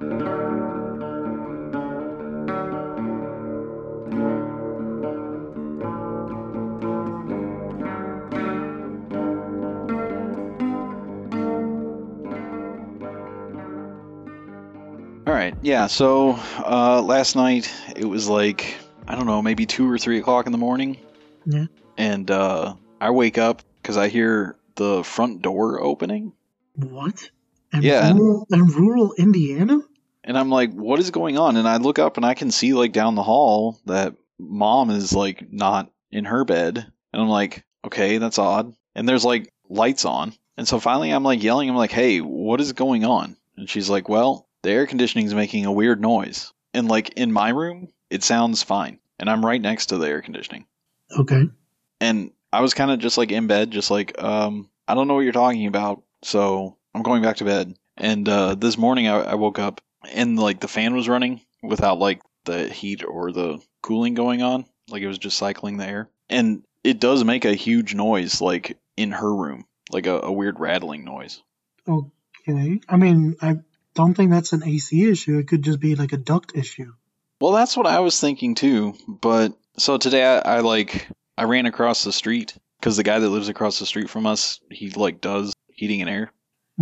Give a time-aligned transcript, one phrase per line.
[0.00, 0.04] All
[15.26, 15.54] right.
[15.62, 15.88] Yeah.
[15.88, 18.76] So uh, last night it was like
[19.08, 20.98] I don't know, maybe two or three o'clock in the morning.
[21.44, 21.66] Yeah.
[21.96, 26.34] And uh, I wake up because I hear the front door opening,
[26.76, 27.30] What?
[27.72, 28.12] Yeah.
[28.12, 29.80] Rural, in rural Indiana?
[30.28, 32.74] And I'm like, "What is going on?" And I look up and I can see
[32.74, 36.76] like down the hall that mom is like not in her bed,
[37.12, 41.24] and I'm like, "Okay, that's odd." And there's like lights on, and so finally I'm
[41.24, 44.86] like yelling, "I'm like, hey, what is going on?" And she's like, "Well, the air
[44.86, 49.44] conditioning's making a weird noise." And like in my room, it sounds fine, and I'm
[49.44, 50.66] right next to the air conditioning.
[51.18, 51.48] Okay.
[52.00, 55.14] and I was kind of just like in bed, just like, um, I don't know
[55.14, 57.74] what you're talking about, so I'm going back to bed.
[57.96, 59.80] And uh, this morning I, I woke up
[60.12, 64.64] and like the fan was running without like the heat or the cooling going on,
[64.88, 68.78] like it was just cycling the air, and it does make a huge noise, like
[68.96, 71.42] in her room, like a, a weird rattling noise.
[71.86, 72.80] Okay.
[72.88, 73.56] I mean, I
[73.94, 75.38] don't think that's an AC issue.
[75.38, 76.92] It could just be like a duct issue.
[77.40, 78.94] Well, that's what I was thinking too.
[79.06, 83.28] But so today I, I like I ran across the street because the guy that
[83.28, 86.32] lives across the street from us, he like does heating and air.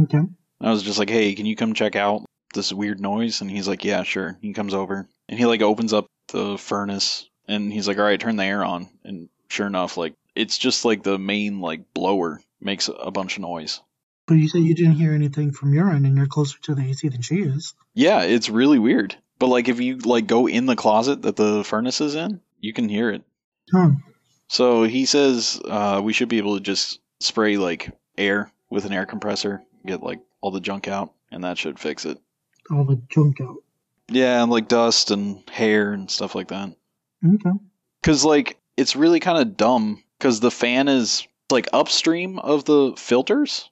[0.03, 0.21] Okay.
[0.61, 3.69] I was just like, "Hey, can you come check out this weird noise?" And he's
[3.69, 7.89] like, "Yeah, sure." He comes over and he like opens up the furnace and he's
[7.89, 11.19] like, "All right, turn the air on." And sure enough, like it's just like the
[11.19, 13.81] main like blower makes a bunch of noise.
[14.27, 16.83] But you said you didn't hear anything from your end, and you're closer to the
[16.83, 17.75] AC than she is.
[17.95, 19.17] Yeah, it's really weird.
[19.39, 22.73] But like if you like go in the closet that the furnace is in, you
[22.73, 23.23] can hear it.
[23.73, 23.91] Huh.
[24.49, 28.93] So he says uh, we should be able to just spray like air with an
[28.93, 32.19] air compressor, get like all the junk out, and that should fix it.
[32.71, 33.57] All the junk out.
[34.09, 36.75] Yeah, and like dust and hair and stuff like that.
[37.25, 37.51] Okay.
[38.03, 42.95] Cause like it's really kind of dumb because the fan is like upstream of the
[42.97, 43.69] filters,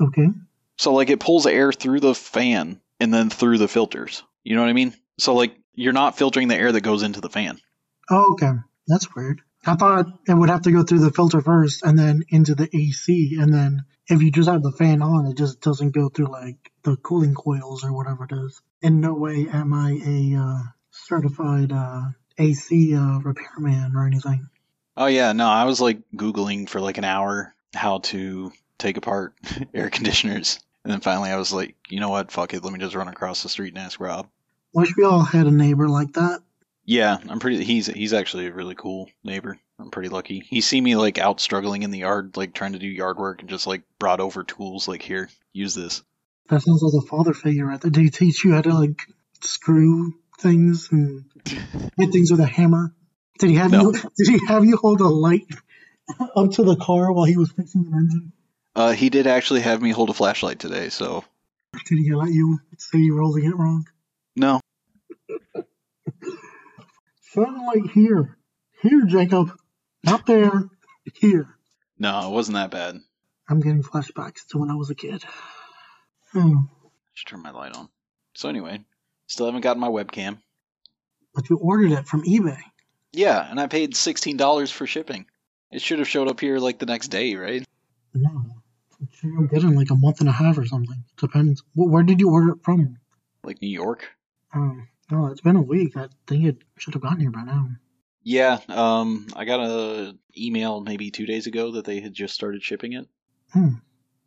[0.00, 0.28] Okay.
[0.76, 4.22] so like it pulls air through the fan and then through the filters.
[4.44, 4.94] You know what I mean?
[5.18, 7.58] So like you're not filtering the air that goes into the fan.
[8.10, 8.52] Oh, okay.
[8.86, 9.42] That's weird.
[9.66, 12.68] I thought it would have to go through the filter first and then into the
[12.74, 16.32] AC, and then if you just have the fan on, it just doesn't go through
[16.32, 18.60] like the cooling coils or whatever it is.
[18.80, 22.02] In no way am I a uh, certified uh,
[22.38, 24.48] AC uh, repairman or anything.
[24.96, 29.34] Oh yeah, no, I was like googling for like an hour how to take apart
[29.74, 32.78] air conditioners, and then finally I was like, you know what, fuck it, let me
[32.78, 34.28] just run across the street and ask Rob.
[34.72, 36.40] Wish we all had a neighbor like that.
[36.84, 37.62] Yeah, I'm pretty.
[37.64, 39.58] He's he's actually a really cool neighbor.
[39.80, 40.40] I'm pretty lucky.
[40.40, 43.40] He see me like out struggling in the yard, like trying to do yard work,
[43.40, 44.88] and just like brought over tools.
[44.88, 46.02] Like here, use this.
[46.48, 47.90] That sounds like a father figure right there.
[47.90, 49.00] Did he teach you how to like
[49.42, 51.24] screw things and
[51.96, 52.94] hit things with a hammer?
[53.38, 53.82] Did he have No.
[53.82, 53.92] you?
[54.16, 55.46] Did he have you hold a light
[56.36, 58.32] up to the car while he was fixing the engine?
[58.74, 60.88] Uh, he did actually have me hold a flashlight today.
[60.88, 61.24] So
[61.86, 63.84] Did he let you say you were holding it wrong?
[64.36, 64.60] no,
[67.32, 68.38] Sunlight here,
[68.82, 69.50] here, Jacob,
[70.04, 70.68] not there,
[71.14, 71.56] here.
[71.98, 72.98] no, it wasn't that bad.
[73.48, 75.24] I'm getting flashbacks to when I was a kid.
[76.32, 76.56] Hmm.
[77.14, 77.88] Should turn my light on.
[78.34, 78.80] So anyway,
[79.26, 80.38] still haven't gotten my webcam.
[81.34, 82.60] But you ordered it from eBay.
[83.12, 85.26] Yeah, and I paid sixteen dollars for shipping.
[85.70, 87.64] It should have showed up here like the next day, right?
[88.14, 88.44] No,
[89.22, 91.04] you'll get it in like a month and a half or something.
[91.16, 91.62] Depends.
[91.74, 92.98] Where did you order it from?
[93.42, 94.08] Like New York.
[94.54, 95.96] Um, no, it's been a week.
[95.96, 97.68] I think it should have gotten here by now.
[98.28, 102.62] Yeah, um, I got a email maybe two days ago that they had just started
[102.62, 103.08] shipping it.
[103.54, 103.76] Hmm.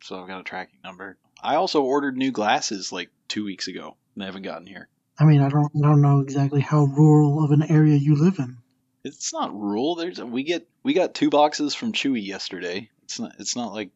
[0.02, 1.18] So I've got a tracking number.
[1.40, 4.88] I also ordered new glasses like two weeks ago, and they haven't gotten here.
[5.20, 8.40] I mean, I don't, I don't know exactly how rural of an area you live
[8.40, 8.56] in.
[9.04, 9.94] It's not rural.
[9.94, 12.90] There's we get we got two boxes from Chewy yesterday.
[13.04, 13.92] It's not it's not like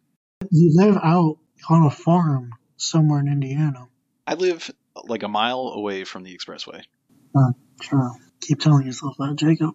[0.53, 1.39] You live out
[1.69, 3.89] on a farm somewhere in Indiana.
[4.25, 4.71] I live
[5.03, 6.85] like a mile away from the expressway.
[7.83, 8.13] Sure.
[8.41, 9.75] Keep telling yourself that, Jacob.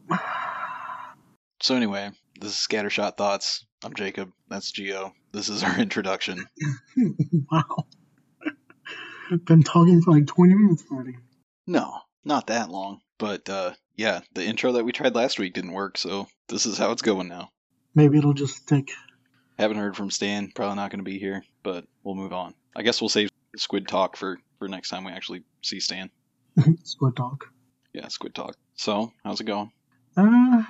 [1.61, 3.65] So anyway, this is Scattershot Thoughts.
[3.83, 4.31] I'm Jacob.
[4.47, 5.13] That's Geo.
[5.31, 6.45] This is our introduction.
[7.51, 7.85] wow.
[9.45, 11.17] Been talking for like 20 minutes already.
[11.67, 12.99] No, not that long.
[13.17, 16.77] But uh yeah, the intro that we tried last week didn't work, so this is
[16.77, 17.49] how it's going now.
[17.93, 18.89] Maybe it'll just stick.
[19.59, 20.51] Haven't heard from Stan.
[20.55, 22.55] Probably not going to be here, but we'll move on.
[22.75, 26.09] I guess we'll save Squid Talk for for next time we actually see Stan.
[26.83, 27.45] Squid talk.
[27.93, 28.55] Yeah, Squid Talk.
[28.75, 29.71] So, how's it going?
[30.15, 30.63] Uh,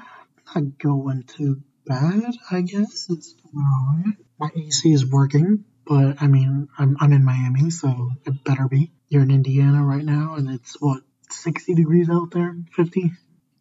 [0.56, 3.08] not going too bad, I guess.
[3.10, 4.16] It's alright.
[4.40, 8.92] My AC is working, but I mean, I'm, I'm in Miami, so it better be.
[9.10, 13.12] you're in Indiana right now, and it's what 60 degrees out there, 50.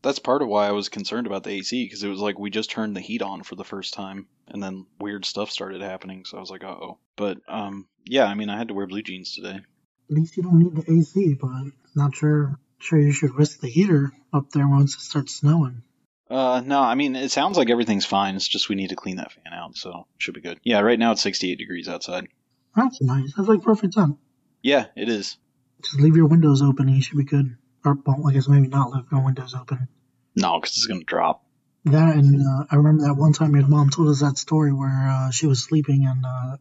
[0.03, 2.49] That's part of why I was concerned about the AC because it was like we
[2.49, 6.25] just turned the heat on for the first time, and then weird stuff started happening.
[6.25, 6.99] So I was like, uh oh.
[7.17, 9.57] But um, yeah, I mean, I had to wear blue jeans today.
[9.57, 13.69] At least you don't need the AC, but not sure sure you should risk the
[13.69, 15.83] heater up there once it starts snowing.
[16.29, 18.37] Uh, no, I mean, it sounds like everything's fine.
[18.37, 20.61] It's just we need to clean that fan out, so should be good.
[20.63, 22.29] Yeah, right now it's 68 degrees outside.
[22.77, 23.33] That's nice.
[23.37, 24.19] That's like perfect time.
[24.63, 25.37] Yeah, it is.
[25.83, 27.57] Just leave your windows open and you should be good.
[27.85, 29.89] Or, well, I guess maybe not leave your windows open.
[30.37, 31.45] No, because it's gonna drop.
[31.87, 35.09] That and uh, I remember that one time your mom told us that story where
[35.11, 36.57] uh, she was sleeping and uh,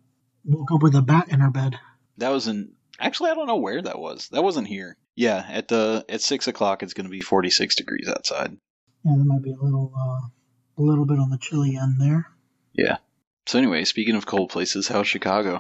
[0.46, 1.78] woke up with a bat in her bed.
[2.18, 2.72] That was in.
[2.98, 4.30] Actually, I don't know where that was.
[4.30, 4.98] That wasn't here.
[5.20, 8.56] Yeah, at the at six o'clock, it's gonna be 46 degrees outside.
[9.04, 10.30] Yeah, that might be a little uh,
[10.78, 12.28] a little bit on the chilly end there.
[12.72, 13.00] Yeah.
[13.46, 15.60] So anyway, speaking of cold places, how's Chicago?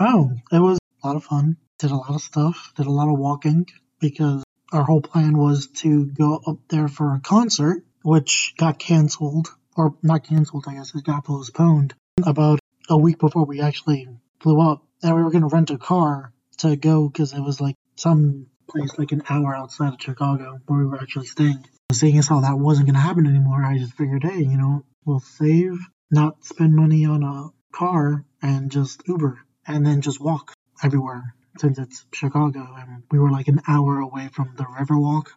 [0.00, 1.56] Oh, it was a lot of fun.
[1.78, 2.72] Did a lot of stuff.
[2.76, 3.66] Did a lot of walking
[4.00, 4.42] because
[4.72, 9.94] our whole plan was to go up there for a concert, which got canceled, or
[10.02, 11.94] not canceled, I guess it got postponed
[12.26, 14.08] about a week before we actually
[14.40, 14.84] flew up.
[15.00, 18.48] And we were going to rent a car to go because it was like some
[18.68, 21.64] place like an hour outside of Chicago where we were actually staying.
[21.92, 24.84] Seeing as how that wasn't going to happen anymore, I just figured, hey, you know,
[25.04, 25.78] we'll save,
[26.10, 30.52] not spend money on a car, and just Uber, and then just walk
[30.82, 35.28] everywhere since it's Chicago and we were like an hour away from the Riverwalk.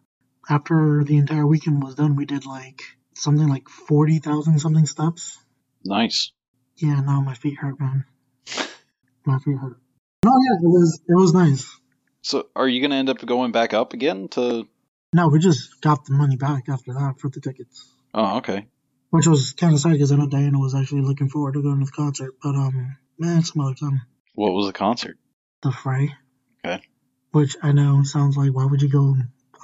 [0.49, 2.81] After the entire weekend was done, we did like
[3.13, 5.37] something like 40,000 something steps.
[5.85, 6.31] Nice.
[6.77, 8.05] Yeah, now my feet hurt, man.
[9.25, 9.77] My feet hurt.
[10.25, 11.78] Oh yeah, it was it was nice.
[12.29, 14.67] So are you gonna end up going back up again to?
[15.15, 18.67] No, we just got the money back after that for the tickets, Oh, okay.
[19.09, 21.79] which was kind of sad because I know Diana was actually looking forward to going
[21.79, 22.35] to the concert.
[22.43, 24.01] But um, man, some other time.
[24.35, 25.17] What was the concert?
[25.63, 26.13] The Fray.
[26.63, 26.83] Okay.
[27.31, 29.15] Which I know sounds like why would you go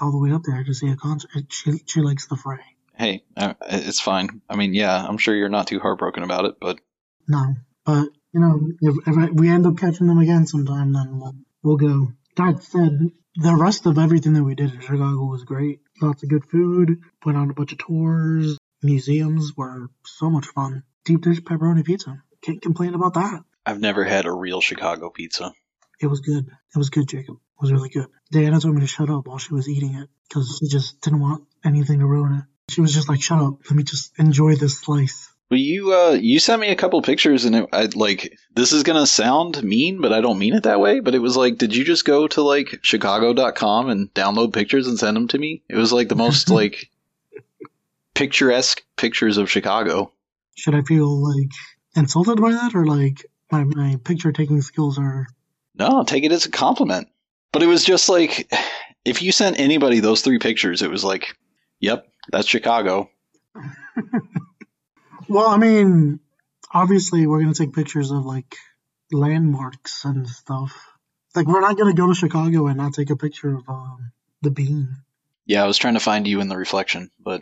[0.01, 1.29] all the way up there to see a concert?
[1.49, 2.61] She she likes the Fray.
[2.95, 4.41] Hey, uh, it's fine.
[4.49, 6.79] I mean, yeah, I'm sure you're not too heartbroken about it, but
[7.27, 7.53] No,
[7.85, 11.77] but you know, if, if we end up catching them again sometime, then we'll we'll
[11.77, 12.07] go.
[12.37, 15.79] That said, the rest of everything that we did in Chicago was great.
[16.01, 17.01] Lots of good food.
[17.25, 18.57] Went on a bunch of tours.
[18.83, 20.83] Museums were so much fun.
[21.05, 22.21] Deep dish pepperoni pizza.
[22.41, 23.43] Can't complain about that.
[23.65, 25.53] I've never had a real Chicago pizza.
[26.01, 26.45] It was good.
[26.47, 27.35] It was good, Jacob.
[27.35, 28.07] It was really good.
[28.31, 31.21] Diana told me to shut up while she was eating it because she just didn't
[31.21, 32.43] want anything to ruin it.
[32.73, 33.59] She was just like, "Shut up.
[33.69, 37.45] Let me just enjoy this slice." Well, you uh, you sent me a couple pictures,
[37.45, 40.79] and it, I like this is gonna sound mean, but I don't mean it that
[40.79, 41.01] way.
[41.01, 44.97] But it was like, did you just go to like Chicago.com and download pictures and
[44.97, 45.61] send them to me?
[45.69, 46.89] It was like the most like
[48.15, 50.11] picturesque pictures of Chicago.
[50.55, 51.51] Should I feel like
[51.95, 55.27] insulted by that, or like my my picture taking skills are
[55.75, 57.07] No, take it as a compliment.
[57.51, 58.51] But it was just like,
[59.05, 61.37] if you sent anybody those three pictures, it was like,
[61.79, 63.11] yep, that's Chicago.
[65.27, 66.19] Well, I mean,
[66.73, 68.55] obviously we're gonna take pictures of like
[69.11, 70.73] landmarks and stuff.
[71.35, 74.11] Like we're not gonna go to Chicago and not take a picture of um,
[74.41, 74.97] the bean.
[75.45, 77.41] Yeah, I was trying to find you in the reflection, but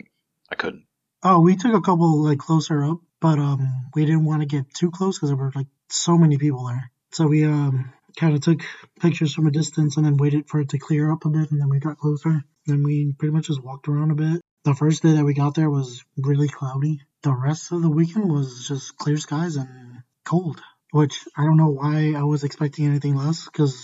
[0.50, 0.86] I couldn't.
[1.22, 4.72] Oh, we took a couple like closer up, but um, we didn't want to get
[4.74, 6.90] too close because there were like so many people there.
[7.12, 8.60] So we um kind of took
[9.00, 11.60] pictures from a distance and then waited for it to clear up a bit, and
[11.60, 12.44] then we got closer.
[12.66, 14.40] Then we pretty much just walked around a bit.
[14.64, 17.00] The first day that we got there was really cloudy.
[17.24, 21.70] The rest of the weekend was just clear skies and cold, which I don't know
[21.70, 23.74] why I was expecting anything less because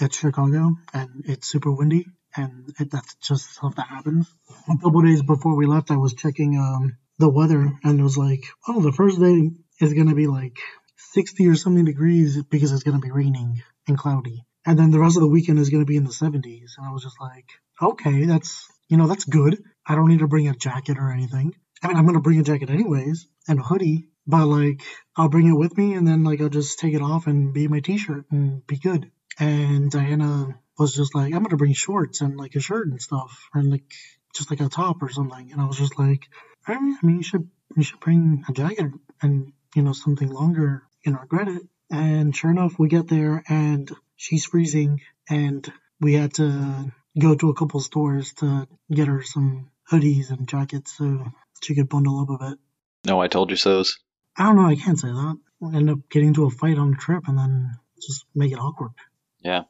[0.00, 4.32] it's Chicago and it's super windy and it, that's just stuff that happens.
[4.70, 8.16] A couple days before we left, I was checking um, the weather and it was
[8.16, 10.56] like, oh, the first day is going to be like
[10.96, 14.46] 60 or something degrees because it's going to be raining and cloudy.
[14.64, 16.78] And then the rest of the weekend is going to be in the 70s.
[16.78, 17.44] And I was just like,
[17.82, 19.62] okay, that's, you know, that's good.
[19.86, 21.54] I don't need to bring a jacket or anything.
[21.82, 24.82] I mean, I'm to bring a jacket anyways and a hoodie, but like,
[25.16, 27.68] I'll bring it with me and then like, I'll just take it off and be
[27.68, 29.10] my t-shirt and be good.
[29.38, 33.48] And Diana was just like, I'm to bring shorts and like a shirt and stuff
[33.54, 33.84] and like,
[34.34, 35.52] just like a top or something.
[35.52, 36.26] And I was just like,
[36.66, 38.90] I mean, I mean, you should, you should bring a jacket
[39.22, 41.62] and, you know, something longer and regret it.
[41.90, 47.50] And sure enough, we get there and she's freezing and we had to go to
[47.50, 52.30] a couple stores to get her some hoodies and jackets so she could bundle up
[52.30, 52.58] a bit.
[53.06, 53.98] No, I told you so's.
[54.36, 55.38] I don't know, I can't say that.
[55.60, 58.58] We end up getting into a fight on the trip and then just make it
[58.58, 58.90] awkward.
[59.40, 59.62] Yeah,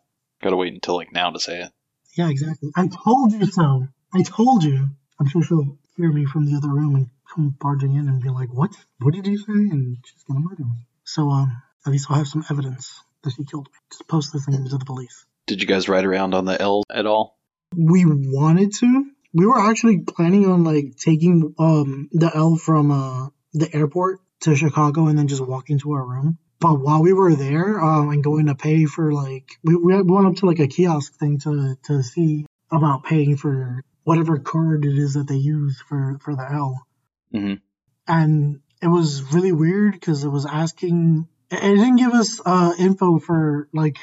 [0.42, 1.72] gotta wait until like now to say it.
[2.16, 2.70] Yeah, exactly.
[2.74, 3.86] I told you so.
[4.12, 4.88] I told you.
[5.20, 8.28] I'm sure she'll hear me from the other room and come barging in and be
[8.30, 8.74] like, "What?
[9.00, 10.86] What did you say?" And she's gonna murder me.
[11.04, 13.78] So, um, at least I'll have some evidence that she killed me.
[13.90, 15.26] Just post this thing to the police.
[15.46, 17.38] Did you guys ride around on the L at all?
[17.76, 19.10] We wanted to.
[19.36, 24.56] We were actually planning on like taking um the L from uh the airport to
[24.56, 26.38] Chicago and then just walking to our room.
[26.58, 30.26] But while we were there um, and going to pay for like we, we went
[30.26, 34.96] up to like a kiosk thing to to see about paying for whatever card it
[34.96, 36.86] is that they use for for the L.
[37.34, 37.60] Mhm.
[38.08, 41.28] And it was really weird because it was asking.
[41.50, 43.98] It it didn't give us uh info for like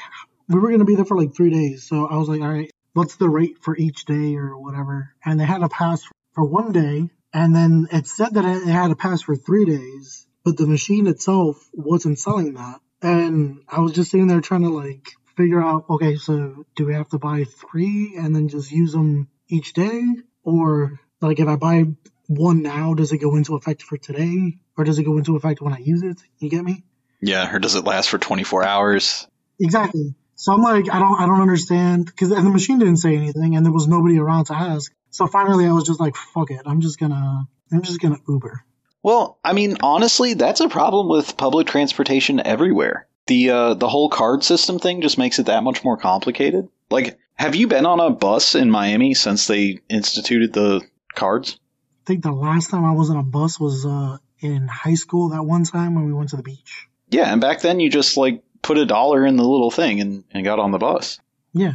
[0.48, 1.88] we were gonna be there for like three days.
[1.88, 5.10] So I was like, all right, what's the rate for each day or whatever?
[5.24, 8.90] And they had a pass for one day, and then it said that it had
[8.90, 12.80] a pass for three days, but the machine itself wasn't selling that.
[13.02, 16.94] And I was just sitting there trying to like figure out, okay, so do we
[16.94, 20.02] have to buy three and then just use them each day,
[20.42, 21.84] or like if I buy
[22.26, 25.60] one now, does it go into effect for today, or does it go into effect
[25.60, 26.20] when I use it?
[26.38, 26.84] You get me?
[27.20, 29.26] Yeah, or does it last for 24 hours?
[29.60, 30.14] Exactly.
[30.36, 33.56] So I'm like, I don't, I don't understand because and the machine didn't say anything,
[33.56, 34.92] and there was nobody around to ask.
[35.10, 38.64] So finally, I was just like, fuck it, I'm just gonna, I'm just gonna Uber.
[39.02, 43.06] Well, I mean, honestly, that's a problem with public transportation everywhere.
[43.26, 46.68] The uh, the whole card system thing just makes it that much more complicated.
[46.90, 50.82] Like, have you been on a bus in Miami since they instituted the
[51.14, 51.58] cards?
[52.04, 55.30] I think the last time I was on a bus was uh, in high school.
[55.30, 56.88] That one time when we went to the beach.
[57.10, 60.24] Yeah, and back then you just like put a dollar in the little thing and,
[60.32, 61.20] and got on the bus.
[61.52, 61.74] Yeah.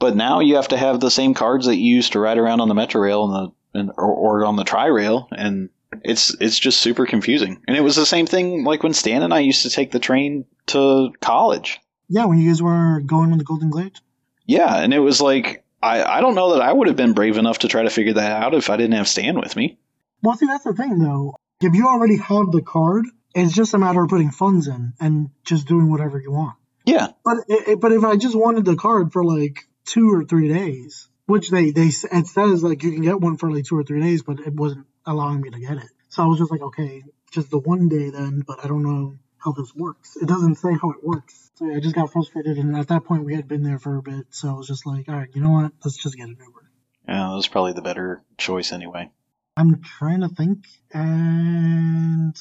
[0.00, 2.60] But now you have to have the same cards that you used to ride around
[2.60, 5.70] on the Metro Rail and the and, or, or on the Tri Rail, and
[6.02, 7.62] it's it's just super confusing.
[7.68, 10.00] And it was the same thing like when Stan and I used to take the
[10.00, 11.80] train to college.
[12.08, 13.98] Yeah, when you guys were going on the Golden Glade.
[14.44, 17.38] Yeah, and it was like I, I don't know that I would have been brave
[17.38, 19.78] enough to try to figure that out if I didn't have Stan with me.
[20.22, 21.36] Well, see, that's the thing though.
[21.60, 25.30] If you already have the card, it's just a matter of putting funds in and
[25.44, 26.56] just doing whatever you want.
[26.84, 30.48] Yeah, But it, but if I just wanted the card for like two or three
[30.48, 33.84] days, which they they it says like you can get one for like two or
[33.84, 35.90] three days, but it wasn't allowing me to get it.
[36.08, 38.42] So I was just like, okay, just the one day then.
[38.46, 40.16] But I don't know how this works.
[40.16, 41.50] It doesn't say how it works.
[41.54, 43.96] So yeah, I just got frustrated, and at that point we had been there for
[43.96, 44.26] a bit.
[44.30, 45.72] So I was just like, all right, you know what?
[45.84, 46.70] Let's just get an Uber.
[47.06, 49.10] yeah, that was probably the better choice anyway.
[49.56, 52.34] I'm trying to think, and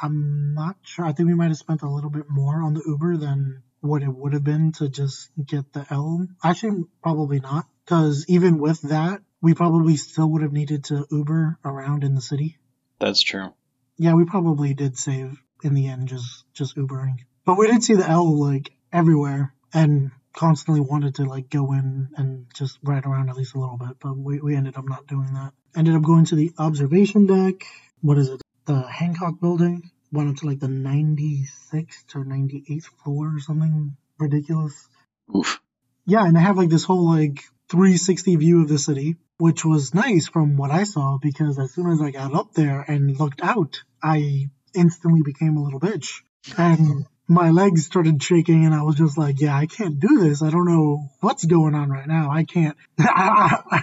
[0.00, 1.04] I'm not sure.
[1.04, 4.02] I think we might have spent a little bit more on the Uber than what
[4.02, 6.26] it would have been to just get the L.
[6.42, 11.58] Actually, probably not, because even with that, we probably still would have needed to Uber
[11.64, 12.58] around in the city.
[12.98, 13.54] That's true.
[13.96, 17.94] Yeah, we probably did save in the end just just Ubering, but we did see
[17.94, 23.28] the L like everywhere and constantly wanted to like go in and just ride around
[23.28, 25.52] at least a little bit, but we, we ended up not doing that.
[25.76, 27.64] Ended up going to the observation deck.
[28.00, 28.40] What is it?
[28.68, 29.90] The Hancock building.
[30.12, 34.88] Went up to like the 96th or 98th floor or something ridiculous.
[35.34, 35.60] Oof.
[36.04, 39.94] Yeah, and I have like this whole like 360 view of the city, which was
[39.94, 43.40] nice from what I saw because as soon as I got up there and looked
[43.42, 46.20] out, I instantly became a little bitch.
[46.58, 50.42] And my legs started shaking and I was just like, yeah, I can't do this.
[50.42, 52.30] I don't know what's going on right now.
[52.30, 53.80] I can't, I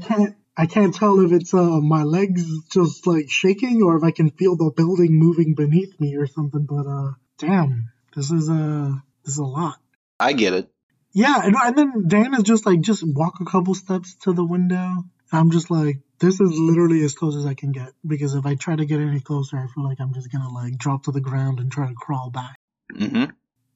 [0.00, 4.10] can't, I can't tell if it's uh, my legs just like shaking or if I
[4.10, 6.66] can feel the building moving beneath me or something.
[6.66, 8.92] But uh, damn, this is uh,
[9.24, 9.78] this is a lot.
[10.18, 10.70] I get it.
[11.14, 14.44] Yeah, and, and then Dan is just like, just walk a couple steps to the
[14.44, 15.04] window.
[15.32, 18.54] I'm just like, this is literally as close as I can get because if I
[18.54, 21.22] try to get any closer, I feel like I'm just gonna like drop to the
[21.22, 22.56] ground and try to crawl back.
[22.94, 23.24] hmm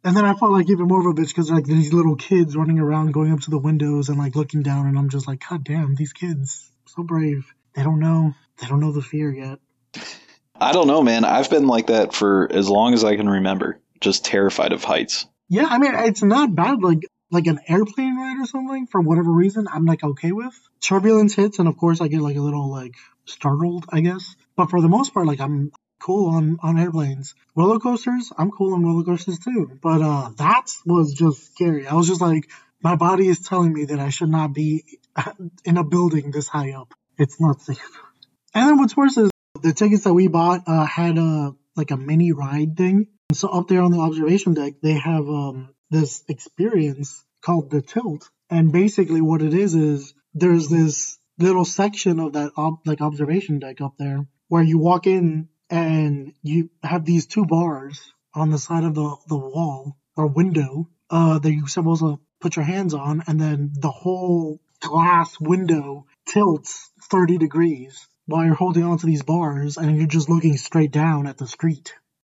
[0.05, 2.55] And then I felt like even more of a bitch because like these little kids
[2.55, 5.43] running around, going up to the windows and like looking down, and I'm just like,
[5.49, 7.53] God damn, these kids, so brave.
[7.75, 9.59] They don't know, they don't know the fear yet.
[10.55, 11.25] I don't know, man.
[11.25, 13.81] I've been like that for as long as I can remember.
[14.01, 15.27] Just terrified of heights.
[15.49, 16.83] Yeah, I mean, it's not bad.
[16.83, 20.55] Like like an airplane ride or something for whatever reason, I'm like okay with.
[20.81, 24.37] Turbulence hits, and of course I get like a little like startled, I guess.
[24.57, 27.35] But for the most part, like I'm cool on on airplanes.
[27.57, 29.79] Roller coasters, I'm cool on roller coasters too.
[29.83, 31.87] But uh, that was just scary.
[31.87, 32.49] I was just like,
[32.83, 34.99] my body is telling me that I should not be
[35.65, 36.93] in a building this high up.
[37.19, 38.01] It's not safe.
[38.55, 39.31] And then what's worse is
[39.63, 43.09] the tickets that we bought uh, had a like a mini ride thing.
[43.33, 48.29] So up there on the observation deck, they have um, this experience called the tilt,
[48.51, 53.59] and basically what it is is there's this little section of that ob- like observation
[53.59, 58.01] deck up there where you walk in and you have these two bars
[58.35, 62.57] on the side of the the wall or window uh, that you're supposed to put
[62.57, 68.85] your hands on, and then the whole glass window tilts 30 degrees while you're holding
[68.85, 71.95] onto these bars and you're just looking straight down at the street.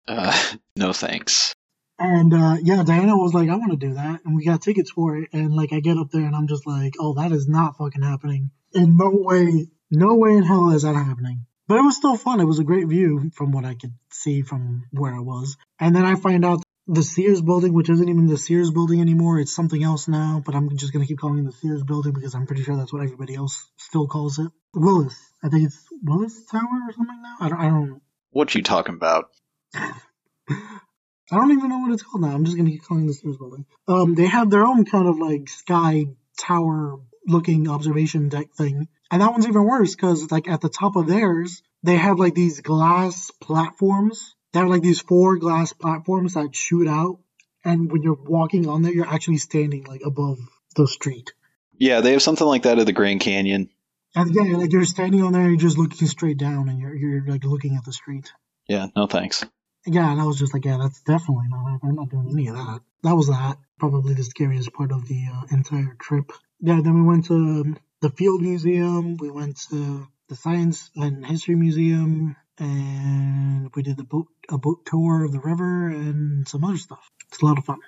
[0.09, 0.37] Uh,
[0.77, 1.55] no thanks.
[1.99, 4.21] And uh, yeah, Diana was like, I want to do that.
[4.25, 5.31] And we got tickets for it.
[5.33, 8.03] And like, I get up there and I'm just like, oh, that is not fucking
[8.03, 8.51] happening.
[8.73, 11.47] In no way, no way in hell is that happening.
[11.69, 12.41] But it was still fun.
[12.41, 15.57] It was a great view from what I could see from where I was.
[15.81, 19.41] And then I find out the Sears building, which isn't even the Sears building anymore,
[19.41, 20.43] it's something else now.
[20.45, 22.77] But I'm just going to keep calling it the Sears building because I'm pretty sure
[22.77, 24.51] that's what everybody else still calls it.
[24.75, 25.17] Willis.
[25.43, 27.37] I think it's Willis Tower or something now.
[27.41, 29.31] I don't, I don't What you talking about?
[29.75, 32.29] I don't even know what it's called now.
[32.29, 33.67] I'm just gonna keep calling it the Sears building.
[33.89, 36.05] Um, they have their own kind of like sky
[36.39, 40.95] tower looking observation deck thing, and that one's even worse because like at the top
[40.95, 44.36] of theirs, they have like these glass platforms.
[44.57, 47.19] They have like these four glass platforms that shoot out,
[47.63, 50.39] and when you're walking on there, you're actually standing like above
[50.75, 51.35] the street.
[51.77, 53.69] Yeah, they have something like that at the Grand Canyon.
[54.15, 57.27] And yeah, like you're standing on there, you're just looking straight down, and you're you're
[57.27, 58.33] like looking at the street.
[58.67, 59.45] Yeah, no thanks.
[59.85, 61.81] Yeah, and I was just like, yeah, that's definitely not.
[61.83, 62.81] I'm not doing any of that.
[63.03, 63.59] That was that.
[63.79, 66.33] Probably the scariest part of the uh, entire trip.
[66.61, 69.19] Yeah, then we went to um, the Field Museum.
[69.19, 74.87] We went to the Science and History Museum, and we did the boat a boat
[74.87, 77.11] tour of the river and some other stuff.
[77.29, 77.79] It's a lot of fun.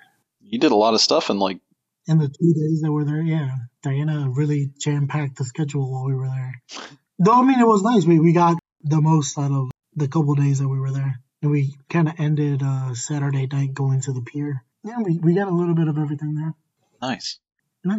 [0.41, 1.59] You did a lot of stuff in like
[2.07, 3.51] In the two days that we're there, yeah,
[3.83, 6.61] Diana really jam packed the schedule while we were there.
[7.19, 8.05] Though I mean, it was nice.
[8.05, 11.19] We we got the most out of the couple days that we were there.
[11.41, 14.63] And we kind of ended uh, Saturday night going to the pier.
[14.83, 16.53] Yeah, we, we got a little bit of everything there.
[17.01, 17.39] nice.
[17.85, 17.97] Yeah.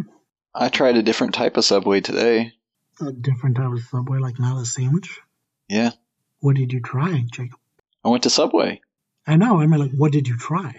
[0.55, 2.53] I tried a different type of subway today.
[3.01, 5.21] A different type of subway, like not a sandwich.
[5.69, 5.93] Yeah,
[6.41, 7.59] What did you try, Jacob?
[8.05, 8.81] I went to Subway.
[9.27, 9.61] I know.
[9.61, 10.75] I mean, like, what did you try?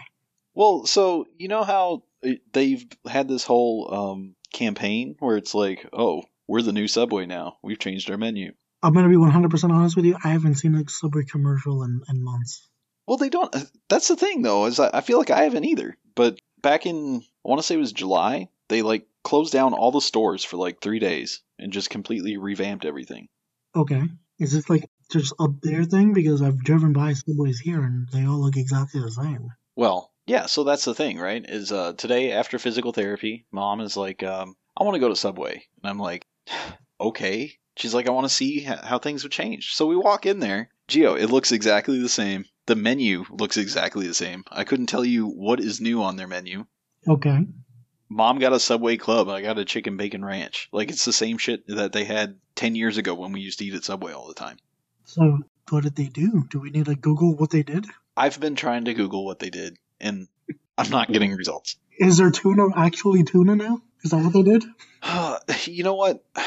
[0.54, 2.04] Well, so you know how
[2.52, 7.58] they've had this whole um, campaign where it's like, oh, we're the new Subway now.
[7.64, 8.54] We've changed our menu.
[8.84, 10.18] I'm gonna be 100% honest with you.
[10.24, 12.68] I haven't seen a subway commercial in, in months.
[13.06, 13.56] Well, they don't.
[13.90, 15.96] That's the thing, though, is I I feel like I haven't either.
[16.16, 19.92] But back in, I want to say it was July, they like closed down all
[19.92, 23.28] the stores for like three days and just completely revamped everything.
[23.76, 24.02] Okay,
[24.40, 26.14] is this like just up there thing?
[26.14, 29.50] Because I've driven by subways here and they all look exactly the same.
[29.76, 31.44] Well, yeah, so that's the thing, right?
[31.48, 35.16] Is uh, today after physical therapy, mom is like, um, I want to go to
[35.16, 35.64] Subway.
[35.84, 36.26] And I'm like,
[37.02, 37.54] okay.
[37.78, 39.74] She's like, I want to see how things have changed.
[39.76, 40.70] So we walk in there.
[40.88, 42.46] Geo, it looks exactly the same.
[42.66, 44.44] The menu looks exactly the same.
[44.52, 46.66] I couldn't tell you what is new on their menu.
[47.08, 47.40] Okay.
[48.10, 49.30] Mom got a Subway Club.
[49.30, 50.68] I got a chicken bacon ranch.
[50.74, 53.66] Like it's the same shit that they had 10 years ago when we used to
[53.66, 54.58] eat at Subway all the time.
[55.06, 56.46] So what did they do?
[56.50, 57.86] Do we need to Google what they did?
[58.16, 60.28] I've been trying to Google what they did, and
[60.78, 61.78] I'm not getting results.
[61.98, 63.82] Is there tuna actually tuna now?
[64.04, 64.64] Is that what they did?
[65.68, 66.24] you know what?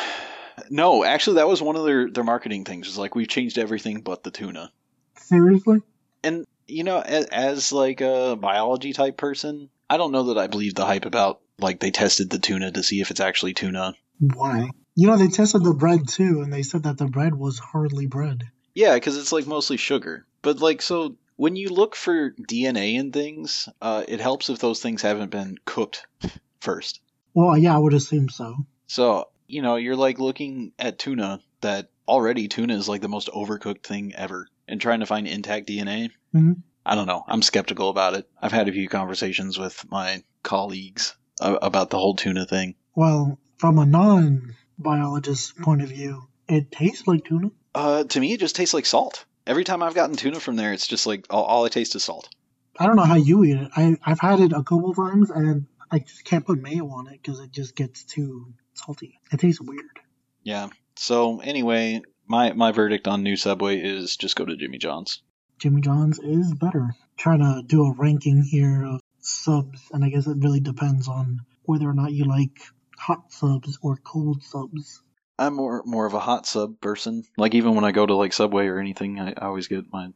[0.70, 2.86] No, actually, that was one of their, their marketing things.
[2.86, 4.70] Is like we've changed everything but the tuna.
[5.18, 5.82] Seriously?
[6.22, 10.46] And you know, as, as like a biology type person, I don't know that I
[10.46, 13.94] believe the hype about like they tested the tuna to see if it's actually tuna.
[14.20, 14.70] Why?
[14.96, 18.06] You know, they tested the bread too, and they said that the bread was hardly
[18.06, 18.44] bread.
[18.74, 20.26] Yeah, because it's like mostly sugar.
[20.42, 24.80] But like, so when you look for DNA in things, uh, it helps if those
[24.80, 26.06] things haven't been cooked
[26.60, 27.00] first.
[27.34, 28.54] Well, yeah, I would assume so.
[28.86, 33.28] So you know, you're like looking at tuna that already tuna is like the most
[33.28, 36.10] overcooked thing ever, and trying to find intact DNA.
[36.34, 36.62] Mhm.
[36.86, 37.24] I don't know.
[37.26, 38.28] I'm skeptical about it.
[38.40, 42.74] I've had a few conversations with my colleagues uh, about the whole tuna thing.
[42.94, 43.86] Well, from a
[44.78, 47.50] non-biologist point of view, it tastes like tuna.
[47.74, 49.24] Uh, to me, it just tastes like salt.
[49.46, 52.04] Every time I've gotten tuna from there, it's just like all, all I taste is
[52.04, 52.28] salt.
[52.78, 53.70] I don't know how you eat it.
[53.76, 57.20] I I've had it a couple times, and I just can't put mayo on it
[57.22, 59.20] because it just gets too salty.
[59.32, 60.00] It tastes weird.
[60.42, 60.68] Yeah.
[60.96, 65.22] So anyway, my my verdict on new Subway is just go to Jimmy John's.
[65.58, 66.94] Jimmy John's is better.
[67.16, 71.40] Trying to do a ranking here of subs, and I guess it really depends on
[71.62, 72.58] whether or not you like
[72.98, 75.02] hot subs or cold subs.
[75.38, 77.24] I'm more more of a hot sub person.
[77.36, 80.10] Like even when I go to like Subway or anything, I, I always get my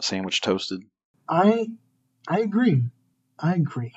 [0.00, 0.82] sandwich toasted.
[1.28, 1.66] I
[2.28, 2.82] I agree.
[3.38, 3.92] I agree.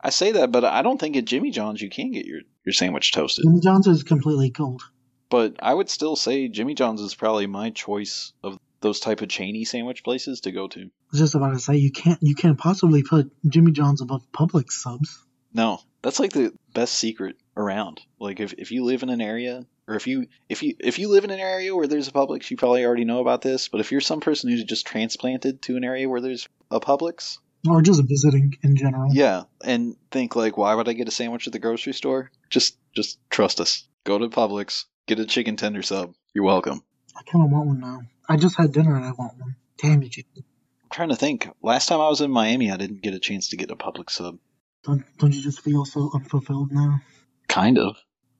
[0.00, 2.72] I say that, but I don't think at Jimmy John's you can get your, your
[2.72, 3.44] sandwich toasted.
[3.44, 4.82] Jimmy John's is completely cold.
[5.28, 9.28] But I would still say Jimmy John's is probably my choice of those type of
[9.28, 10.80] chainy sandwich places to go to.
[10.80, 14.30] I was just about to say you can't you can't possibly put Jimmy John's above
[14.32, 15.24] Publix subs.
[15.52, 18.00] No, that's like the best secret around.
[18.20, 21.08] Like if, if you live in an area or if you if you if you
[21.08, 23.68] live in an area where there's a Publix, you probably already know about this.
[23.68, 27.38] But if you're some person who's just transplanted to an area where there's a Publix,
[27.68, 29.10] Or just visiting in general.
[29.14, 32.30] yeah, and think like, why would I get a sandwich at the grocery store?
[32.50, 33.86] Just just trust us.
[34.04, 36.14] Go to Publix, get a chicken tender sub.
[36.34, 36.82] You're welcome.
[37.16, 38.00] I kind of want one now.
[38.28, 39.56] I just had dinner and I want one.
[39.78, 40.44] Damn you, Jimmy.
[40.90, 41.48] trying to think.
[41.62, 44.10] Last time I was in Miami, I didn't get a chance to get a Publix
[44.10, 44.38] sub.
[44.84, 47.00] Don't, don't you just feel so unfulfilled now?
[47.48, 47.96] Kind of.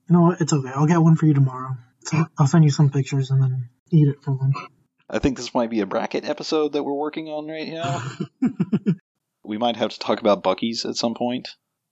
[0.09, 0.41] You know what?
[0.41, 0.71] It's okay.
[0.73, 1.75] I'll get one for you tomorrow.
[2.05, 4.55] So I'll send you some pictures and then eat it for lunch.
[5.09, 8.03] I think this might be a bracket episode that we're working on right now.
[9.43, 11.49] we might have to talk about Buc-ee's at some point.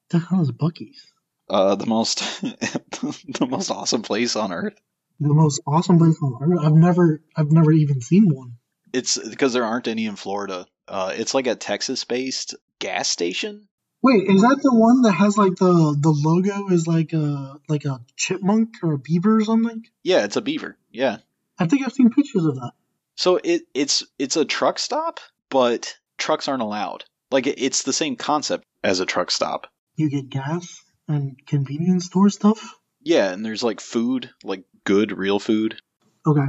[0.10, 1.12] the hell is Buc-ee's?
[1.49, 4.80] Uh, the most, the most awesome place on earth.
[5.19, 6.60] The most awesome place on earth.
[6.62, 8.56] I've never, I've never even seen one.
[8.91, 10.65] It's because there aren't any in Florida.
[10.88, 13.67] Uh, it's like a Texas-based gas station.
[14.06, 17.86] Wait, is that the one that has like the the logo is like a like
[17.86, 19.84] a chipmunk or a beaver or something?
[20.04, 20.78] Yeah, it's a beaver.
[20.91, 21.18] Yeah.
[21.58, 22.74] I think I've seen pictures of that.
[23.15, 27.06] So it it's it's a truck stop, but trucks aren't allowed.
[27.32, 29.65] Like it, it's the same concept as a truck stop.
[29.96, 32.76] You get gas and convenience store stuff.
[33.02, 35.82] Yeah, and there's like food, like good real food,
[36.28, 36.46] Okay,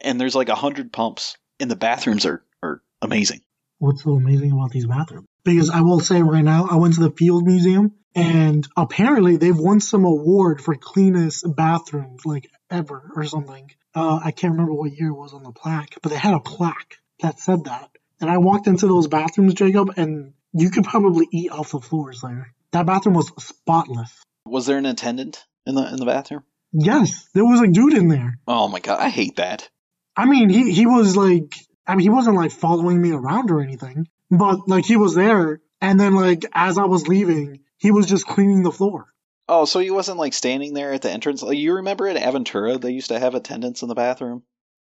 [0.00, 3.42] and there's like a hundred pumps, and the bathrooms are are amazing.
[3.78, 5.26] What's so amazing about these bathrooms?
[5.44, 9.56] Because I will say right now, I went to the Field Museum and apparently they've
[9.56, 13.70] won some award for cleanest bathrooms like ever or something.
[13.94, 16.40] Uh, I can't remember what year it was on the plaque, but they had a
[16.40, 17.90] plaque that said that.
[18.20, 22.20] And I walked into those bathrooms, Jacob, and you could probably eat off the floors
[22.20, 22.52] there.
[22.72, 24.12] That bathroom was spotless.
[24.44, 26.42] Was there an attendant in the in the bathroom?
[26.72, 28.38] Yes, there was a dude in there.
[28.46, 29.68] Oh my god, I hate that.
[30.16, 31.54] I mean, he, he was like,
[31.88, 35.60] I mean, he wasn't like following me around or anything, but like he was there.
[35.80, 39.06] And then like as I was leaving, he was just cleaning the floor.
[39.48, 41.42] Oh, so he wasn't like standing there at the entrance.
[41.42, 44.42] Like you remember at Aventura, they used to have attendants in the bathroom.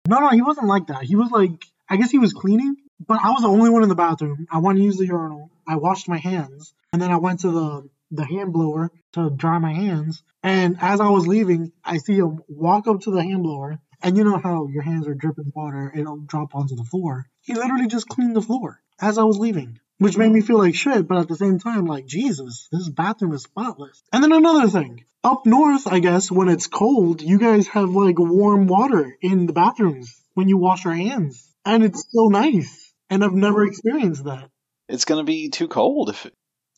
[0.08, 1.02] No, no, he wasn't like that.
[1.02, 3.90] He was like, I guess he was cleaning, but I was the only one in
[3.90, 4.46] the bathroom.
[4.50, 5.50] I wanted to use the urinal.
[5.66, 9.58] I washed my hands, and then I went to the the hand blower to dry
[9.58, 10.22] my hands.
[10.42, 14.18] And as I was leaving, I see him walk up to the hand blower, and
[14.18, 17.26] you know how your hands are dripping water, it'll drop onto the floor.
[17.40, 20.74] He literally just cleaned the floor as I was leaving, which made me feel like
[20.74, 24.02] shit, but at the same time, like, Jesus, this bathroom is spotless.
[24.12, 25.04] And then another thing.
[25.24, 29.54] Up north, I guess, when it's cold, you guys have like warm water in the
[29.54, 31.50] bathrooms when you wash your hands.
[31.64, 32.92] And it's so nice.
[33.08, 34.50] And I've never experienced that.
[34.86, 36.26] It's gonna be too cold if.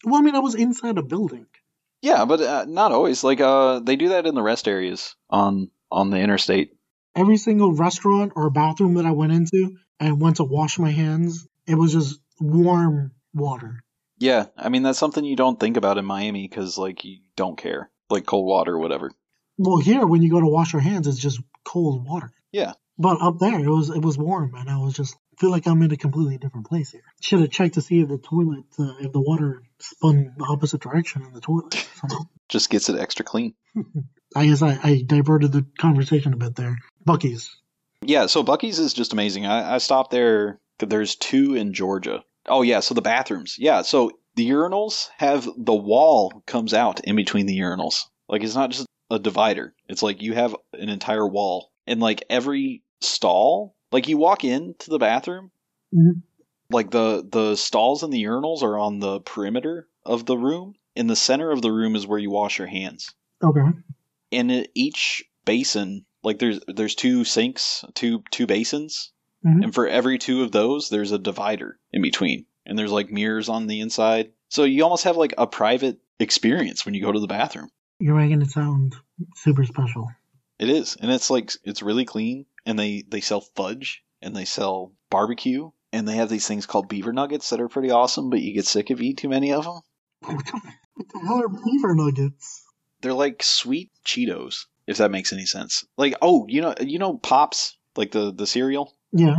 [0.04, 1.46] Well, I mean, I was inside a building.
[2.02, 3.24] Yeah, but uh, not always.
[3.24, 6.75] Like uh, they do that in the rest areas on on the interstate.
[7.16, 11.48] Every single restaurant or bathroom that I went into and went to wash my hands,
[11.66, 13.82] it was just warm water.
[14.18, 17.56] Yeah, I mean that's something you don't think about in Miami because like you don't
[17.56, 19.10] care, like cold water or whatever.
[19.58, 22.32] Well, here when you go to wash your hands, it's just cold water.
[22.52, 22.74] Yeah.
[22.98, 25.82] But up there, it was it was warm, and I was just feel like I'm
[25.82, 27.02] in a completely different place here.
[27.20, 30.80] Should have checked to see if the toilet, uh, if the water spun the opposite
[30.80, 31.86] direction in the toilet.
[32.48, 33.54] Just gets it extra clean.
[34.36, 36.78] I guess I, I diverted the conversation a bit there.
[37.06, 37.54] Buc-ee's.
[38.02, 39.46] Yeah, so Buc-ee's is just amazing.
[39.46, 40.60] I, I stopped there.
[40.78, 42.22] There's two in Georgia.
[42.46, 43.56] Oh yeah, so the bathrooms.
[43.58, 48.04] Yeah, so the urinals have the wall comes out in between the urinals.
[48.28, 49.74] Like it's not just a divider.
[49.88, 54.90] It's like you have an entire wall, and like every stall, like you walk into
[54.90, 55.50] the bathroom,
[55.94, 56.22] Mhm.
[56.70, 60.74] like the the stalls and the urinals are on the perimeter of the room.
[60.94, 63.14] In the center of the room is where you wash your hands
[63.44, 63.60] Okay.
[64.30, 69.12] it- each basin like there's there's two sinks two two basins.
[69.44, 69.62] Mhm.
[69.64, 72.46] and for every two of those there's a divider in between.
[72.66, 74.32] And there's like mirrors on the inside.
[74.48, 77.70] So you almost have like a private experience when you go to the bathroom.
[78.00, 78.94] You're making it sound
[79.36, 80.10] super special.
[80.58, 80.96] it is.
[81.00, 82.46] And it's like it's really clean.
[82.64, 84.02] And they they sell fudge.
[84.20, 85.70] And they sell barbecue.
[85.92, 88.30] And they have these things called beaver nuggets that are pretty awesome.
[88.30, 89.80] But you get sick if you eat too many of them
[90.22, 92.64] what the hell are beaver nuggets?
[93.02, 97.16] they're like sweet cheetos if that makes any sense like oh you know you know
[97.16, 99.38] pops like the the cereal Yeah.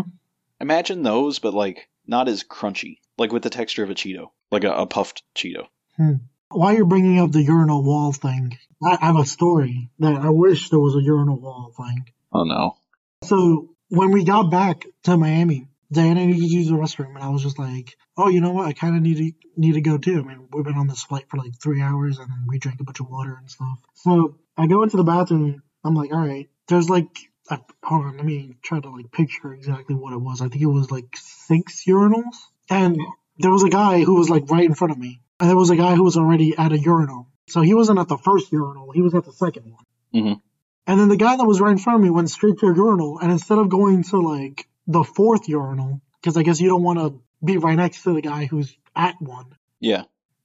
[0.60, 4.64] Imagine those, but like not as crunchy, like with the texture of a Cheeto, like
[4.64, 5.68] a, a puffed Cheeto.
[5.98, 6.14] Hmm.
[6.50, 10.30] While you're bringing up the urinal wall thing, I I have a story that I
[10.30, 12.10] wish there was a urinal wall thing.
[12.34, 12.78] Oh no.
[13.24, 17.30] So when we got back to Miami, Diana needed to use the restroom, and I
[17.30, 18.68] was just like, "Oh, you know what?
[18.68, 21.04] I kind of need to need to go too." I mean, we've been on this
[21.04, 23.80] flight for like three hours, and we drank a bunch of water and stuff.
[23.94, 25.62] So I go into the bathroom.
[25.84, 27.08] I'm like, "All right." There's like,
[27.50, 30.42] I, hold on, let me try to like picture exactly what it was.
[30.42, 32.36] I think it was like six urinals,
[32.70, 32.98] and
[33.40, 35.70] there was a guy who was like right in front of me, and there was
[35.70, 37.28] a guy who was already at a urinal.
[37.48, 39.84] So he wasn't at the first urinal; he was at the second one.
[40.14, 40.42] Mhm.
[40.88, 42.76] And then the guy that was right in front of me went straight to a
[42.76, 46.84] urinal, and instead of going to like the fourth urinal, because I guess you don't
[46.84, 49.46] want to be right next to the guy who's at one,
[49.80, 50.04] Yeah.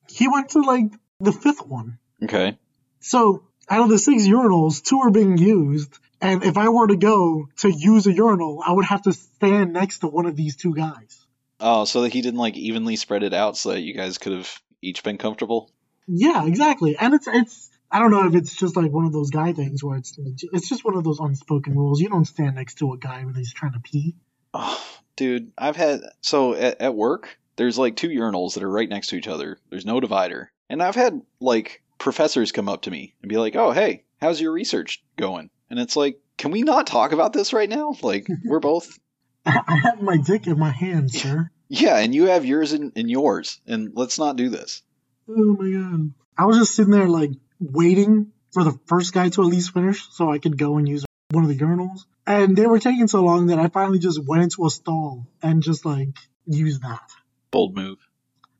[0.08, 1.98] he went to like the fifth one.
[2.22, 2.58] Okay.
[3.00, 6.96] So out of the six urinals, two are being used, and if I were to
[6.96, 10.56] go to use a urinal, I would have to stand next to one of these
[10.56, 11.26] two guys.
[11.58, 14.32] Oh, so that he didn't like evenly spread it out so that you guys could
[14.32, 15.70] have each been comfortable.
[16.06, 16.96] Yeah, exactly.
[16.98, 19.82] And it's it's I don't know if it's just like one of those guy things
[19.82, 22.00] where it's it's just one of those unspoken rules.
[22.00, 24.16] You don't stand next to a guy when he's trying to pee.
[24.54, 24.84] Oh,
[25.16, 27.38] dude, I've had so at, at work.
[27.56, 29.58] There's like two urinals that are right next to each other.
[29.70, 33.56] There's no divider, and I've had like professors come up to me and be like,
[33.56, 37.52] "Oh, hey, how's your research going?" And it's like, can we not talk about this
[37.52, 37.94] right now?
[38.02, 38.98] Like, we're both
[39.46, 41.50] I have my dick in my hand, sir.
[41.68, 44.82] yeah, and you have yours in, in yours, and let's not do this.
[45.28, 46.12] Oh my god.
[46.36, 50.06] I was just sitting there like waiting for the first guy to at least finish
[50.10, 52.00] so I could go and use one of the urinals.
[52.26, 55.62] And they were taking so long that I finally just went into a stall and
[55.62, 57.10] just like used that.
[57.50, 57.98] Bold move.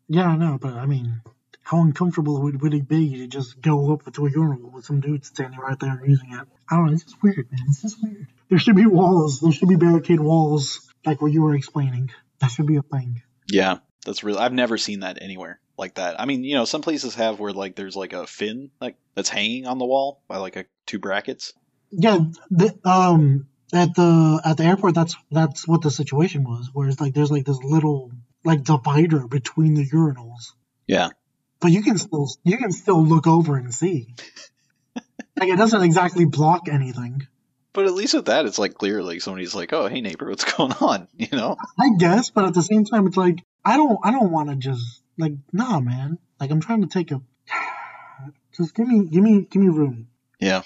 [0.09, 1.23] Yeah, I know, but I mean,
[1.63, 5.01] how uncomfortable would, would it be to just go up to a urinal with some
[5.01, 6.47] dude standing right there and using it?
[6.69, 7.61] I don't know, it's just weird, man.
[7.69, 8.27] It's just weird.
[8.49, 9.41] There should be walls.
[9.41, 12.11] There should be barricade walls, like what you were explaining.
[12.41, 13.23] That should be a thing.
[13.49, 14.39] Yeah, that's real.
[14.39, 16.21] I've never seen that anywhere like that.
[16.21, 19.29] I mean, you know, some places have where like there's like a fin like that's
[19.29, 21.53] hanging on the wall by like a two brackets.
[21.91, 22.19] Yeah,
[22.51, 26.71] the, um, at the at the airport, that's that's what the situation was.
[26.73, 28.11] Whereas like there's like this little
[28.45, 30.53] like divider between the urinals,
[30.87, 31.11] Yeah.
[31.63, 34.15] But you can still you can still look over and see.
[35.39, 37.27] like it doesn't exactly block anything.
[37.73, 39.03] But at least with that, it's like clear.
[39.03, 41.57] Like somebody's like, "Oh, hey neighbor, what's going on?" You know?
[41.81, 44.57] I guess, but at the same time, it's like I don't I don't want to
[44.57, 46.19] just like nah, man.
[46.39, 47.23] Like I'm trying to take a
[48.57, 50.09] just give me give me give me room.
[50.41, 50.63] Yeah.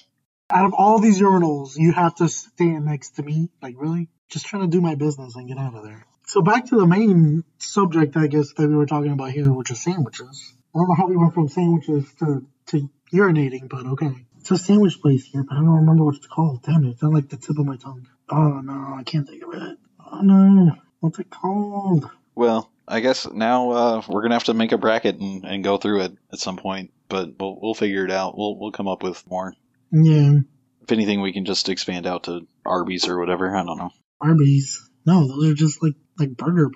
[0.49, 3.51] Out of all these urinals, you have to stand next to me.
[3.61, 4.09] Like really?
[4.31, 6.07] Just trying to do my business and get out of there.
[6.27, 9.71] So back to the main subject, I guess that we were talking about here, which
[9.71, 10.55] is sandwiches.
[10.77, 14.13] I don't know how we went from sandwiches to to urinating, but okay.
[14.41, 16.63] It's a sandwich place here, but I don't remember what it's called.
[16.63, 18.07] Damn it, it's on like the tip of my tongue.
[18.29, 19.79] Oh no, I can't think of it.
[20.13, 22.11] Oh no, what's it called?
[22.35, 25.79] Well, I guess now uh, we're gonna have to make a bracket and, and go
[25.79, 26.93] through it at some point.
[27.09, 28.37] But we'll we'll figure it out.
[28.37, 29.55] We'll we'll come up with more.
[29.91, 30.41] Yeah,
[30.83, 33.57] If anything, we can just expand out to Arby's or whatever.
[33.57, 33.91] I don't know.
[34.21, 34.91] Arby's.
[35.07, 36.71] No, those are just like like burger.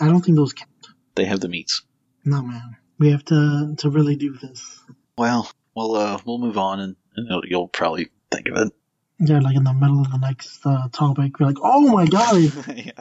[0.00, 0.70] I don't think those count.
[1.16, 1.82] They have the meats.
[2.24, 4.80] No man, we have to to really do this.
[5.16, 8.72] Well, we'll uh, we'll move on, and, and you'll, probably think of it.
[9.18, 12.36] Yeah, like in the middle of the next uh, topic, we're like, oh my god.
[12.76, 12.92] yeah.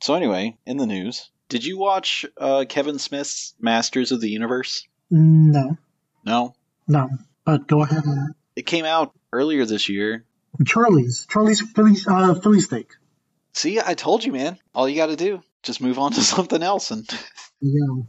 [0.00, 4.86] So anyway, in the news, did you watch uh, Kevin Smith's Masters of the Universe?
[5.10, 5.76] No,
[6.24, 6.54] No.
[6.86, 7.10] no.
[7.44, 8.04] But go ahead.
[8.04, 8.34] And...
[8.56, 10.24] It came out earlier this year.
[10.64, 12.92] Charlie's, Charlie's Philly, uh, Philly steak.
[13.52, 14.58] See, I told you, man.
[14.74, 16.90] All you got to do just move on to something else.
[16.90, 17.08] And
[17.60, 18.02] Yeah.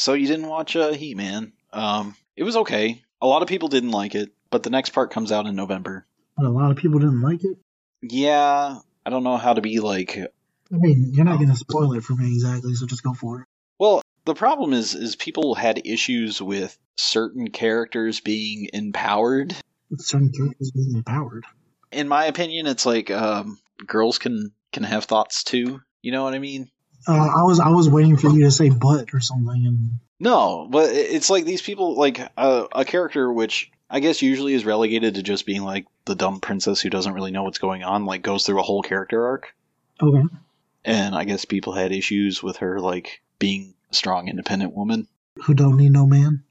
[0.00, 1.52] So you didn't watch uh, He-Man.
[1.74, 3.02] Um, it was okay.
[3.20, 6.06] A lot of people didn't like it, but the next part comes out in November.
[6.38, 7.58] But a lot of people didn't like it.
[8.00, 10.16] Yeah, I don't know how to be like.
[10.16, 13.46] I mean, you're not gonna spoil it for me exactly, so just go for it.
[13.78, 19.54] Well, the problem is, is people had issues with certain characters being empowered.
[19.90, 21.44] With Certain characters being empowered.
[21.92, 25.82] In my opinion, it's like um, girls can can have thoughts too.
[26.00, 26.70] You know what I mean?
[27.06, 30.66] Uh, I was I was waiting for you to say butt or something, and No,
[30.70, 35.14] but it's like these people, like uh, a character which I guess usually is relegated
[35.14, 38.22] to just being like the dumb princess who doesn't really know what's going on, like
[38.22, 39.54] goes through a whole character arc.
[40.00, 40.22] okay.
[40.84, 45.08] And I guess people had issues with her, like being a strong, independent woman.
[45.44, 46.44] Who don't need no man?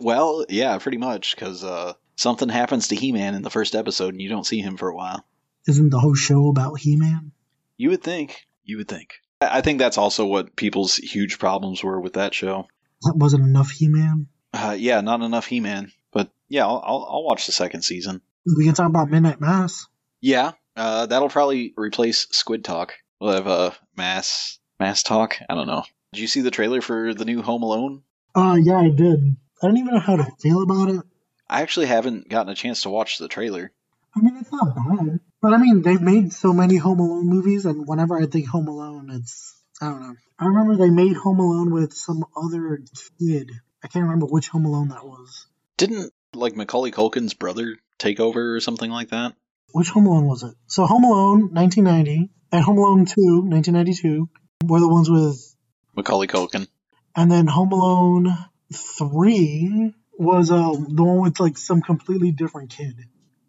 [0.00, 4.14] well, yeah, pretty much, because uh, something happens to He Man in the first episode
[4.14, 5.24] and you don't see him for a while.
[5.66, 7.32] Isn't the whole show about He-Man?
[7.76, 8.46] You would think.
[8.64, 9.20] You would think.
[9.40, 12.68] I think that's also what people's huge problems were with that show.
[13.02, 14.26] That wasn't enough He-Man.
[14.52, 15.92] Uh, yeah, not enough He Man.
[16.12, 18.20] But yeah, I'll, I'll, I'll watch the second season.
[18.56, 19.86] We can talk about Midnight Mass.
[20.20, 22.94] Yeah, uh, that'll probably replace Squid Talk.
[23.20, 25.36] We'll have uh, Mass Mass Talk.
[25.48, 25.84] I don't know.
[26.12, 28.02] Did you see the trailer for the new Home Alone?
[28.34, 29.36] Uh, yeah, I did.
[29.62, 31.02] I don't even know how to feel about it.
[31.48, 33.72] I actually haven't gotten a chance to watch the trailer.
[34.16, 35.20] I mean, it's not bad.
[35.42, 38.68] But I mean, they've made so many Home Alone movies, and whenever I think Home
[38.68, 39.56] Alone, it's.
[39.80, 40.14] I don't know.
[40.38, 42.82] I remember they made Home Alone with some other
[43.18, 43.50] kid.
[43.82, 45.46] I can't remember which Home Alone that was.
[45.78, 49.34] Didn't like Macaulay Culkin's brother take over or something like that?
[49.72, 50.54] Which Home Alone was it?
[50.66, 53.12] So Home Alone, 1990, and Home Alone 2,
[53.48, 54.28] 1992,
[54.66, 55.56] were the ones with.
[55.96, 56.68] Macaulay Culkin.
[57.16, 58.36] And then Home Alone
[58.72, 62.94] 3 was uh, the one with like some completely different kid.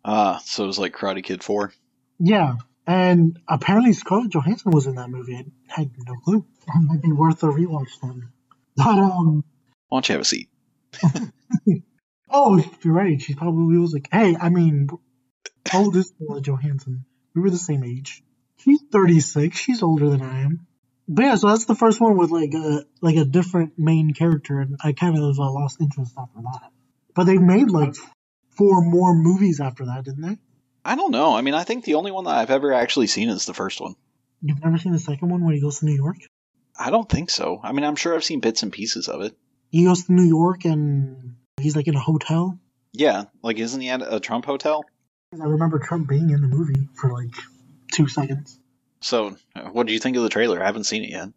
[0.06, 1.74] Ah, so it was like Karate Kid Four.
[2.24, 5.36] Yeah, and apparently Scarlett Johansson was in that movie.
[5.36, 6.46] I had no clue.
[6.68, 8.30] It might be worth a rewatch then.
[8.76, 9.44] But um,
[9.90, 10.50] Why don't you have a seat?
[12.30, 13.20] oh, you're right.
[13.20, 14.90] She probably was like, "Hey, I mean,
[15.68, 17.06] how old is Scarlett Johansson?
[17.34, 18.24] We were the same age.
[18.58, 19.58] She's 36.
[19.58, 20.68] She's older than I am.
[21.08, 24.60] But yeah, so that's the first one with like a like a different main character,
[24.60, 26.70] and I kind of uh, lost interest after that.
[27.16, 27.96] But they made like
[28.52, 30.38] four more movies after that, didn't they?
[30.84, 31.36] I don't know.
[31.36, 33.80] I mean, I think the only one that I've ever actually seen is the first
[33.80, 33.96] one.
[34.42, 36.18] You've never seen the second one when he goes to New York?
[36.78, 37.60] I don't think so.
[37.62, 39.36] I mean, I'm sure I've seen bits and pieces of it.
[39.70, 42.58] He goes to New York and he's like in a hotel.
[42.94, 44.84] Yeah, like isn't he at a Trump hotel?
[45.40, 47.34] I remember Trump being in the movie for like
[47.94, 48.60] two seconds.
[49.02, 49.38] So,
[49.72, 50.62] what do you think of the trailer?
[50.62, 51.30] I haven't seen it yet.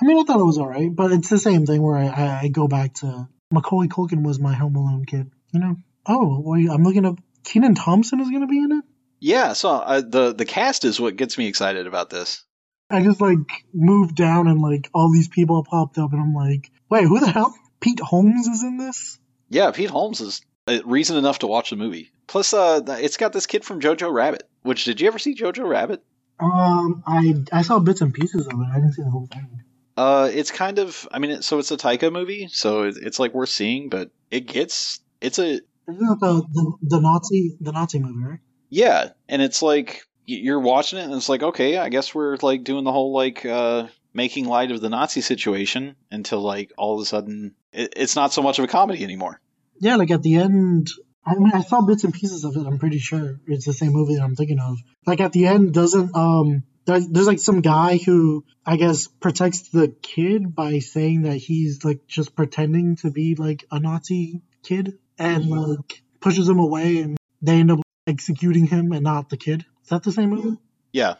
[0.00, 2.40] I mean, I thought it was alright, but it's the same thing where I, I,
[2.42, 5.30] I go back to Macaulay Culkin was my Home Alone kid.
[5.52, 5.76] You know?
[6.06, 7.18] Oh, well, I'm looking up.
[7.44, 8.84] Kenan Thompson is going to be in it.
[9.20, 12.42] Yeah, so uh, the the cast is what gets me excited about this.
[12.90, 13.38] I just like
[13.72, 17.30] moved down and like all these people popped up, and I'm like, wait, who the
[17.30, 17.54] hell?
[17.80, 19.18] Pete Holmes is in this?
[19.48, 22.10] Yeah, Pete Holmes is uh, reason enough to watch the movie.
[22.26, 24.48] Plus, uh, it's got this kid from Jojo Rabbit.
[24.62, 26.02] Which did you ever see Jojo Rabbit?
[26.38, 28.66] Um, I I saw bits and pieces of it.
[28.72, 29.62] I didn't see the whole thing.
[29.96, 31.06] Uh, it's kind of.
[31.12, 34.10] I mean, it, so it's a Taika movie, so it, it's like worth seeing, but
[34.30, 35.00] it gets.
[35.20, 38.38] It's a Isn't that the, the the Nazi the Nazi movie, right?
[38.70, 42.64] Yeah, and it's like you're watching it, and it's like okay, I guess we're like
[42.64, 47.02] doing the whole like uh making light of the Nazi situation until like all of
[47.02, 49.40] a sudden it, it's not so much of a comedy anymore.
[49.80, 50.88] Yeah, like at the end.
[51.26, 52.66] I mean, I saw bits and pieces of it.
[52.66, 54.78] I'm pretty sure it's the same movie that I'm thinking of.
[55.06, 59.68] Like at the end, doesn't um, there, there's like some guy who I guess protects
[59.68, 64.98] the kid by saying that he's like just pretending to be like a Nazi kid
[65.18, 67.80] and like pushes him away, and they end up
[68.10, 69.64] executing him and not the kid.
[69.84, 70.58] Is that the same movie?
[70.92, 71.14] Yeah,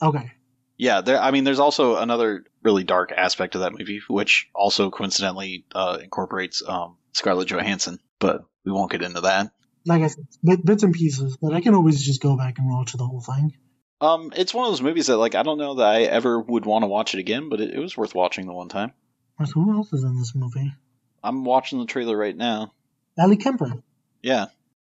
[0.00, 0.32] Okay.
[0.78, 1.18] Yeah, there.
[1.18, 5.98] I mean, there's also another really dark aspect of that movie, which also coincidentally uh,
[6.02, 9.52] incorporates um, Scarlett Johansson, but we won't get into that.
[9.86, 10.26] Like I said,
[10.64, 13.54] bits and pieces, but I can always just go back and watch the whole thing.
[14.02, 16.66] Um, it's one of those movies that, like, I don't know that I ever would
[16.66, 18.92] want to watch it again, but it, it was worth watching the one time.
[19.54, 20.74] Who else is in this movie?
[21.24, 22.74] I'm watching the trailer right now.
[23.18, 23.82] Ellie Kemper.
[24.22, 24.46] Yeah,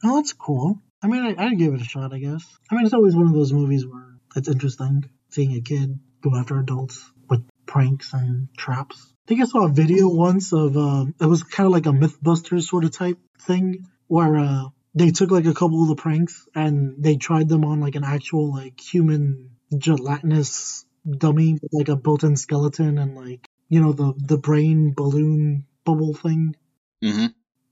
[0.04, 0.82] Oh, that's cool.
[1.02, 2.46] I mean, I, I'd give it a shot, I guess.
[2.70, 6.36] I mean, it's always one of those movies where it's interesting seeing a kid go
[6.36, 9.14] after adults with pranks and traps.
[9.26, 11.90] I think I saw a video once of, uh, it was kind of like a
[11.90, 14.64] Mythbusters sort of type thing where, uh,
[14.96, 18.04] they took like a couple of the pranks and they tried them on like an
[18.04, 24.14] actual like human gelatinous dummy with like a built-in skeleton and like you know the
[24.18, 26.56] the brain balloon bubble thing
[27.04, 27.28] hmm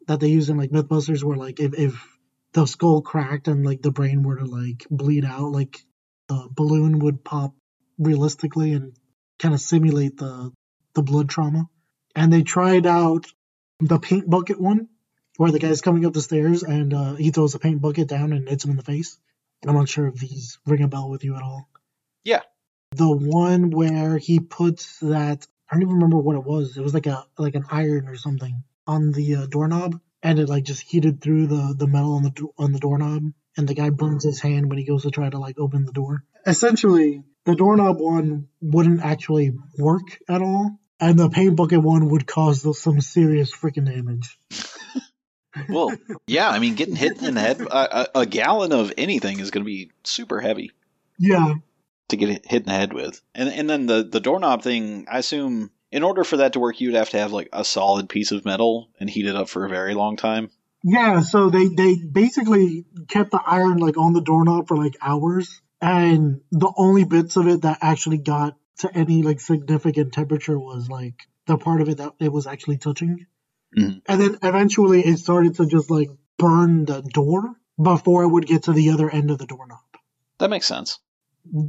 [0.08, 2.17] that they use in like Mythbusters, where like if, if
[2.58, 5.86] the skull cracked and like the brain were to like bleed out, like
[6.28, 7.54] the balloon would pop
[8.00, 8.94] realistically and
[9.38, 10.52] kind of simulate the
[10.96, 11.70] the blood trauma.
[12.16, 13.28] And they tried out
[13.80, 14.90] the paint bucket one,
[15.36, 18.34] where the guy's coming up the stairs and uh, he throws a paint bucket down
[18.34, 19.20] and hits him in the face.
[19.68, 21.70] I'm not sure if these ring a bell with you at all.
[22.24, 22.42] Yeah.
[22.96, 26.76] The one where he puts that I don't even remember what it was.
[26.76, 30.50] It was like a like an iron or something on the uh, doorknob, and it
[30.50, 33.90] like just heated through the the metal on the on the doorknob, and the guy
[33.90, 36.26] burns his hand when he goes to try to like open the door.
[36.46, 42.28] Essentially, the doorknob one wouldn't actually work at all, and the paint bucket one would
[42.28, 44.38] cause some serious freaking damage.
[45.70, 45.94] well,
[46.28, 46.50] yeah.
[46.50, 49.64] I mean, getting hit in the head, a, a, a gallon of anything is going
[49.64, 50.72] to be super heavy
[51.18, 51.54] Yeah,
[52.10, 53.22] to get hit in the head with.
[53.34, 56.82] And and then the the doorknob thing, I assume in order for that to work,
[56.82, 59.66] you'd have to have like a solid piece of metal and heat it up for
[59.66, 60.50] a very long time.
[60.84, 65.62] Yeah, so they they basically kept the iron like on the doorknob for like hours,
[65.82, 70.88] and the only bits of it that actually got to any like significant temperature was
[70.88, 73.26] like the part of it that it was actually touching,
[73.76, 74.02] Mhm.
[74.08, 78.64] and then eventually it started to just like burn the door before it would get
[78.64, 79.80] to the other end of the doorknob.
[80.38, 81.00] That makes sense.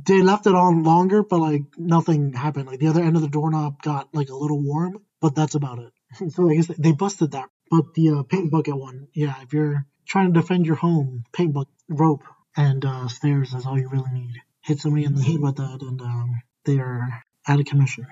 [0.06, 2.66] They left it on longer, but like nothing happened.
[2.66, 5.78] Like the other end of the doorknob got like a little warm, but that's about
[5.78, 5.92] it.
[6.32, 7.48] so I guess they busted that.
[7.70, 11.52] But the uh, paint bucket one, yeah, if you're trying to defend your home, paint
[11.52, 12.22] bucket, rope,
[12.56, 14.34] and uh, stairs is all you really need.
[14.62, 18.06] Hit somebody in the head with that, and um, they are out of commission.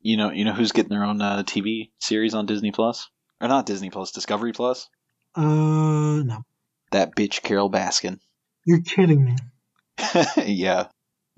[0.00, 3.08] You know, you know who's getting their own uh, TV series on Disney Plus,
[3.40, 4.88] or not Disney Plus, Discovery Plus?
[5.34, 6.42] Uh, no,
[6.90, 8.18] That bitch Carole Baskin.
[8.66, 9.36] you're kidding me.
[10.44, 10.88] yeah,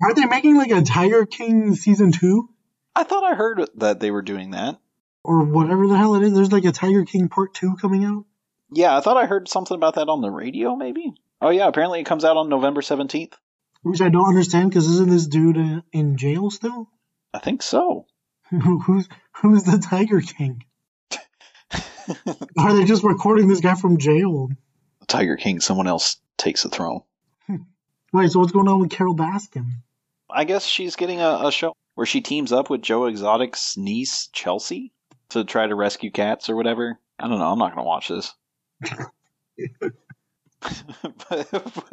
[0.01, 2.49] Are they making like a Tiger King season two
[2.95, 4.79] I thought I heard that they were doing that.
[5.23, 6.33] or whatever the hell it is?
[6.33, 8.25] There's like a Tiger King part two coming out.
[8.71, 10.75] Yeah, I thought I heard something about that on the radio.
[10.75, 11.13] Maybe.
[11.41, 13.35] Oh yeah, apparently it comes out on November seventeenth.
[13.83, 16.89] Which I don't understand because isn't this dude uh, in jail still?
[17.33, 18.05] I think so.
[18.49, 20.63] who's who's the Tiger King?
[22.57, 24.49] Are they just recording this guy from jail?
[25.07, 27.01] Tiger King, someone else takes the throne.
[28.13, 29.71] Wait, so what's going on with Carole Baskin?
[30.29, 34.27] I guess she's getting a, a show where she teams up with Joe Exotic's niece
[34.33, 34.91] Chelsea
[35.29, 36.99] to try to rescue cats or whatever.
[37.19, 37.51] I don't know.
[37.51, 38.33] I'm not gonna watch this.
[41.29, 41.53] but,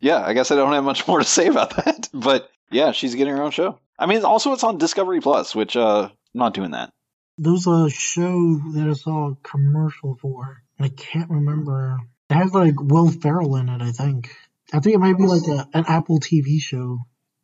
[0.00, 2.08] yeah, I guess I don't have much more to say about that.
[2.14, 3.78] But yeah, she's getting her own show.
[3.98, 6.90] I mean, also it's on Discovery Plus, which uh, I'm not doing that.
[7.38, 10.62] There's a show that I saw a commercial for.
[10.78, 11.98] I can't remember.
[12.30, 14.34] It has like Will Ferrell in it, I think.
[14.72, 16.98] I think it might be like a, an Apple TV show.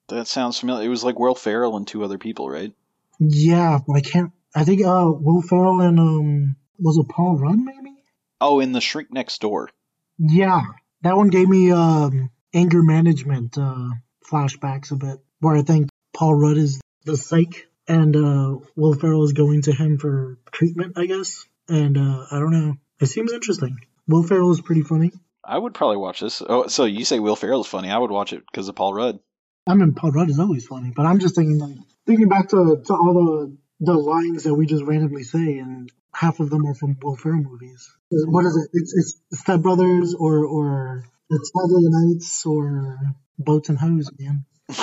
[0.09, 0.87] That sounds familiar.
[0.87, 2.73] It was like Will Ferrell and two other people, right?
[3.19, 4.33] Yeah, but I can't.
[4.55, 7.95] I think uh, Will Ferrell and um, was it Paul Rudd maybe?
[8.41, 9.71] Oh, in the Shrink Next Door.
[10.19, 10.63] Yeah,
[11.03, 13.91] that one gave me um, anger management uh,
[14.29, 19.25] flashbacks a bit, where I think Paul Rudd is the psych, and uh, Will Ferrell
[19.25, 21.47] is going to him for treatment, I guess.
[21.69, 22.77] And uh, I don't know.
[23.01, 23.79] It seems interesting.
[24.09, 25.13] Will Ferrell is pretty funny.
[25.45, 26.43] I would probably watch this.
[26.47, 27.91] Oh, so you say Will Ferrell's funny?
[27.91, 29.19] I would watch it because of Paul Rudd.
[29.67, 31.77] I mean, Paul Rudd is always funny, but I'm just thinking like
[32.07, 36.41] thinking back to, to all the the lines that we just randomly say, and half
[36.41, 37.91] of them are from Will Ferrell movies.
[38.11, 38.71] What is it?
[38.73, 42.99] It's, it's Step Brothers or or The Talladega Nights or
[43.39, 44.45] Boats and Hose, man.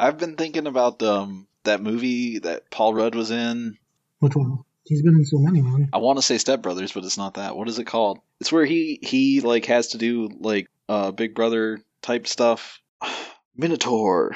[0.00, 3.78] I've been thinking about um that movie that Paul Rudd was in.
[4.18, 4.64] Which one?
[4.84, 5.88] He's been in so many, man.
[5.92, 7.56] I want to say Step Brothers, but it's not that.
[7.56, 8.18] What is it called?
[8.40, 12.80] It's where he he like has to do like uh Big Brother type stuff.
[13.56, 14.34] Minotaur.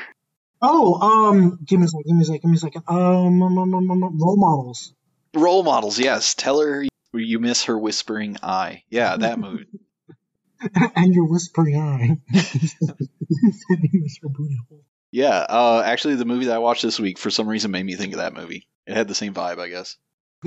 [0.62, 2.82] Oh, um, give me a second, give me a second, give me a second.
[2.88, 4.94] Um, role models.
[5.34, 6.34] Role models, yes.
[6.34, 8.82] Tell her you miss her whispering eye.
[8.90, 9.66] Yeah, that movie.
[10.96, 12.16] and your whispering eye.
[12.32, 14.84] you miss her booty hole.
[15.10, 17.94] Yeah, uh, actually, the movie that I watched this week for some reason made me
[17.94, 18.68] think of that movie.
[18.86, 19.96] It had the same vibe, I guess.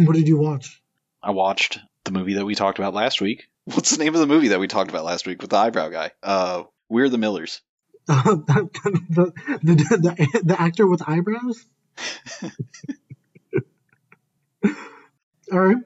[0.06, 0.82] What did you watch?
[1.22, 3.50] I watched the movie that we talked about last week.
[3.66, 5.90] What's the name of the movie that we talked about last week with the eyebrow
[5.90, 6.12] guy?
[6.24, 7.62] Uh, We're the Millers.
[8.12, 8.70] Uh, the,
[9.12, 11.64] the, the, the, the actor with eyebrows?
[15.52, 15.78] All right.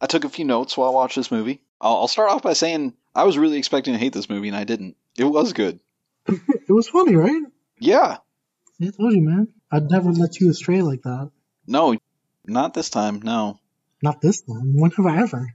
[0.00, 1.60] I took a few notes while I watched this movie.
[1.80, 4.56] I'll, I'll start off by saying I was really expecting to hate this movie, and
[4.56, 4.96] I didn't.
[5.16, 5.78] It was good.
[6.26, 7.42] it was funny, right?
[7.78, 8.16] Yeah.
[8.82, 9.46] I told you, man.
[9.70, 11.30] I'd never let you astray like that.
[11.66, 11.96] No,
[12.48, 13.20] not this time.
[13.22, 13.60] No.
[14.02, 14.74] Not this time.
[14.74, 15.54] When have I ever?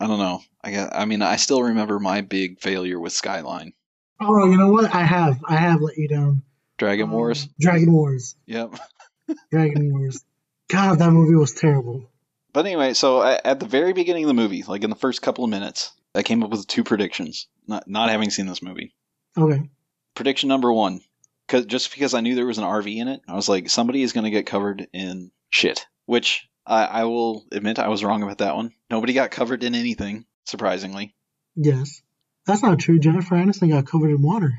[0.00, 0.40] I don't know.
[0.62, 3.72] I got, I mean, I still remember my big failure with Skyline.
[4.20, 4.92] Oh, you know what?
[4.94, 5.40] I have.
[5.46, 6.42] I have let you down.
[6.78, 7.44] Dragon Wars.
[7.44, 8.34] Um, Dragon Wars.
[8.46, 8.74] Yep.
[9.50, 10.24] Dragon Wars.
[10.68, 12.10] God, that movie was terrible.
[12.52, 15.44] But anyway, so at the very beginning of the movie, like in the first couple
[15.44, 17.48] of minutes, I came up with two predictions.
[17.66, 18.94] Not not having seen this movie.
[19.36, 19.68] Okay.
[20.14, 21.00] Prediction number one,
[21.46, 24.02] because just because I knew there was an RV in it, I was like, somebody
[24.02, 25.86] is going to get covered in shit.
[26.06, 28.72] Which I, I will admit I was wrong about that one.
[28.90, 31.14] Nobody got covered in anything, surprisingly.
[31.54, 32.02] Yes.
[32.46, 32.98] That's not true.
[32.98, 34.52] Jennifer Aniston got covered in water.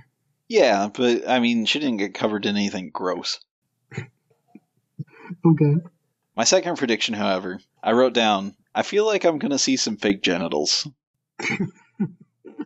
[0.48, 3.40] Yeah, but I mean, she didn't get covered in anything gross.
[5.44, 5.78] Okay.
[6.36, 9.98] My second prediction, however, I wrote down I feel like I'm going to see some
[9.98, 10.88] fake genitals.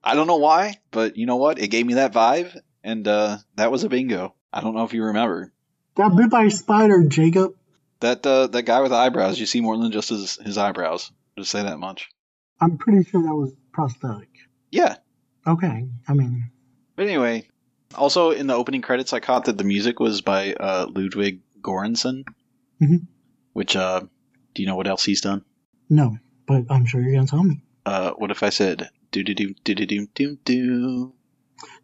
[0.03, 1.57] I don't know why, but you know what?
[1.57, 4.35] It gave me that vibe, and uh, that was a bingo.
[4.51, 5.53] I don't know if you remember.
[5.95, 7.55] Got bit by a spider, Jacob.
[8.01, 11.11] That uh, that guy with eyebrows, you see more than just his, his eyebrows.
[11.37, 12.09] Just say that much.
[12.61, 14.29] I'm pretty sure that was prosthetic.
[14.71, 14.97] Yeah.
[15.45, 15.87] Okay.
[16.07, 16.51] I mean.
[16.95, 17.47] But anyway,
[17.95, 22.23] also in the opening credits, I caught that the music was by uh, Ludwig Göransson.
[22.81, 23.07] Mhm.
[23.53, 24.01] Which, uh,
[24.53, 25.43] do you know what else he's done?
[25.89, 27.61] No, but I'm sure you're gonna tell me.
[27.85, 31.13] Uh, what if I said do do do do do do do do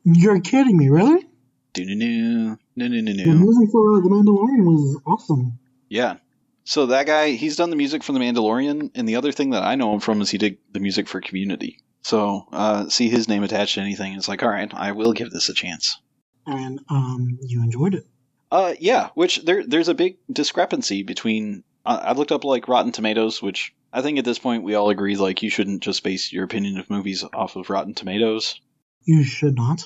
[0.04, 1.26] You're kidding me, really?
[1.74, 3.34] do do do no no no The no?
[3.34, 5.58] music for uh, The Mandalorian was awesome.
[5.90, 6.18] Yeah.
[6.64, 9.64] So that guy, he's done the music for The Mandalorian, and the other thing that
[9.64, 11.80] I know him from is he did the music for Community.
[12.02, 15.32] So uh, see his name attached to anything, it's like, all right, I will give
[15.32, 16.00] this a chance.
[16.48, 18.06] And um, you enjoyed it.
[18.52, 21.64] Uh, yeah, which there there's a big discrepancy between.
[21.86, 24.90] Uh, I looked up like Rotten Tomatoes, which I think at this point we all
[24.90, 28.60] agree like you shouldn't just base your opinion of movies off of Rotten Tomatoes,
[29.04, 29.84] You should not.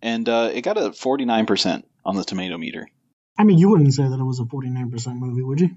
[0.00, 2.88] and uh, it got a 49 percent on the tomato meter.
[3.38, 5.70] I mean, you wouldn't say that it was a 49% movie, would you?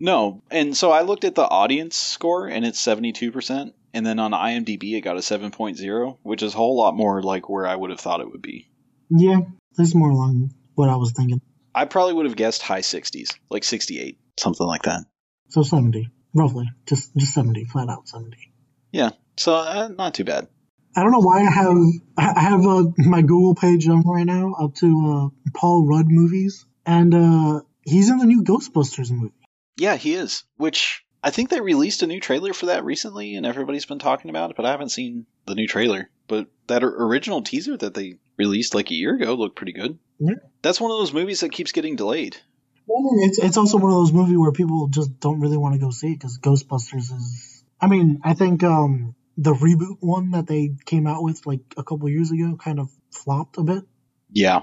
[0.00, 4.18] No, and so I looked at the audience score, and it's 72 percent, and then
[4.18, 7.76] on IMDb it got a 7.0, which is a whole lot more like where I
[7.76, 8.68] would have thought it would be.
[9.08, 9.40] Yeah,
[9.76, 11.40] that's more along what I was thinking.
[11.74, 15.04] I probably would have guessed high 60s, like 68, something like that.
[15.48, 16.68] So 70, roughly.
[16.86, 18.36] Just just 70, flat out 70.
[18.90, 20.48] Yeah, so uh, not too bad.
[20.96, 21.76] I don't know why I have
[22.16, 26.66] I have uh, my Google page up right now up to uh, Paul Rudd movies,
[26.86, 29.34] and uh, he's in the new Ghostbusters movie.
[29.76, 30.44] Yeah, he is.
[30.56, 34.30] Which I think they released a new trailer for that recently, and everybody's been talking
[34.30, 36.10] about it, but I haven't seen the new trailer.
[36.28, 39.98] But that original teaser that they released like a year ago looked pretty good.
[40.18, 40.34] Yeah.
[40.62, 42.36] That's one of those movies that keeps getting delayed.
[42.86, 45.80] Well, it's it's also one of those movies where people just don't really want to
[45.80, 47.64] go see it because Ghostbusters is.
[47.80, 51.82] I mean, I think um the reboot one that they came out with like a
[51.82, 53.84] couple years ago kind of flopped a bit,
[54.30, 54.60] Yeah.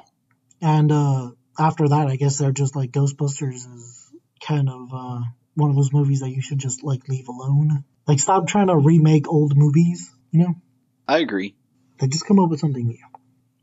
[0.61, 1.31] and uh
[1.61, 4.11] after that, I guess they're just like Ghostbusters is
[4.45, 5.21] kind of uh
[5.55, 7.83] one of those movies that you should just like leave alone.
[8.07, 10.09] Like, stop trying to remake old movies.
[10.31, 10.55] You know,
[11.07, 11.55] I agree.
[12.01, 12.97] like just come up with something new.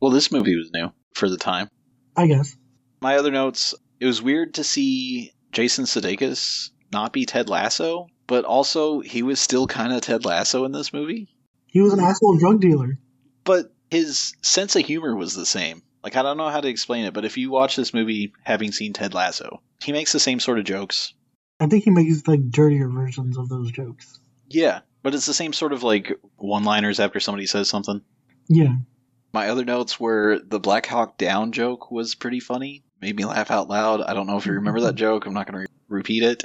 [0.01, 1.68] Well, this movie was new for the time.
[2.16, 2.57] I guess.
[3.01, 8.44] My other notes, it was weird to see Jason Sudeikis not be Ted Lasso, but
[8.44, 11.28] also he was still kind of Ted Lasso in this movie.
[11.66, 12.99] He was an asshole drug dealer.
[13.44, 15.82] But his sense of humor was the same.
[16.09, 18.72] Like, I don't know how to explain it, but if you watch this movie having
[18.72, 21.12] seen Ted Lasso, he makes the same sort of jokes.
[21.61, 24.18] I think he makes like dirtier versions of those jokes.
[24.48, 28.00] Yeah, but it's the same sort of like one liners after somebody says something.
[28.48, 28.76] Yeah.
[29.34, 32.84] My other notes were the Black Hawk Down joke was pretty funny.
[33.02, 34.00] Made me laugh out loud.
[34.00, 35.26] I don't know if you remember that joke.
[35.26, 36.44] I'm not going to re- repeat it.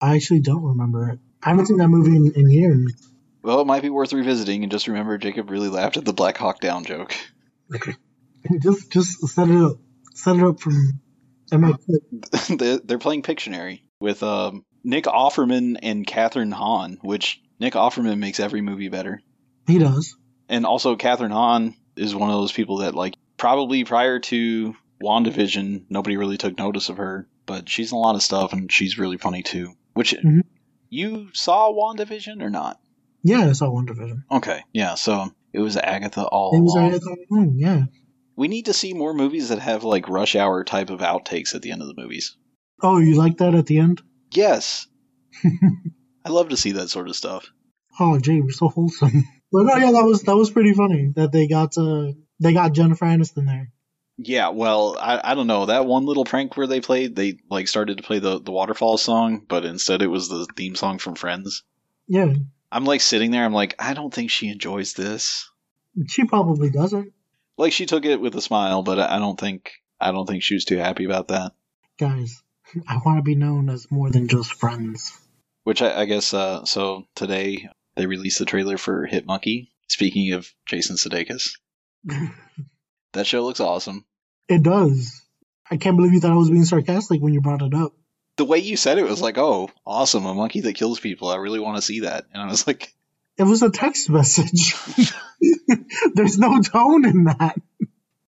[0.00, 1.18] I actually don't remember it.
[1.42, 2.94] I haven't seen that movie in, in years.
[3.42, 6.38] Well, it might be worth revisiting and just remember Jacob really laughed at the Black
[6.38, 7.14] Hawk Down joke.
[8.60, 9.76] Just just set it up.
[10.14, 11.00] Set it up from
[11.50, 18.60] They're playing Pictionary with um, Nick Offerman and Kathryn Hahn, which Nick Offerman makes every
[18.62, 19.20] movie better.
[19.66, 20.16] He does.
[20.48, 25.84] And also, Kathryn Hahn is one of those people that, like, probably prior to WandaVision,
[25.90, 28.98] nobody really took notice of her, but she's in a lot of stuff and she's
[28.98, 29.74] really funny too.
[29.94, 30.42] Which, Mhm.
[30.88, 32.80] you saw WandaVision or not?
[33.22, 34.22] Yeah, I saw WandaVision.
[34.30, 36.94] Okay, yeah, so it was Agatha all It was along.
[36.94, 37.84] I thought, oh, yeah.
[38.36, 41.62] We need to see more movies that have, like, rush hour type of outtakes at
[41.62, 42.36] the end of the movies.
[42.82, 44.02] Oh, you like that at the end?
[44.32, 44.86] Yes.
[46.24, 47.50] I love to see that sort of stuff.
[48.00, 49.24] Oh, you're so wholesome.
[49.52, 52.72] But no, yeah, that was that was pretty funny that they got uh they got
[52.72, 53.70] Jennifer Aniston there.
[54.16, 55.66] Yeah, well, I, I don't know.
[55.66, 58.96] That one little prank where they played, they like started to play the, the waterfall
[58.96, 61.64] song, but instead it was the theme song from Friends.
[62.08, 62.32] Yeah,
[62.70, 65.50] I'm like sitting there, I'm like, I don't think she enjoys this.
[66.08, 67.12] she probably doesn't.
[67.58, 70.54] Like she took it with a smile, but I don't think I don't think she
[70.54, 71.52] was too happy about that.
[71.98, 72.42] Guys,
[72.88, 75.16] I want to be known as more than just friends.
[75.64, 79.70] Which I, I guess uh so today they released the trailer for Hit Monkey.
[79.88, 81.50] Speaking of Jason Sudeikis.
[83.12, 84.06] That show looks awesome.
[84.48, 85.20] it does.
[85.70, 87.92] I can't believe you thought I was being sarcastic when you brought it up.
[88.38, 91.28] The way you said it was like, oh, awesome, a monkey that kills people.
[91.28, 92.24] I really want to see that.
[92.32, 92.94] And I was like,
[93.38, 94.74] It was a text message.
[96.14, 97.56] There's no tone in that.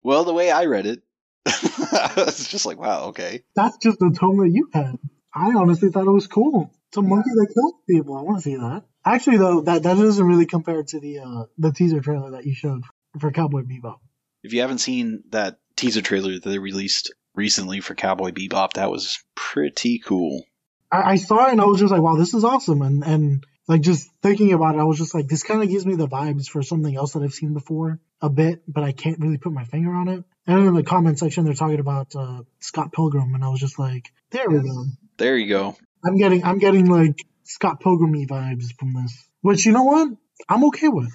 [0.04, 1.02] Well, the way I read it,
[1.46, 3.44] I was just like, wow, okay.
[3.56, 4.98] That's just the tone that you had.
[5.34, 6.72] I honestly thought it was cool.
[6.90, 8.18] It's a monkey that kills people.
[8.18, 8.84] I want to see that.
[9.06, 12.54] Actually, though, that, that doesn't really compare to the uh, the teaser trailer that you
[12.54, 12.84] showed
[13.20, 14.00] for Cowboy Bebop.
[14.44, 18.92] If you haven't seen that teaser trailer that they released recently for Cowboy Bebop, that
[18.92, 20.44] was pretty cool.
[20.92, 22.82] I, I saw it and I was just like, wow, this is awesome.
[22.82, 25.86] And and like just thinking about it, I was just like, this kind of gives
[25.86, 29.18] me the vibes for something else that I've seen before a bit, but I can't
[29.20, 30.26] really put my finger on it.
[30.46, 33.62] And then in the comment section, they're talking about uh, Scott Pilgrim, and I was
[33.62, 34.88] just like, there we go.
[35.16, 35.78] There you go.
[36.06, 40.10] I'm getting I'm getting like Scott Pilgrimy vibes from this, which you know what
[40.50, 41.14] I'm okay with.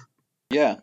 [0.49, 0.77] Yeah.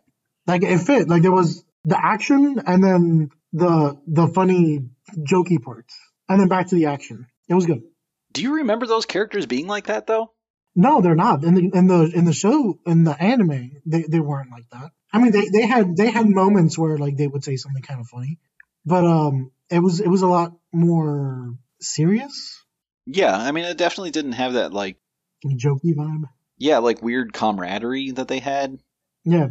[0.47, 1.09] Like it fit.
[1.09, 4.85] Like there was the action and then the the funny
[5.17, 5.93] jokey parts,
[6.29, 7.27] and then back to the action.
[7.49, 7.83] It was good.
[8.31, 10.31] Do you remember those characters being like that though?
[10.75, 11.43] No, they're not.
[11.43, 14.91] In the in the in the show in the anime, they, they weren't like that.
[15.13, 18.01] I mean, they, they had they had moments where like they would say something kind
[18.01, 18.39] of funny,
[18.85, 22.61] but um, it was it was a lot more serious,
[23.05, 24.97] Yeah, I mean, it definitely didn't have that like,
[25.45, 26.23] jokey vibe.
[26.57, 28.77] yeah, like weird camaraderie that they had.
[29.23, 29.47] Yeah,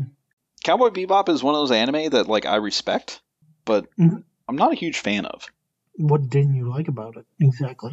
[0.63, 3.23] Cowboy Bebop is one of those anime that like I respect,
[3.65, 4.25] but Mhm.
[4.49, 5.47] I'm not a huge fan of.
[5.97, 7.93] what didn't you like about it exactly?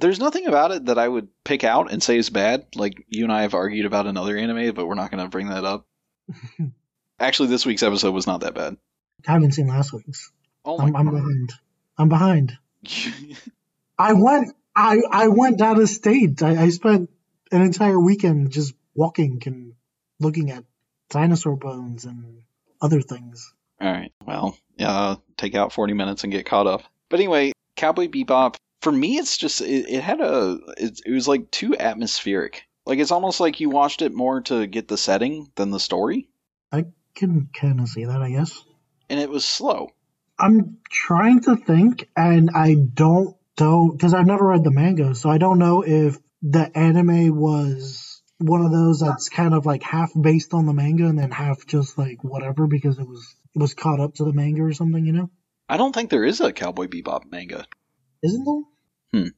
[0.00, 2.66] There's nothing about it that I would pick out and say is bad.
[2.74, 5.48] Like you and I have argued about another anime, but we're not going to bring
[5.48, 5.86] that up.
[7.20, 8.76] Actually, this week's episode was not that bad.
[9.26, 10.32] I haven't seen last week's.
[10.64, 11.52] Oh I'm, I'm behind.
[11.98, 12.58] I'm behind.
[13.98, 16.42] I went I I went out of state.
[16.42, 17.10] I, I spent
[17.52, 19.74] an entire weekend just walking and
[20.18, 20.64] looking at
[21.10, 22.42] dinosaur bones and
[22.80, 23.52] other things.
[23.80, 26.82] All right, well, yeah, take out 40 minutes and get caught up.
[27.08, 28.56] But anyway, Cowboy Bebop.
[28.80, 32.64] For me, it's just it, it had a it, it was like too atmospheric.
[32.86, 36.28] Like it's almost like you watched it more to get the setting than the story,
[36.72, 38.58] I Can kind of see that, I guess.
[39.08, 39.90] and it was slow.
[40.38, 45.28] I'm trying to think, and I don't don't because I've never read the manga, so
[45.28, 50.10] I don't know if the anime was one of those that's kind of like half
[50.18, 54.00] based on the manga and then half just like whatever because it was was caught
[54.00, 55.30] up to the manga or something, you know?
[55.68, 57.66] I don't think there is a Cowboy Bebop manga.
[58.22, 59.22] Isn't there?
[59.22, 59.28] Hmm.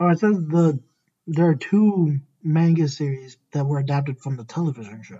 [0.00, 0.80] Oh, it says the
[1.26, 5.18] there are two manga series that were adapted from the television show.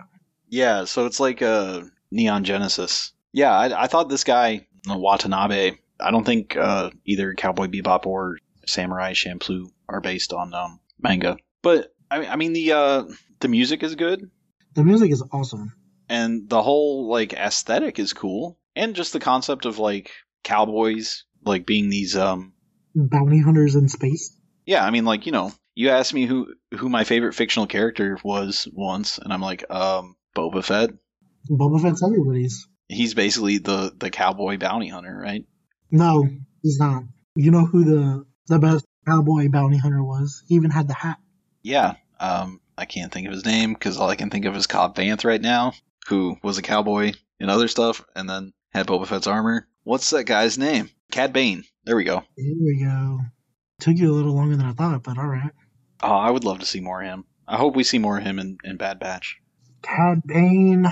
[0.49, 3.11] Yeah, so it's like a Neon Genesis.
[3.33, 5.77] Yeah, I, I thought this guy Watanabe.
[5.99, 11.37] I don't think uh, either Cowboy Bebop or Samurai Champloo are based on um, manga,
[11.61, 13.03] but I, I mean the uh,
[13.39, 14.29] the music is good
[14.75, 15.73] The music is awesome.
[16.09, 20.11] and the whole like aesthetic is cool, and just the concept of like
[20.43, 22.53] cowboys like being these um
[22.95, 24.35] Bounty hunters in space.
[24.65, 28.17] yeah i mean like you know you asked me who who my favorite fictional character
[28.23, 30.89] was once and i'm like um boba fett
[31.49, 32.67] Boba Fett's everybody's.
[32.89, 35.45] he's basically the the cowboy bounty hunter right
[35.91, 36.27] No,
[36.61, 37.03] he's not.
[37.35, 40.43] You know who the the best cowboy bounty hunter was?
[40.47, 41.17] He even had the hat.
[41.63, 44.67] yeah um i can't think of his name because all i can think of is
[44.67, 45.71] cobb vanth right now
[46.07, 50.25] who was a cowboy and other stuff and then had boba fett's armor what's that
[50.25, 53.19] guy's name cad bane there we go Here we go.
[53.79, 55.51] Took you a little longer than I thought, but all right.
[56.03, 58.23] oh i would love to see more of him i hope we see more of
[58.23, 59.37] him in, in bad batch
[59.81, 60.91] Cad Bane.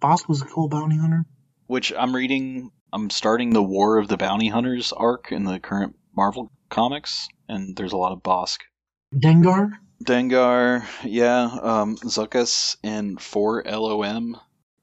[0.00, 1.24] Boss was a cool bounty hunter.
[1.66, 2.70] which I'm reading.
[2.92, 7.74] I'm starting the War of the Bounty Hunters arc in the current Marvel comics, and
[7.76, 8.58] there's a lot of Bossk.
[9.14, 9.70] Dengar.
[10.04, 14.38] Dengar, yeah, um, Zuckuss, and 4LOM.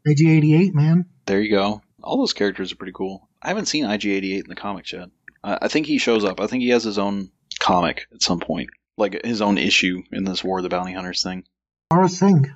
[0.08, 1.06] IG88, man.
[1.28, 1.82] There you go.
[2.04, 3.30] All those characters are pretty cool.
[3.42, 5.10] I haven't seen IG88 in the comics yet.
[5.44, 6.40] I, I think he shows up.
[6.40, 10.24] I think he has his own comic at some point, like his own issue in
[10.24, 11.46] this War of the Bounty Hunters thing.
[11.92, 12.52] Or a thing.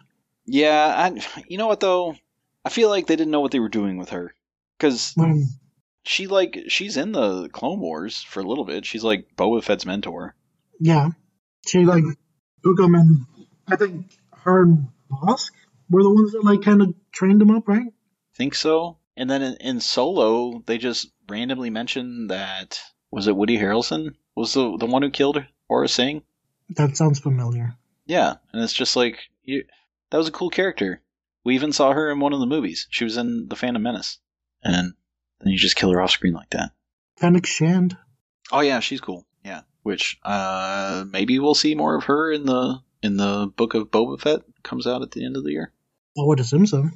[0.45, 2.15] Yeah, I, you know what though?
[2.65, 4.33] I feel like they didn't know what they were doing with her,
[4.77, 5.47] because When
[6.07, 8.85] she like she's in the Clone Wars for a little bit.
[8.85, 10.35] She's like Boba Fett's mentor.
[10.79, 11.09] Yeah.
[11.67, 12.05] She like
[12.63, 13.25] took him and
[13.67, 15.51] I think her and Bossk
[15.89, 17.93] were the ones that like kind of trained him up, right?
[18.35, 18.96] Think so.
[19.17, 22.79] And then in, in Solo, they just randomly mentioned that
[23.11, 26.21] was it Woody Harrelson was the the one who killed Aurra Sing.
[26.69, 27.75] That sounds familiar.
[28.05, 29.63] Yeah, and it's just like you,
[30.11, 31.01] that was a cool character.
[31.43, 32.87] We even saw her in one of the movies.
[32.91, 34.19] She was in the Phantom Menace,
[34.63, 34.93] and
[35.41, 36.71] then you just kill her off screen like that.
[37.17, 37.97] Fennec Shand.
[38.51, 39.25] Oh yeah, she's cool.
[39.43, 43.89] Yeah, which uh maybe we'll see more of her in the in the book of
[43.89, 45.73] Boba Fett comes out at the end of the year.
[46.17, 46.89] I would assume so.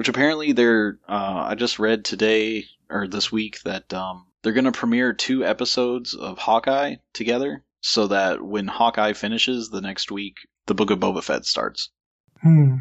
[0.00, 4.72] Which apparently they're uh I just read today or this week that um they're gonna
[4.72, 10.74] premiere two episodes of Hawkeye together so that when Hawkeye finishes the next week, the
[10.74, 11.90] book of Boba Fett starts.
[12.40, 12.76] Hmm.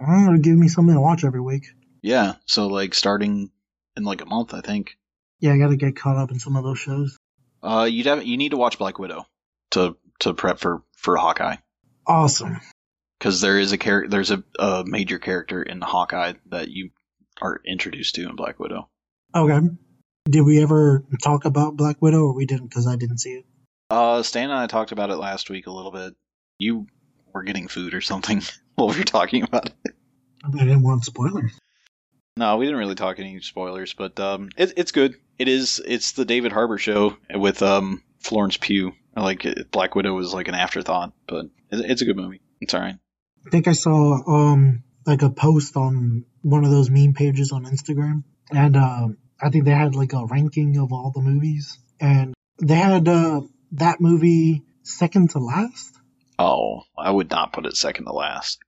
[0.00, 1.66] I'm gonna give me something to watch every week.
[2.00, 3.50] Yeah, so like starting
[3.94, 4.96] in like a month, I think.
[5.40, 7.18] Yeah, I gotta get caught up in some of those shows.
[7.62, 9.26] Uh, you'd have you need to watch Black Widow
[9.72, 11.56] to to prep for for Hawkeye.
[12.06, 12.58] Awesome.
[13.24, 16.90] Because there is a char- there's a, a major character in Hawkeye that you
[17.40, 18.90] are introduced to in Black Widow.
[19.34, 19.66] Okay.
[20.28, 23.46] Did we ever talk about Black Widow or we didn't because I didn't see it?
[23.88, 26.14] Uh, Stan and I talked about it last week a little bit.
[26.58, 26.86] You
[27.32, 28.42] were getting food or something
[28.74, 29.94] while we were talking about it.
[30.44, 31.58] I didn't want spoilers.
[32.36, 35.14] No, we didn't really talk any spoilers, but um, it, it's good.
[35.38, 35.80] It is.
[35.86, 38.92] It's the David Harbour show with um Florence Pugh.
[39.16, 42.42] I Like it, Black Widow was like an afterthought, but it, it's a good movie.
[42.60, 42.96] It's alright.
[43.46, 47.64] I think I saw um like a post on one of those meme pages on
[47.64, 52.34] Instagram, and um I think they had like a ranking of all the movies, and
[52.58, 53.42] they had uh,
[53.72, 55.94] that movie second to last.
[56.38, 58.58] Oh, I would not put it second to last.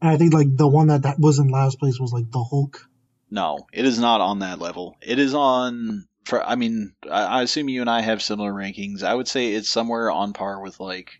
[0.00, 2.42] And I think like the one that, that was in last place was like the
[2.42, 2.86] Hulk.
[3.30, 4.96] No, it is not on that level.
[5.00, 9.02] It is on for I mean, I, I assume you and I have similar rankings.
[9.02, 11.12] I would say it's somewhere on par with like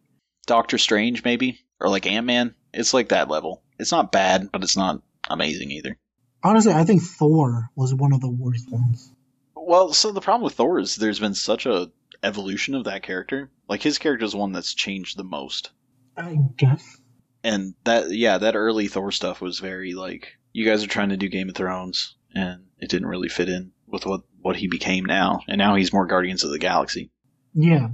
[0.47, 2.55] Doctor Strange maybe or like Ant-Man.
[2.75, 3.63] It's like that level.
[3.79, 5.97] It's not bad, but it's not amazing either.
[6.43, 9.11] Honestly, I think Thor was one of the worst ones.
[9.57, 11.91] Well, so the problem with Thor is there's been such a
[12.23, 13.51] evolution of that character.
[13.69, 15.71] Like his character is the one that's changed the most.
[16.17, 17.01] I guess.
[17.43, 21.17] And that yeah, that early Thor stuff was very like you guys are trying to
[21.17, 25.05] do Game of Thrones and it didn't really fit in with what what he became
[25.05, 25.41] now.
[25.49, 27.11] And now he's more Guardians of the Galaxy.
[27.55, 27.89] Yeah.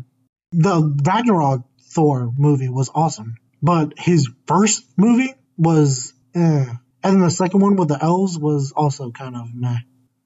[0.53, 1.63] The Ragnarok
[1.93, 6.67] Thor movie was awesome, but his first movie was eh.
[7.03, 9.79] And then the second one with the elves was also kind of meh.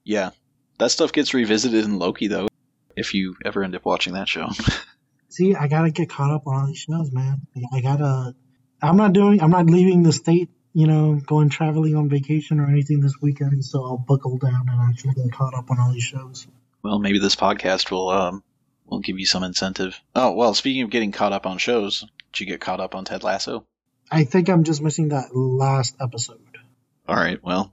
[0.05, 0.31] Yeah.
[0.79, 2.49] That stuff gets revisited in Loki though,
[2.97, 4.49] if you ever end up watching that show.
[5.29, 7.43] See, I gotta get caught up on all these shows, man.
[7.73, 8.35] I gotta.
[8.83, 9.41] I'm not doing.
[9.43, 10.49] I'm not leaving the state.
[10.73, 13.65] You know, going traveling on vacation or anything this weekend.
[13.65, 16.47] So I'll buckle down and actually get caught up on all these shows.
[16.83, 18.43] well, maybe this podcast will um
[18.87, 20.01] will give you some incentive.
[20.15, 22.05] Oh, well, speaking of getting caught up on shows,
[22.35, 23.65] did you get caught up on Ted Lasso?
[24.11, 26.59] I think I'm just missing that last episode.
[27.07, 27.73] All right, well,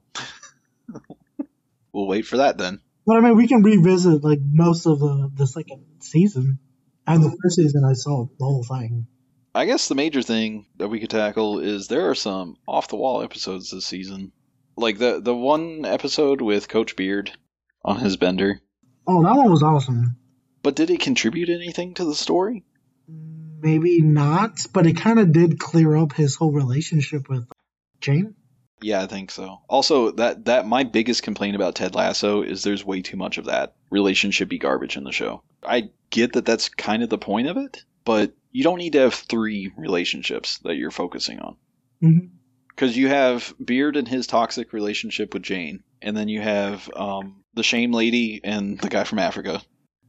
[1.91, 2.79] we'll wait for that then.
[3.05, 6.59] But I mean, we can revisit like most of the the second season,
[7.07, 9.07] and the first season I saw the whole thing.
[9.55, 12.95] I guess the major thing that we could tackle is there are some off the
[12.95, 14.31] wall episodes this season.
[14.77, 17.31] Like the the one episode with Coach Beard
[17.83, 18.61] on his bender.
[19.07, 20.17] Oh, that one was awesome.
[20.61, 22.63] But did it contribute anything to the story?
[23.61, 27.47] Maybe not, but it kind of did clear up his whole relationship with
[27.99, 28.35] Jane.
[28.81, 29.61] Yeah, I think so.
[29.69, 33.45] Also, that that my biggest complaint about Ted Lasso is there's way too much of
[33.45, 35.43] that relationshipy garbage in the show.
[35.63, 38.99] I get that that's kind of the point of it, but you don't need to
[38.99, 41.57] have three relationships that you're focusing on.
[42.69, 47.43] Because you have Beard and his toxic relationship with Jane, and then you have um,
[47.53, 49.61] the Shame Lady and the guy from Africa.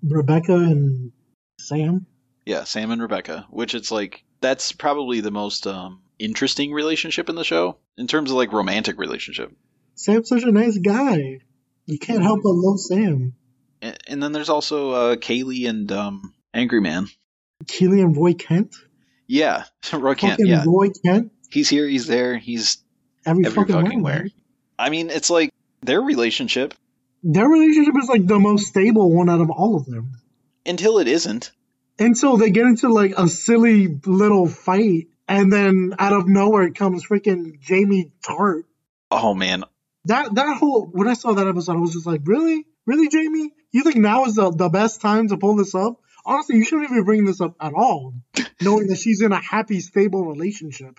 [0.03, 1.13] Rebecca and
[1.59, 2.07] Sam.
[2.47, 7.37] Yeah, Sam and Rebecca, which it's like that's probably the most um, interesting relationship in
[7.37, 9.53] the show in terms of like romantic relationship.
[9.95, 11.41] Sam's such a nice guy.
[11.87, 13.35] You can't help but love Sam.
[13.81, 17.09] And, and then there's also uh, Keeley and um, Angry Man.
[17.67, 18.75] Keeley and Roy Kent.
[19.27, 20.33] Yeah, Roy Kent.
[20.33, 21.33] Fucking Yeah, Roy Kent.
[21.51, 21.87] he's here.
[21.87, 22.37] He's there.
[22.37, 22.79] He's
[23.25, 24.15] Every, every fucking, fucking where.
[24.15, 24.27] where.
[24.79, 26.75] I mean, it's like their relationship
[27.23, 30.13] Their relationship is like the most stable one out of all of them.
[30.67, 31.53] until it isn't.
[31.99, 37.05] Until they get into like a silly little fight, and then out of nowhere comes
[37.07, 38.65] freaking Jamie Tartt.
[39.11, 39.65] Oh man,
[40.07, 43.51] That that whole when I saw that episode, I was just like, really, really, Jamie?
[43.73, 46.01] You think now is the, the best time to pull this up?
[46.25, 48.15] Honestly, you shouldn't even bring this up at all,
[48.61, 50.99] knowing that she's in a happy, stable relationship.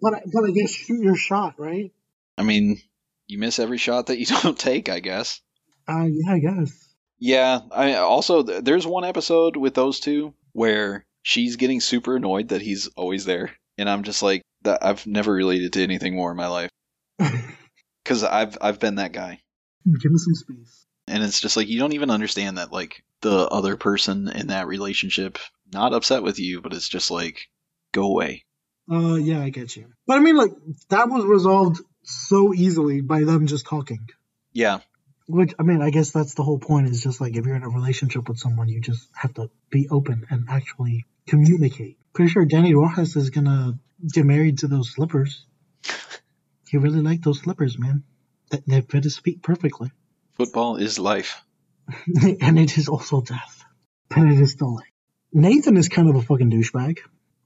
[0.00, 1.92] But I- but I guess shoot your shot, right?
[2.38, 2.80] I mean,
[3.26, 4.88] you miss every shot that you don't take.
[4.88, 5.40] I guess.
[5.88, 6.83] Uh, yeah, I guess.
[7.24, 7.60] Yeah.
[7.72, 12.86] I also there's one episode with those two where she's getting super annoyed that he's
[12.96, 16.48] always there, and I'm just like, that I've never related to anything more in my
[16.48, 16.70] life
[18.04, 19.40] because I've I've been that guy.
[19.86, 20.86] Give me some space.
[21.08, 24.66] and it's just like you don't even understand that like the other person in that
[24.66, 25.38] relationship
[25.72, 27.48] not upset with you but it's just like
[27.92, 28.44] go away
[28.90, 29.86] Uh, yeah, I get you.
[30.06, 30.52] But I mean, like
[30.90, 34.08] that was resolved so easily by them just talking.
[34.52, 34.78] yeah
[35.26, 36.88] Which I mean, I guess that's the whole point.
[36.88, 39.88] Is just like if you're in a relationship with someone, you just have to be
[39.90, 41.96] open and actually communicate.
[42.12, 43.78] Pretty sure Dani Rojas is gonna
[44.12, 45.46] get married to those slippers.
[46.68, 48.02] He really liked those slippers, man.
[48.50, 49.90] They, they fit his feet perfectly,
[50.36, 51.40] football is life
[52.40, 53.64] and it is also death.
[54.08, 54.84] But it is still life.
[55.32, 56.98] Nathan is kind of a fucking douchebag.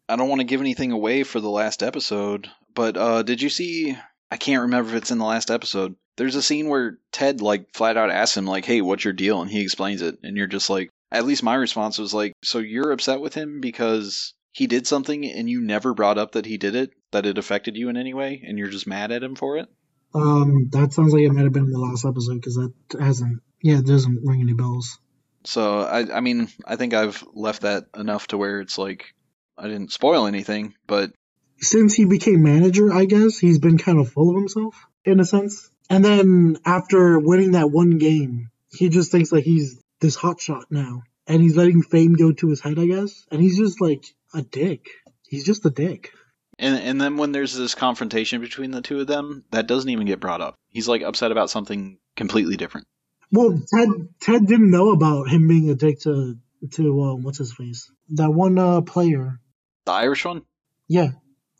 [0.08, 3.48] i don't want to give anything away for the last episode but uh did you
[3.48, 3.96] see
[4.30, 7.72] i can't remember if it's in the last episode there's a scene where ted like
[7.72, 10.46] flat out asks him like hey what's your deal and he explains it and you're
[10.46, 14.66] just like at least my response was like so you're upset with him because he
[14.66, 17.88] did something and you never brought up that he did it that it affected you
[17.88, 19.68] in any way and you're just mad at him for it
[20.14, 23.42] Um, that sounds like it might have been in the last episode because that hasn't.
[23.62, 24.98] Yeah, it doesn't ring any bells.
[25.44, 29.14] So I I mean I think I've left that enough to where it's like
[29.56, 31.12] I didn't spoil anything, but
[31.60, 35.24] since he became manager, I guess he's been kind of full of himself in a
[35.24, 35.70] sense.
[35.90, 40.66] And then after winning that one game, he just thinks like he's this hot shot
[40.70, 43.24] now, and he's letting fame go to his head, I guess.
[43.30, 44.86] And he's just like a dick.
[45.28, 46.12] He's just a dick.
[46.58, 50.06] and and then when there's this confrontation between the two of them, that doesn't even
[50.06, 50.54] get brought up.
[50.70, 52.86] He's like upset about something completely different.
[53.32, 53.88] Well, Ted
[54.20, 56.36] Ted didn't know about him being a dick to
[56.72, 59.40] to um, what's his face that one uh, player.
[59.86, 60.42] The Irish one?
[60.88, 61.10] Yeah,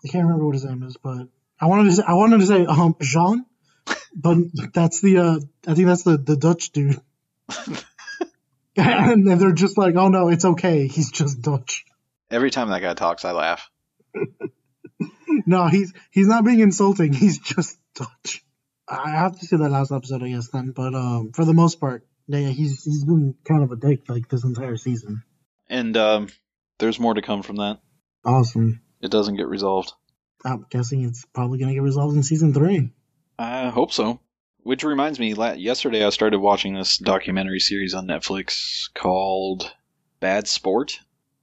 [0.04, 1.28] I can't remember what his name is, but
[1.60, 3.44] I wanted to say, I wanted to say um Jean,
[4.18, 4.38] but
[4.74, 7.00] that's the uh I think that's the the Dutch dude.
[8.76, 11.86] and they're just like, oh no, it's okay, he's just Dutch.
[12.30, 13.70] Every time that guy talks, I laugh.
[15.48, 17.14] No, he's he's not being insulting.
[17.14, 18.44] He's just Dutch.
[18.86, 20.72] I have to see that last episode, I guess, then.
[20.72, 24.28] But um, for the most part, yeah, he's he's been kind of a dick like
[24.28, 25.22] this entire season.
[25.70, 26.28] And um,
[26.78, 27.80] there's more to come from that.
[28.26, 28.82] Awesome.
[29.00, 29.92] It doesn't get resolved.
[30.44, 32.90] I'm guessing it's probably gonna get resolved in season three.
[33.38, 34.20] I hope so.
[34.62, 39.72] Which reminds me, yesterday I started watching this documentary series on Netflix called
[40.20, 41.00] Bad Sport.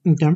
[0.08, 0.36] Okay.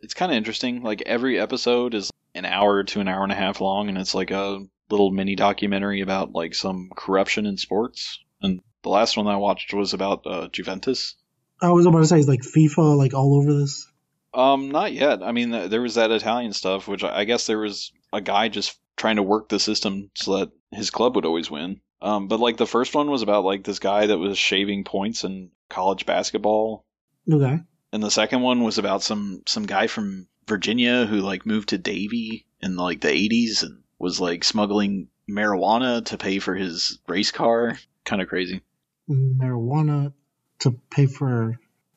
[0.00, 0.82] it's kind of interesting.
[0.82, 4.14] Like every episode is an hour to an hour and a half long, and it's
[4.14, 8.18] like a little mini documentary about like some corruption in sports.
[8.42, 11.14] And the last one I watched was about uh, Juventus.
[11.62, 13.86] I was about to say, is like FIFA like all over this?
[14.32, 15.22] Um, not yet.
[15.22, 18.48] I mean, there was that Italian stuff, which I I guess there was a guy
[18.48, 21.80] just trying to work the system so that his club would always win.
[22.02, 25.24] Um, but like the first one was about like this guy that was shaving points
[25.24, 26.84] in college basketball
[27.30, 27.58] Okay.
[27.92, 31.78] and the second one was about some some guy from Virginia who like moved to
[31.78, 37.30] Davie in like the 80s and was like smuggling marijuana to pay for his race
[37.32, 37.78] car.
[38.04, 38.60] kind of crazy.
[39.08, 40.12] Marijuana
[40.60, 41.50] to pay for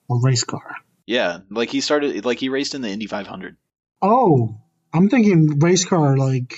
[0.09, 0.75] a race car.
[1.05, 3.57] Yeah, like he started, like he raced in the Indy 500.
[4.01, 4.59] Oh,
[4.93, 6.55] I'm thinking race car like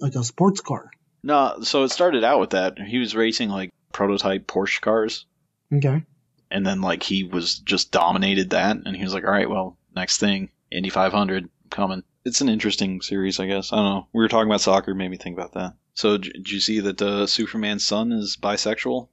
[0.00, 0.90] like a sports car.
[1.22, 2.78] No, so it started out with that.
[2.78, 5.26] He was racing like prototype Porsche cars,
[5.74, 6.04] Okay.
[6.50, 9.76] and then like he was just dominated that, and he was like, all right, well,
[9.96, 12.02] next thing, Indy 500 coming.
[12.24, 13.72] It's an interesting series, I guess.
[13.72, 14.08] I don't know.
[14.12, 15.74] We were talking about soccer, made me think about that.
[15.94, 19.08] So, did you see that uh, Superman's son is bisexual?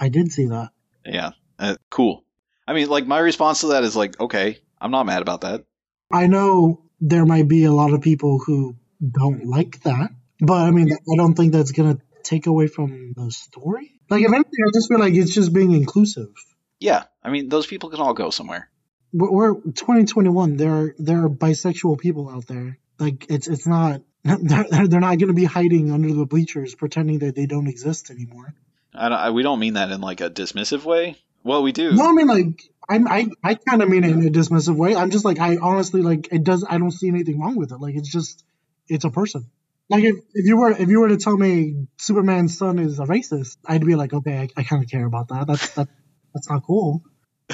[0.00, 0.70] I did see that.
[1.04, 2.24] Yeah, uh, cool.
[2.66, 5.64] I mean, like my response to that is like, okay, I'm not mad about that.
[6.12, 8.76] I know there might be a lot of people who
[9.10, 10.10] don't like that,
[10.40, 13.92] but I mean, I don't think that's gonna take away from the story.
[14.10, 16.28] Like, if anything, I just feel like it's just being inclusive.
[16.80, 18.70] Yeah, I mean, those people can all go somewhere.
[19.12, 20.56] We're, we're 2021.
[20.56, 22.78] There are there are bisexual people out there.
[22.98, 24.02] Like, it's it's not.
[24.24, 28.10] They're, they're not going to be hiding under the bleachers pretending that they don't exist
[28.10, 28.52] anymore.
[28.92, 31.16] I, don't, I we don't mean that in like a dismissive way.
[31.44, 31.92] Well, we do.
[31.92, 34.96] No, I mean like I'm, I I kind of mean it in a dismissive way.
[34.96, 36.64] I'm just like I honestly like it does.
[36.68, 37.78] I don't see anything wrong with it.
[37.78, 38.44] Like it's just
[38.88, 39.46] it's a person.
[39.90, 43.04] Like if, if you were if you were to tell me Superman's son is a
[43.04, 45.46] racist, I'd be like, okay, I, I kind of care about that.
[45.46, 45.88] That's that
[46.34, 47.02] that's not cool.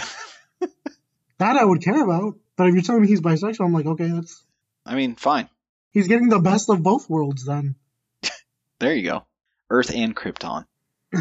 [1.39, 2.35] that I would care about.
[2.57, 4.45] But if you're telling me he's bisexual, I'm like, okay, that's
[4.87, 5.49] I mean, fine.
[5.93, 7.45] he's getting the best of both worlds.
[7.45, 7.77] Then
[8.81, 9.25] There you go.
[9.71, 10.67] Earth and Krypton.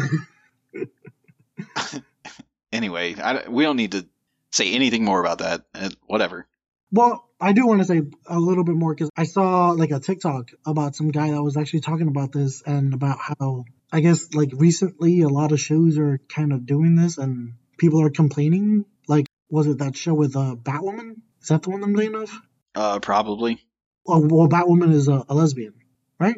[2.72, 4.06] anyway, I, we don't need to
[4.50, 5.62] say anything more about that.
[5.74, 6.46] Uh, whatever.
[6.94, 9.98] Well, I do want to say a little bit more because I saw like a
[9.98, 14.32] TikTok about some guy that was actually talking about this and about how I guess
[14.32, 18.84] like recently a lot of shows are kind of doing this and people are complaining.
[19.08, 21.16] Like, was it that show with uh, Batwoman?
[21.42, 22.32] Is that the one I'm thinking of?
[22.76, 23.58] Uh, probably.
[24.06, 25.74] Oh, well, Batwoman is a, a lesbian,
[26.20, 26.36] right?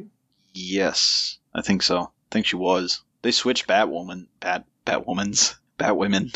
[0.55, 2.01] Yes, I think so.
[2.01, 3.03] I think she was.
[3.21, 6.35] They switched Batwoman, Bat, Batwomans, Batwomen.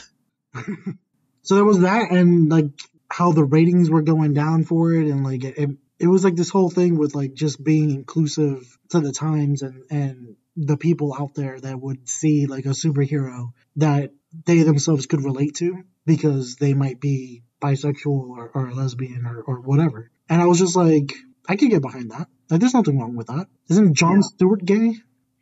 [1.42, 2.66] So there was that, and like
[3.10, 6.36] how the ratings were going down for it, and like it, it, it was like
[6.36, 11.14] this whole thing with like just being inclusive to the times and and the people
[11.18, 14.12] out there that would see like a superhero that
[14.46, 19.60] they themselves could relate to because they might be bisexual or, or lesbian or, or
[19.60, 20.10] whatever.
[20.28, 21.14] And I was just like,
[21.48, 22.28] I could get behind that.
[22.48, 23.46] Like, there's nothing wrong with that.
[23.68, 24.96] Isn't John Stewart gay?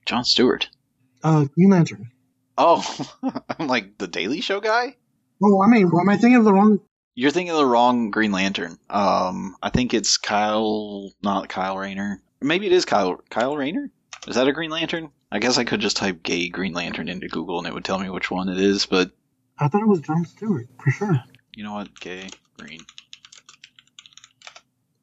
[0.05, 0.69] John Stewart.
[1.23, 2.11] Uh, Green Lantern.
[2.57, 2.83] Oh,
[3.59, 4.97] I'm like the Daily Show guy.
[5.43, 6.81] Oh, I mean, am I thinking of the wrong?
[7.19, 8.79] You're thinking of the wrong Green Lantern.
[8.89, 12.23] Um, I think it's Kyle, not Kyle Rayner.
[12.41, 13.21] Maybe it is Kyle.
[13.29, 13.91] Kyle Rayner.
[14.29, 15.11] Is that a Green Lantern?
[15.33, 17.99] I guess I could just type "gay Green Lantern" into Google and it would tell
[17.99, 18.87] me which one it is.
[18.87, 19.11] But
[19.59, 21.25] I thought it was John Stewart for sure.
[21.57, 21.99] you know what?
[21.99, 22.83] Gay Green.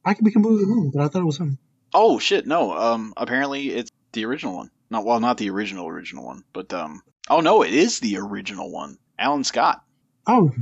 [0.06, 1.58] I could be completely wrong, but I thought it was him.
[1.94, 2.48] Oh shit!
[2.48, 2.72] No.
[2.78, 3.14] Um.
[3.18, 4.72] Apparently it's the original one.
[4.90, 7.02] Not well, not the original original one, but um.
[7.30, 9.00] Oh no, it is the original one.
[9.20, 9.84] Alan Scott.
[10.26, 10.56] Oh,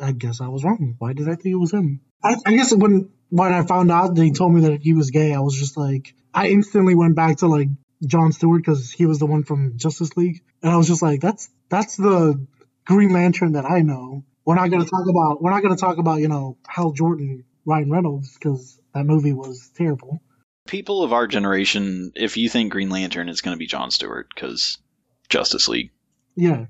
[0.00, 0.96] I guess I was wrong.
[0.98, 2.00] Why did I think it was him?
[2.22, 5.34] I, I guess when when I found out they told me that he was gay,
[5.34, 7.68] I was just like, I instantly went back to like
[8.06, 11.20] John Stewart because he was the one from Justice League, and I was just like,
[11.20, 12.46] that's that's the
[12.84, 14.24] Green Lantern that I know.
[14.44, 17.90] We're not gonna talk about we're not gonna talk about you know Hal Jordan, Ryan
[17.90, 20.22] Reynolds because that movie was terrible.
[20.66, 24.26] People of our generation, if you think Green Lantern, it's going to be John Stewart
[24.34, 24.78] because
[25.28, 25.92] Justice League.
[26.34, 26.66] Yeah.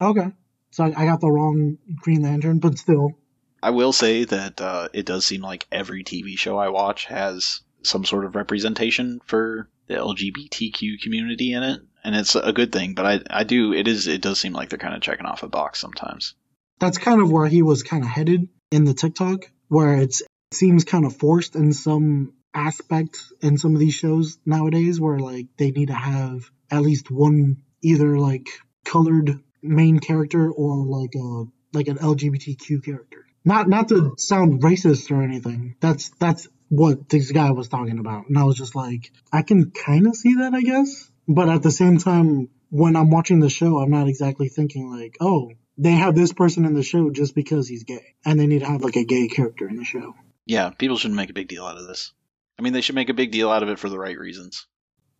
[0.00, 0.30] Okay.
[0.70, 3.18] So I, I got the wrong Green Lantern, but still.
[3.62, 7.60] I will say that uh, it does seem like every TV show I watch has
[7.82, 12.94] some sort of representation for the LGBTQ community in it, and it's a good thing.
[12.94, 15.42] But I, I do, it is, it does seem like they're kind of checking off
[15.42, 16.34] a box sometimes.
[16.78, 20.54] That's kind of where he was kind of headed in the TikTok, where it's, it
[20.54, 25.46] seems kind of forced in some aspects in some of these shows nowadays, where like
[25.58, 28.48] they need to have at least one either like
[28.84, 33.26] colored main character or like a like an LGBTQ character.
[33.44, 35.76] Not not to sound racist or anything.
[35.80, 38.28] That's that's what this guy was talking about.
[38.28, 41.10] And I was just like, I can kind of see that, I guess.
[41.26, 45.16] But at the same time, when I'm watching the show, I'm not exactly thinking like,
[45.20, 48.60] oh, they have this person in the show just because he's gay, and they need
[48.60, 50.14] to have like a gay character in the show.
[50.46, 52.12] Yeah, people shouldn't make a big deal out of this.
[52.58, 54.66] I mean, they should make a big deal out of it for the right reasons.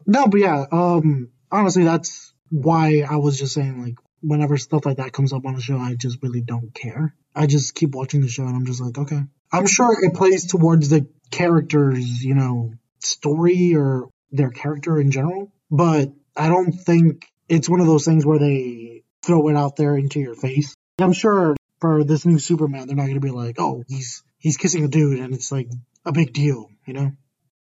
[0.07, 4.99] No, but yeah, um, honestly, that's why I was just saying like, whenever stuff like
[4.99, 7.15] that comes up on the show, I just really don't care.
[7.35, 9.21] I just keep watching the show, and I'm just like, okay.
[9.53, 15.53] I'm sure it plays towards the character's, you know, story or their character in general,
[15.71, 19.97] but I don't think it's one of those things where they throw it out there
[19.97, 20.75] into your face.
[21.01, 24.57] I'm sure for this new Superman, they're not going to be like, oh, he's he's
[24.57, 25.69] kissing a dude, and it's like
[26.05, 27.13] a big deal, you know?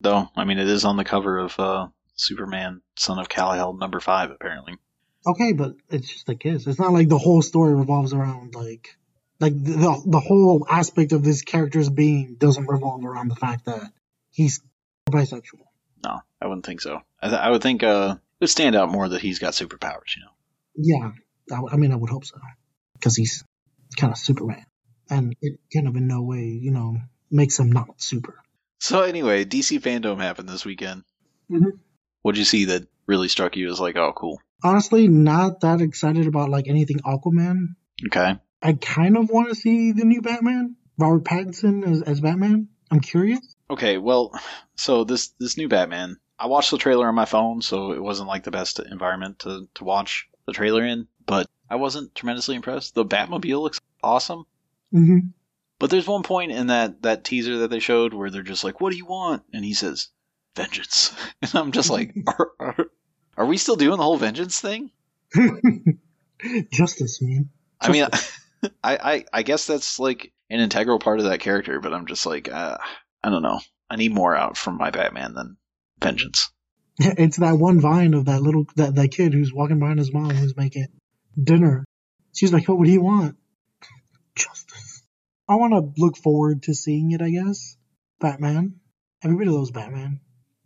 [0.02, 4.00] Though, I mean, it is on the cover of uh, Superman, Son of Kal-El, number
[4.00, 4.78] five, apparently.
[5.28, 6.66] Okay, but it's just a kiss.
[6.68, 8.96] It's not like the whole story revolves around like
[9.40, 13.92] like the the whole aspect of this character's being doesn't revolve around the fact that
[14.32, 14.62] he's
[15.10, 15.66] bisexual.
[16.04, 17.02] No, I wouldn't think so.
[17.22, 20.16] I, th- I would think uh, it would stand out more that he's got superpowers.
[20.16, 20.32] You know.
[20.76, 21.12] Yeah,
[21.52, 22.38] I, w- I mean, I would hope so
[22.94, 23.44] because he's
[23.98, 24.66] kind of Superman,
[25.10, 26.98] and it kind of in no way, you know,
[27.30, 28.42] makes him not super.
[28.80, 31.04] So anyway, DC fandom happened this weekend.
[31.52, 31.80] Mhm.
[32.22, 34.40] What did you see that really struck you as like, oh, cool?
[34.64, 37.76] Honestly, not that excited about like anything Aquaman.
[38.06, 38.38] Okay.
[38.62, 42.68] I kind of want to see the new Batman, Robert Pattinson as, as Batman.
[42.92, 43.40] I'm curious.
[43.70, 44.34] Okay, well,
[44.76, 48.28] so this this new Batman, I watched the trailer on my phone, so it wasn't
[48.28, 52.96] like the best environment to to watch the trailer in, but I wasn't tremendously impressed.
[52.96, 54.46] The Batmobile looks awesome,
[54.92, 55.20] hmm
[55.80, 58.82] but there's one point in that that teaser that they showed where they're just like,
[58.82, 60.10] "What do you want?" and he says,
[60.56, 62.92] "Vengeance," and I'm just like, are, are,
[63.40, 64.92] are we still doing the whole vengeance thing?
[66.72, 67.50] Justice, man.
[67.80, 68.06] I mean,
[68.84, 72.26] I, I I guess that's like an integral part of that character, but I'm just
[72.26, 72.78] like, uh,
[73.24, 73.62] I don't know.
[73.90, 75.58] I need more out from my Batman than
[76.02, 76.52] vengeance.
[77.02, 80.32] It's that one vine of that little that, that kid who's walking behind his mom
[80.32, 80.88] who's making
[81.42, 81.86] dinner.
[82.36, 83.38] She's like, "What would he want?"
[84.36, 85.02] Justice.
[85.48, 87.22] I want to look forward to seeing it.
[87.22, 87.78] I guess.
[88.20, 88.82] Batman.
[89.24, 90.20] Everybody loves Batman.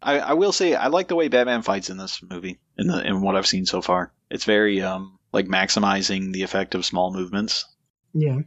[0.03, 3.05] I, I will say I like the way Batman fights in this movie in the
[3.05, 4.11] in what I've seen so far.
[4.29, 7.65] It's very um like maximizing the effect of small movements.
[8.13, 8.39] Yeah.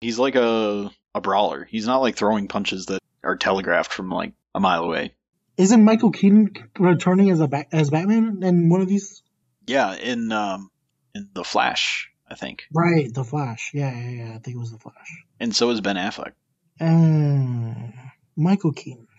[0.00, 1.64] He's like a a brawler.
[1.64, 5.14] He's not like throwing punches that are telegraphed from like a mile away.
[5.56, 9.22] Isn't Michael Keaton returning as a ba- as Batman in one of these?
[9.66, 10.70] Yeah, in um
[11.14, 13.70] in the Flash, I think, Right, The Flash.
[13.74, 14.28] Yeah, yeah, yeah.
[14.34, 15.24] I think it was The Flash.
[15.38, 16.32] and so is Ben Affleck.
[16.80, 17.92] Uh,
[18.36, 19.06] Michael Keaton.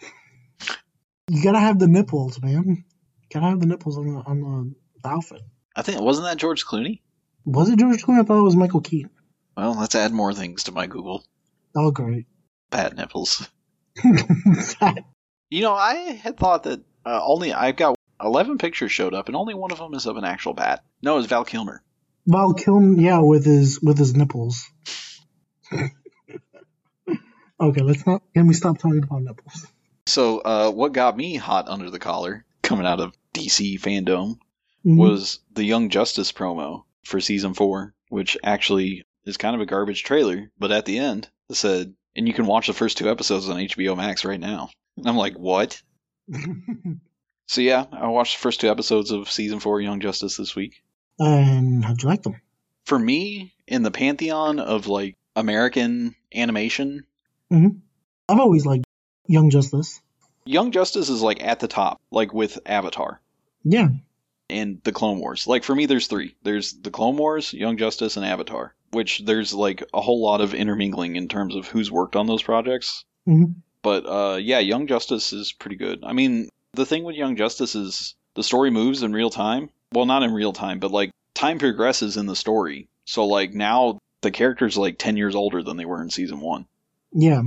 [1.29, 2.83] You gotta have the nipples, man.
[3.33, 5.41] Gotta have the nipples on the on the, the outfit.
[5.75, 7.01] I think wasn't that George Clooney.
[7.45, 8.21] Was it George Clooney?
[8.21, 9.11] I thought it was Michael Keaton.
[9.55, 11.23] Well, let's add more things to my Google.
[11.75, 12.25] Oh, great.
[12.69, 13.47] Bat nipples.
[15.53, 19.35] You know, I had thought that uh, only I've got eleven pictures showed up, and
[19.35, 20.83] only one of them is of an actual bat.
[21.03, 21.83] No, it's Val Kilmer.
[22.25, 24.67] Val Kilmer, yeah, with his with his nipples.
[25.71, 25.91] okay,
[27.81, 28.23] let's not.
[28.33, 29.67] Can we stop talking about nipples?
[30.05, 34.37] So, uh, what got me hot under the collar coming out of DC FanDome
[34.85, 34.97] Mhm.
[34.97, 40.03] was the Young Justice promo for season four, which actually is kind of a garbage
[40.03, 43.47] trailer, but at the end it said, and you can watch the first two episodes
[43.49, 44.69] on HBO Max right now.
[44.97, 45.81] And I'm like, what?
[47.45, 50.81] So yeah, I watched the first two episodes of season four Young Justice this week.
[51.19, 52.41] and how'd you like them?
[52.85, 57.05] For me, in the pantheon of like American animation,
[57.51, 58.85] I've always liked
[59.27, 60.01] Young Justice.
[60.45, 63.21] Young Justice is like at the top, like with Avatar.
[63.63, 63.89] Yeah,
[64.49, 65.47] and the Clone Wars.
[65.47, 66.35] Like for me, there's three.
[66.43, 68.73] There's the Clone Wars, Young Justice, and Avatar.
[68.91, 72.43] Which there's like a whole lot of intermingling in terms of who's worked on those
[72.43, 73.05] projects.
[73.27, 73.55] Mhm.
[73.81, 76.03] But uh, yeah, Young Justice is pretty good.
[76.03, 79.69] I mean, the thing with Young Justice is the story moves in real time.
[79.93, 82.87] Well, not in real time, but like time progresses in the story.
[83.05, 86.65] So like now the characters like ten years older than they were in season one.
[87.13, 87.41] yeah.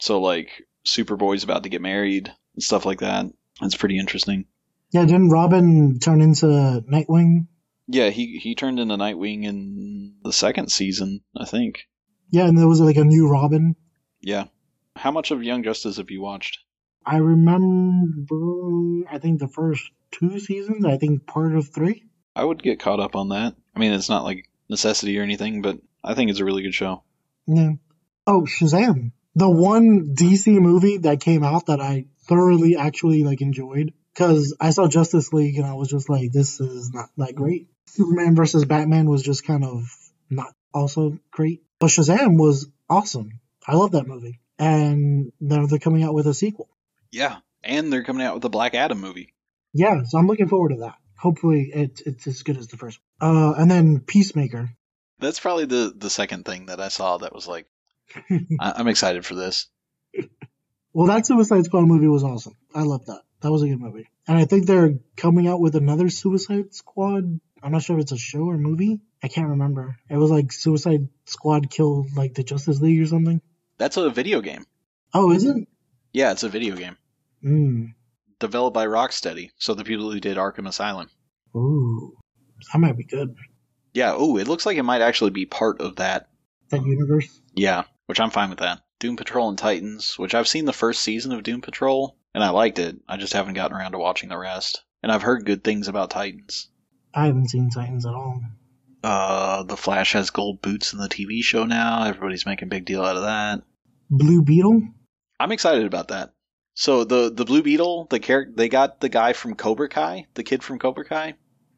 [0.00, 3.26] So like Superboy's about to get married and stuff like that.
[3.60, 4.46] It's pretty interesting.
[4.90, 7.46] Yeah, didn't Robin turn into Nightwing?
[7.86, 11.88] Yeah, he he turned into Nightwing in the second season, I think.
[12.30, 13.76] Yeah, and there was like a new Robin.
[14.20, 14.44] Yeah.
[14.96, 16.58] How much of Young Justice have you watched?
[17.06, 22.04] I remember, I think the first two seasons, I think part of three.
[22.36, 23.54] I would get caught up on that.
[23.74, 26.74] I mean, it's not like necessity or anything, but I think it's a really good
[26.74, 27.02] show.
[27.46, 27.72] Yeah.
[28.26, 29.12] Oh, Shazam.
[29.38, 33.92] The one DC movie that came out that I thoroughly actually like enjoyed.
[34.16, 37.68] Cause I saw Justice League and I was just like, this is not that great.
[37.86, 39.84] Superman versus Batman was just kind of
[40.28, 41.62] not also great.
[41.78, 43.38] But Shazam was awesome.
[43.64, 44.40] I love that movie.
[44.58, 46.68] And now they're coming out with a sequel.
[47.12, 47.36] Yeah.
[47.62, 49.34] And they're coming out with a Black Adam movie.
[49.72, 50.96] Yeah, so I'm looking forward to that.
[51.16, 52.98] Hopefully it, it's as good as the first.
[53.20, 54.70] Uh, and then Peacemaker.
[55.20, 57.66] That's probably the the second thing that I saw that was like,
[58.60, 59.66] I, I'm excited for this.
[60.92, 62.56] Well, that Suicide Squad movie was awesome.
[62.74, 63.20] I love that.
[63.40, 64.08] That was a good movie.
[64.26, 67.40] And I think they're coming out with another Suicide Squad.
[67.62, 69.00] I'm not sure if it's a show or movie.
[69.22, 69.96] I can't remember.
[70.08, 73.40] It was like Suicide Squad killed like the Justice League or something.
[73.76, 74.64] That's a video game.
[75.14, 75.56] Oh, is it?
[76.12, 76.96] Yeah, it's a video game
[77.44, 77.94] Mm.
[78.40, 81.08] developed by Rocksteady, so the people who did Arkham Asylum.
[81.54, 82.16] Ooh,
[82.72, 83.36] that might be good.
[83.94, 84.12] Yeah.
[84.16, 86.28] Oh, it looks like it might actually be part of that.
[86.70, 87.40] That universe.
[87.54, 88.80] Yeah, which I'm fine with that.
[88.98, 92.50] Doom Patrol and Titans, which I've seen the first season of Doom Patrol and I
[92.50, 92.96] liked it.
[93.08, 94.84] I just haven't gotten around to watching the rest.
[95.02, 96.68] And I've heard good things about Titans.
[97.12, 98.40] I haven't seen Titans at all.
[99.02, 102.04] Uh, the Flash has gold boots in the TV show now.
[102.04, 103.62] Everybody's making a big deal out of that.
[104.10, 104.82] Blue Beetle?
[105.40, 106.32] I'm excited about that.
[106.74, 110.44] So the the Blue Beetle, the character, they got the guy from Cobra Kai, the
[110.44, 111.34] kid from Cobra Kai.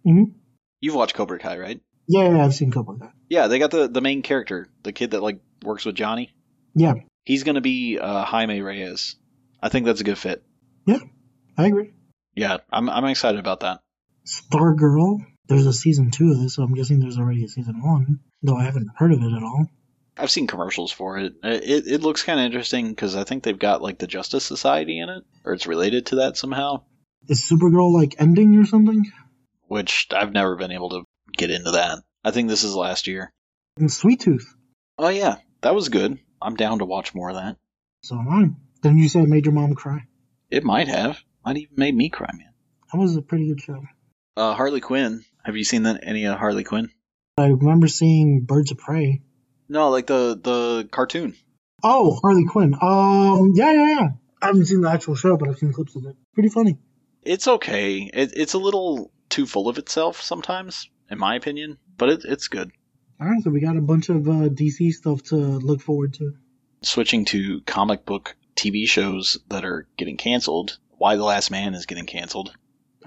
[0.06, 0.32] Mm-hmm.
[0.80, 1.80] You've watched Cobra Kai, right?
[2.12, 3.12] Yeah, yeah, I've seen Cobra Kai.
[3.28, 6.32] Yeah, they got the the main character, the kid that like works with Johnny.
[6.74, 6.94] Yeah,
[7.24, 9.14] He's gonna be uh, Jaime Reyes.
[9.62, 10.42] I think that's a good fit.
[10.86, 10.98] Yeah,
[11.56, 11.92] I agree.
[12.34, 13.80] Yeah, I'm I'm excited about that.
[14.26, 15.18] Stargirl.
[15.46, 18.56] There's a season two of this, so I'm guessing there's already a season one, though
[18.56, 19.66] I haven't heard of it at all.
[20.16, 21.34] I've seen commercials for it.
[21.44, 24.98] It it looks kind of interesting because I think they've got like the Justice Society
[24.98, 26.82] in it, or it's related to that somehow.
[27.28, 29.04] Is Supergirl like ending or something?
[29.68, 31.04] Which I've never been able to
[31.40, 31.98] get into that.
[32.22, 33.32] I think this is last year.
[33.78, 34.54] And Sweet Tooth.
[34.98, 36.18] Oh yeah, that was good.
[36.40, 37.56] I'm down to watch more of that.
[38.02, 38.50] So am I.
[38.82, 40.06] Didn't you say it made your mom cry?
[40.50, 41.18] It might have.
[41.44, 42.52] Might even made me cry, man.
[42.92, 43.82] That was a pretty good show.
[44.36, 45.24] Uh, Harley Quinn.
[45.44, 46.90] Have you seen that, any of Harley Quinn?
[47.38, 49.22] I remember seeing Birds of Prey.
[49.68, 51.34] No, like the the cartoon.
[51.82, 52.74] Oh, Harley Quinn.
[52.80, 54.08] Um, yeah, yeah, yeah.
[54.42, 56.16] I haven't seen the actual show, but I've seen clips of it.
[56.34, 56.76] Pretty funny.
[57.22, 58.10] It's okay.
[58.12, 62.48] It, it's a little too full of itself sometimes, in my opinion, but it, it's
[62.48, 62.70] good.
[63.20, 66.34] All right, so we got a bunch of uh, DC stuff to look forward to.
[66.82, 70.78] Switching to comic book TV shows that are getting canceled.
[70.98, 72.52] Y: The Last Man is getting canceled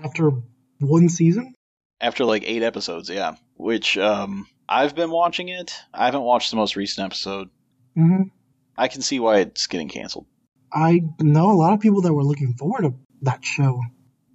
[0.04, 0.32] After
[0.80, 1.54] one season?
[2.02, 3.10] after like eight episodes.
[3.10, 5.74] Yeah, which um, I've been watching it.
[5.94, 7.50] I haven't watched the most recent episode.
[7.96, 8.24] hmm
[8.78, 10.26] I can see why it's getting canceled.
[10.72, 13.80] I know a lot of people that were looking forward to that show.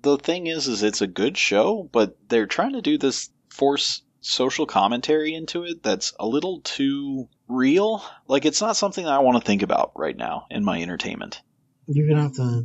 [0.02, 4.02] the thing is is it's a good show but they're trying to do this force
[4.20, 9.18] social commentary into it that's a little too real like it's not something that i
[9.20, 11.40] want to think about right now in my entertainment
[11.86, 12.64] You're gonna have to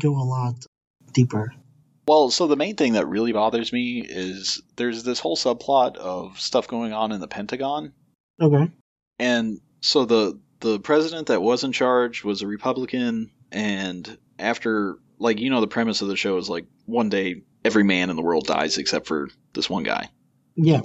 [0.00, 0.54] go a lot
[1.12, 1.52] deeper.
[2.06, 6.38] well so the main thing that really bothers me is there's this whole subplot of
[6.40, 7.92] stuff going on in the pentagon
[8.40, 8.70] Okay.
[9.18, 15.38] and so the the president that was in charge was a republican and after like
[15.40, 18.22] you know the premise of the show is like one day every man in the
[18.22, 20.08] world dies except for this one guy
[20.64, 20.82] Yeah.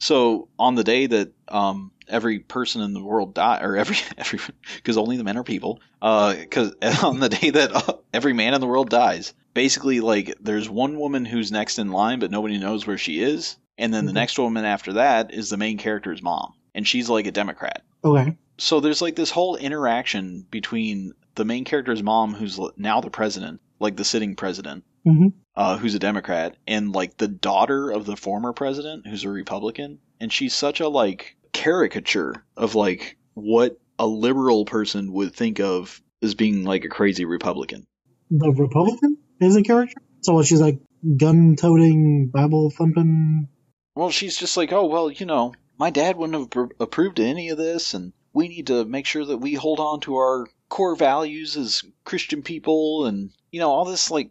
[0.00, 4.38] So on the day that um, every person in the world die, or every every
[4.76, 8.60] because only the men are people, because on the day that uh, every man in
[8.60, 12.86] the world dies, basically like there's one woman who's next in line, but nobody knows
[12.86, 14.16] where she is, and then the Mhm.
[14.16, 17.82] next woman after that is the main character's mom, and she's like a Democrat.
[18.04, 18.36] Okay.
[18.58, 23.60] So there's like this whole interaction between the main character's mom, who's now the president,
[23.80, 25.32] like the sitting president, Mhm.
[25.56, 29.98] uh, who's a Democrat, and like the daughter of the former president, who's a Republican,
[30.20, 36.00] and she's such a like caricature of like what a liberal person would think of
[36.22, 37.86] as being like a crazy Republican.
[38.30, 40.00] The Republican is a character.
[40.20, 40.46] So what?
[40.46, 40.80] She's like
[41.16, 43.48] gun-toting, Bible thumping.
[43.94, 47.26] Well, she's just like, oh well, you know, my dad wouldn't have pr- approved of
[47.26, 50.46] any of this, and we need to make sure that we hold on to our
[50.68, 54.30] core values as Christian people, and you know all this like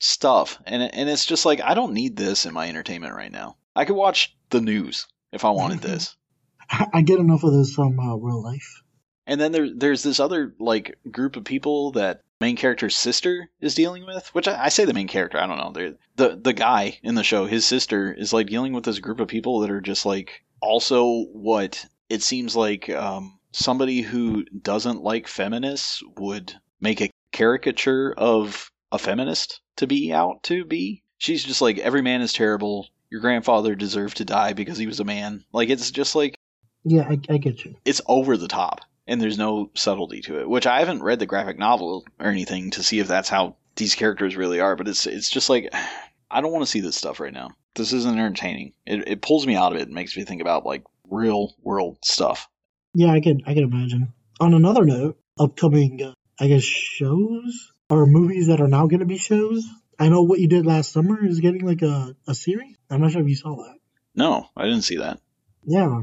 [0.00, 3.56] stuff, and and it's just like I don't need this in my entertainment right now.
[3.76, 6.16] I could watch the news if I wanted this.
[6.92, 8.82] I get enough of this from uh, real life.
[9.26, 13.74] And then there, there's this other like group of people that main character's sister is
[13.74, 15.38] dealing with, which I, I say the main character.
[15.38, 15.72] I don't know.
[15.72, 19.20] They're, the the guy in the show, his sister is like dealing with this group
[19.20, 25.02] of people that are just like also what it seems like um, somebody who doesn't
[25.02, 31.02] like feminists would make a caricature of a feminist to be out to be.
[31.18, 32.88] She's just like every man is terrible.
[33.10, 35.44] Your grandfather deserved to die because he was a man.
[35.52, 36.38] Like it's just like
[36.84, 37.76] Yeah, I, I get you.
[37.84, 41.26] it's over the top and there's no subtlety to it which i haven't read the
[41.26, 45.06] graphic novel or anything to see if that's how these characters really are but it's
[45.06, 45.68] it's just like
[46.30, 49.46] i don't want to see this stuff right now this isn't entertaining it, it pulls
[49.46, 52.46] me out of it and makes me think about like real world stuff
[52.94, 54.12] Yeah, I can I can imagine.
[54.38, 59.06] On another note, upcoming uh, I guess shows or movies that are now going to
[59.06, 59.66] be shows.
[59.98, 62.76] I know what you did last summer is getting like a, a series.
[62.88, 63.76] I'm not sure if you saw that.
[64.14, 65.20] no i didn't see that
[65.64, 66.02] Yeah,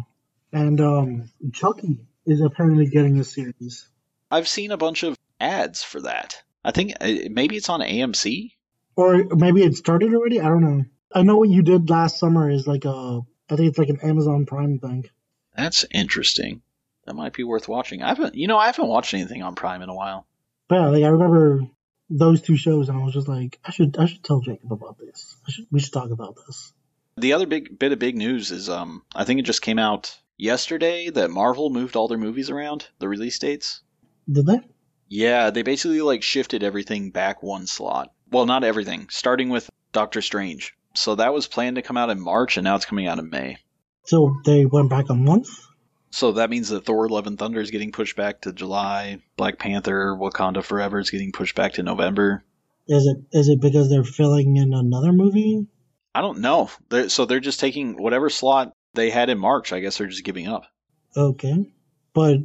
[0.54, 3.90] and um, Chucky is apparently getting a series.
[4.32, 8.52] i've seen a bunch of ads for that i think uh, maybe it's on amc
[8.96, 10.40] Or maybe it started already.
[10.42, 10.84] I don't know.
[11.14, 13.22] I know what you did last summer is like a.
[13.50, 15.06] I think it's like an Amazon Prime thing.
[15.56, 16.62] that's interesting
[17.06, 19.82] that might be worth watching i haven't you know i haven't watched anything on prime
[19.82, 20.26] in a while
[20.68, 21.62] But yeah, like I remember
[22.10, 24.98] those two shows, and I was just like, I should I should tell Jacob about
[24.98, 25.36] this.
[25.48, 26.74] I should, we should talk about this.
[27.18, 30.18] The other big bit of big news is um I think it just came out
[30.38, 33.82] yesterday that Marvel moved all their movies around, the release dates.
[34.32, 34.60] Did they?
[35.10, 38.12] Yeah, they basically like shifted everything back one slot.
[38.30, 40.76] Well, not everything, starting with Doctor Strange.
[40.96, 43.30] So that was planned to come out in March, and now it's coming out in
[43.30, 43.58] May.
[44.06, 45.50] So they went back a month.
[46.10, 49.22] So that means that Thor: Love and Thunder is getting pushed back to July.
[49.36, 52.44] Black Panther: Wakanda Forever is getting pushed back to November.
[52.88, 55.68] Is it is it because they're filling in another movie?
[56.16, 56.70] I don't know.
[56.90, 59.74] They're, so they're just taking whatever slot they had in March.
[59.74, 60.64] I guess they're just giving up.
[61.16, 61.72] Okay,
[62.14, 62.38] but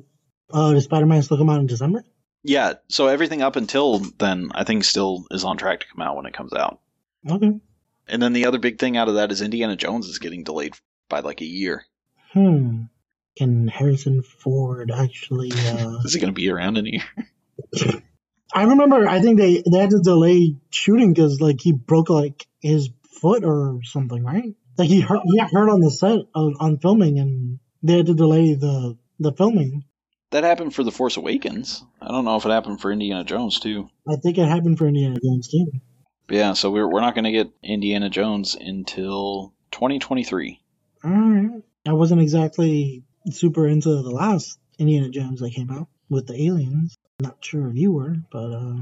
[0.52, 2.04] uh, does Spider Man still come out in December?
[2.42, 2.74] Yeah.
[2.88, 6.26] So everything up until then, I think, still is on track to come out when
[6.26, 6.80] it comes out.
[7.30, 7.52] Okay.
[8.08, 10.74] And then the other big thing out of that is Indiana Jones is getting delayed
[11.08, 11.84] by like a year.
[12.32, 12.82] Hmm.
[13.36, 15.52] Can Harrison Ford actually?
[15.52, 15.98] Uh...
[16.04, 17.02] Is he going to be around in a?
[18.54, 19.08] I remember.
[19.08, 22.90] I think they they had to delay shooting because like he broke like his
[23.20, 24.54] foot or something, right?
[24.76, 28.06] Like he hurt, he got hurt on the set of, on filming, and they had
[28.06, 29.84] to delay the the filming.
[30.30, 31.84] That happened for The Force Awakens.
[32.00, 33.88] I don't know if it happened for Indiana Jones too.
[34.08, 35.66] I think it happened for Indiana Jones too.
[36.26, 40.60] But yeah, so we're we're not going to get Indiana Jones until 2023.
[41.04, 41.62] All right.
[41.86, 46.96] I wasn't exactly super into the last Indiana Jones that came out with the aliens.
[47.20, 48.76] Not sure if you were, but uh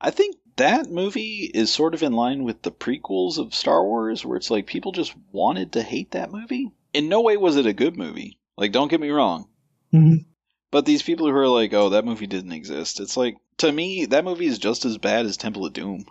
[0.00, 4.24] I think that movie is sort of in line with the prequels of Star Wars,
[4.24, 6.70] where it's like people just wanted to hate that movie.
[6.92, 8.38] In no way was it a good movie.
[8.56, 9.48] Like, don't get me wrong.
[9.92, 10.26] mhm.
[10.70, 14.06] But these people who are like, oh, that movie didn't exist, it's like, to me,
[14.06, 16.04] that movie is just as bad as Temple of Doom.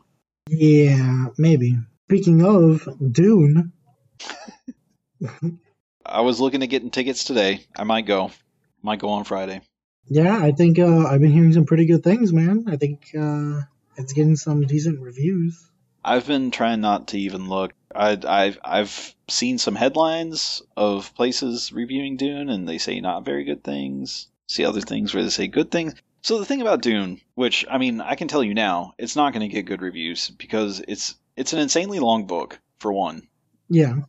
[0.50, 1.78] yeah, maybe.
[2.10, 3.72] Speaking of Dune,
[6.06, 7.66] I was looking at getting tickets today.
[7.76, 8.32] I might go.
[8.82, 9.62] Might go on Friday.
[10.10, 12.66] yeah, I think uh, I've been hearing some pretty good things, man.
[12.68, 13.62] I think uh,
[13.96, 15.66] it's getting some decent reviews.
[16.04, 17.74] I've been trying not to even look.
[17.96, 23.46] I, I've I've seen some headlines of places reviewing Dune, and they say not very
[23.46, 24.28] good things.
[24.48, 25.94] See other things where they say good things.
[26.22, 29.32] So the thing about Dune, which I mean, I can tell you now, it's not
[29.32, 33.28] going to get good reviews because it's it's an insanely long book for one,
[33.70, 34.00] Yeah,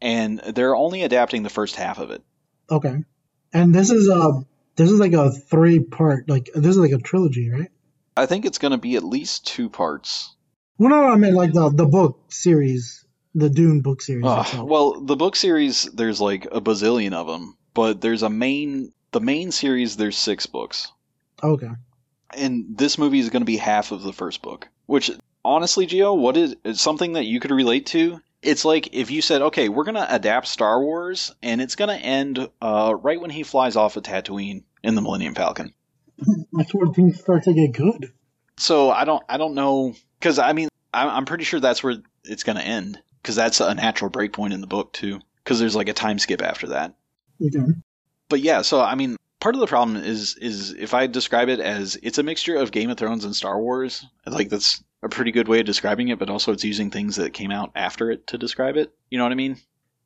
[0.00, 2.22] and they're only adapting the first half of it.
[2.70, 3.04] okay.
[3.52, 4.44] And this is a
[4.76, 7.70] this is like a three part like this is like a trilogy, right?
[8.16, 10.34] I think it's going to be at least two parts.
[10.78, 13.04] Well, no, no, I mean like the the book series,
[13.34, 14.24] the Dune book series.
[14.24, 14.68] Uh, Itself.
[14.68, 19.20] well, the book series, there's like a bazillion of them, but there's a main, the
[19.20, 20.92] main series, there's six books.
[21.42, 21.70] Okay.
[22.36, 25.10] And this movie is going to be half of the first book, which
[25.44, 28.20] honestly, Gio, what is something that you could relate to?
[28.42, 31.96] It's like if you said, okay, we're going to adapt Star Wars, and it's going
[31.96, 35.74] to end uh, right when he flies off of Tatooine in the Millennium Falcon.
[36.52, 38.12] That's where things start to get good.
[38.56, 41.96] So I don't, I don't know, because I mean, I'm, I'm pretty sure that's where
[42.24, 45.76] it's going to end, because that's a natural breakpoint in the book too, because there's
[45.76, 46.94] like a time skip after that.
[47.42, 47.72] Okay.
[48.28, 51.60] but yeah, so I mean, part of the problem is is if I describe it
[51.60, 55.32] as it's a mixture of Game of Thrones and Star Wars, like that's a pretty
[55.32, 56.18] good way of describing it.
[56.18, 58.92] But also, it's using things that came out after it to describe it.
[59.10, 59.56] You know what I mean?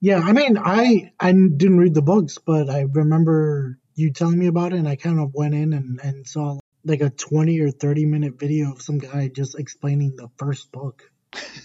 [0.01, 4.47] Yeah, I mean, I I didn't read the books, but I remember you telling me
[4.47, 7.71] about it, and I kind of went in and, and saw like a 20 or
[7.71, 11.11] 30 minute video of some guy just explaining the first book.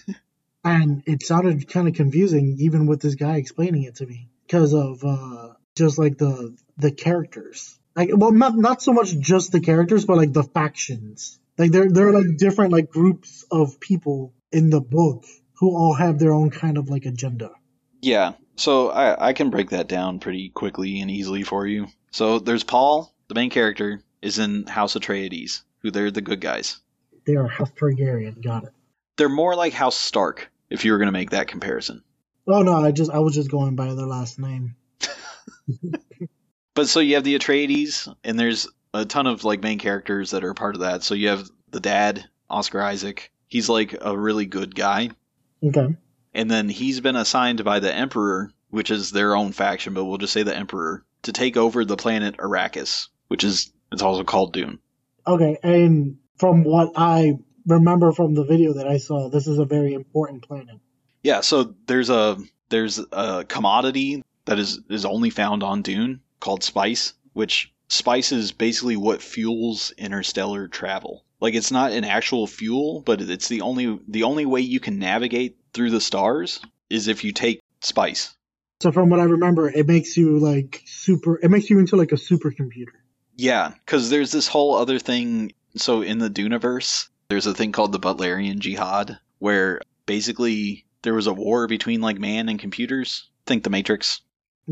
[0.64, 4.72] and it sounded kind of confusing, even with this guy explaining it to me, because
[4.72, 7.78] of uh, just like the the characters.
[7.96, 11.38] Like, well, not not so much just the characters, but like the factions.
[11.58, 15.24] Like there there are like different like groups of people in the book
[15.54, 17.50] who all have their own kind of like agenda.
[18.00, 18.32] Yeah.
[18.56, 21.88] So I I can break that down pretty quickly and easily for you.
[22.12, 26.80] So there's Paul, the main character, is in House Atreides, who they're the good guys.
[27.26, 28.42] They are House Targaryen.
[28.42, 28.70] Got it.
[29.16, 32.02] They're more like House Stark, if you were going to make that comparison.
[32.46, 34.76] Oh no, I just I was just going by their last name.
[36.74, 40.44] But so you have the Atreides, and there's a ton of like main characters that
[40.44, 41.02] are part of that.
[41.02, 43.32] So you have the dad, Oscar Isaac.
[43.48, 45.10] He's like a really good guy,
[45.64, 45.88] Okay.
[46.32, 50.18] and then he's been assigned by the Emperor, which is their own faction, but we'll
[50.18, 54.52] just say the Emperor, to take over the planet Arrakis, which is it's also called
[54.52, 54.78] Dune.
[55.26, 57.34] Okay, and from what I
[57.66, 60.78] remember from the video that I saw, this is a very important planet.
[61.24, 66.62] Yeah, so there's a there's a commodity that is is only found on Dune called
[66.62, 71.24] spice, which spice is basically what fuels interstellar travel.
[71.40, 74.98] Like it's not an actual fuel, but it's the only the only way you can
[74.98, 78.34] navigate through the stars is if you take spice.
[78.80, 81.38] So from what I remember, it makes you like super.
[81.42, 82.96] It makes you into like a supercomputer.
[83.36, 85.52] Yeah, because there's this whole other thing.
[85.76, 91.26] So in the Duneverse, there's a thing called the Butlerian Jihad, where basically there was
[91.26, 93.28] a war between like man and computers.
[93.46, 94.20] Think the Matrix.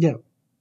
[0.01, 0.15] Yeah.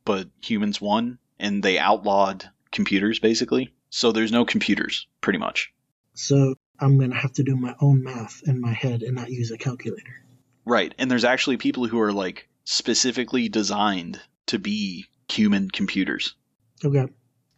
[0.05, 3.73] but humans won and they outlawed computers basically.
[3.89, 5.71] So there's no computers, pretty much.
[6.13, 9.51] So I'm gonna have to do my own math in my head and not use
[9.51, 10.23] a calculator.
[10.65, 10.93] Right.
[10.97, 16.35] And there's actually people who are like specifically designed to be human computers.
[16.83, 17.05] Okay.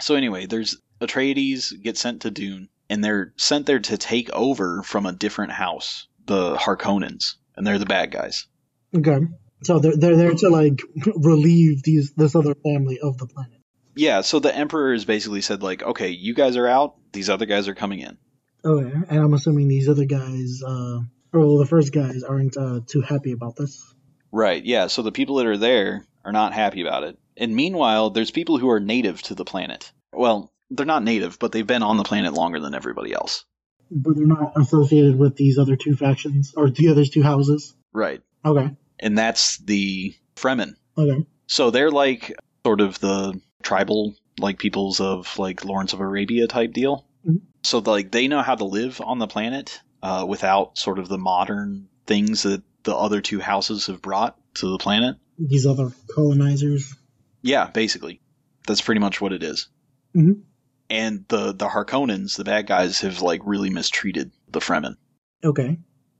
[0.01, 4.83] So anyway, there's Atreides get sent to Dune, and they're sent there to take over
[4.83, 8.47] from a different house, the Harkonnens, and they're the bad guys.
[8.95, 9.19] Okay.
[9.63, 10.81] So they're they're there to like
[11.15, 13.59] relieve these this other family of the planet.
[13.95, 17.45] Yeah, so the Emperor has basically said like, okay, you guys are out, these other
[17.45, 18.17] guys are coming in.
[18.63, 18.91] Okay.
[19.09, 20.99] And I'm assuming these other guys, uh,
[21.33, 23.93] or well, the first guys aren't uh, too happy about this.
[24.31, 27.17] Right, yeah, so the people that are there are not happy about it.
[27.35, 29.91] And meanwhile, there's people who are native to the planet.
[30.13, 33.45] Well, they're not native, but they've been on the planet longer than everybody else.
[33.89, 37.73] But they're not associated with these other two factions or the other two houses.
[37.91, 38.21] Right.
[38.45, 38.75] Okay.
[38.99, 40.73] And that's the Fremen.
[40.97, 41.25] Okay.
[41.47, 42.35] So they're like
[42.65, 47.05] sort of the tribal like peoples of like Lawrence of Arabia type deal.
[47.27, 47.41] Mhm.
[47.63, 51.17] So like they know how to live on the planet uh, without sort of the
[51.17, 55.17] modern things that the other two houses have brought to the planet.
[55.37, 56.95] These other colonizers.
[57.41, 58.21] Yeah, basically,
[58.67, 59.67] that's pretty much what it is.
[60.15, 60.41] Mhm.
[60.89, 64.95] And the the Harkonnens, the bad guys, have like really mistreated the Fremen.
[65.43, 65.77] Okay.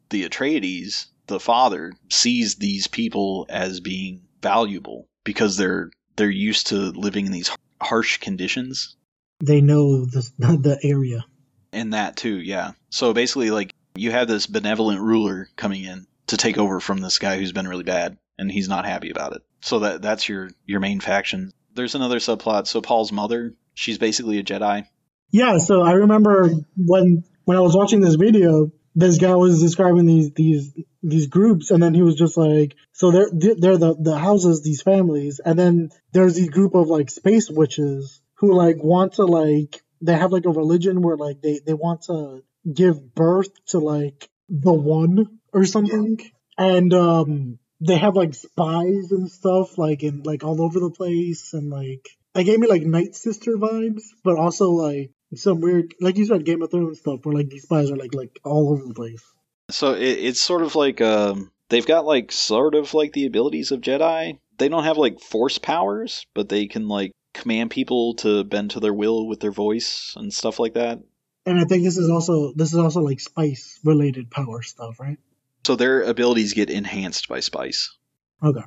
[0.10, 6.76] The Atreides, the father, sees these people as being valuable because they're they're used to
[6.76, 8.97] living in these harsh conditions.
[9.43, 11.26] They know the the area.
[11.72, 12.72] and that too yeah.
[12.89, 17.19] So basically like you have this benevolent ruler coming in to take over from this
[17.19, 19.41] guy who's been really bad and he's not happy about it.
[19.61, 21.51] So that that's your your main faction.
[21.73, 22.68] There's another subplot.
[22.68, 24.85] So paul's mother she's basically a jedi.
[25.31, 30.06] Yeah, so I remember when when I was watching this video, this guy was describing
[30.06, 34.17] these these these groups, and then he was just like, so they're they're the the
[34.17, 39.13] houses, these families, and then there's these group of like space witches who like want
[39.13, 43.49] to like they have like a religion where like they they want to give birth
[43.67, 46.19] to like the one or something,
[46.57, 51.53] and um they have like spies and stuff like in like all over the place,
[51.53, 56.17] and like it gave me like Night Sister vibes, but also like some weird, like
[56.17, 58.85] you said, Game of Thrones stuff, where like these spies are like like all over
[58.85, 59.23] the place.
[59.69, 63.71] So it, it's sort of like um they've got like sort of like the abilities
[63.71, 68.43] of jedi they don't have like force powers but they can like command people to
[68.43, 70.99] bend to their will with their voice and stuff like that
[71.45, 75.17] And I think this is also this is also like spice related power stuff, right?
[75.65, 77.95] so their abilities get enhanced by spice
[78.43, 78.63] Okay.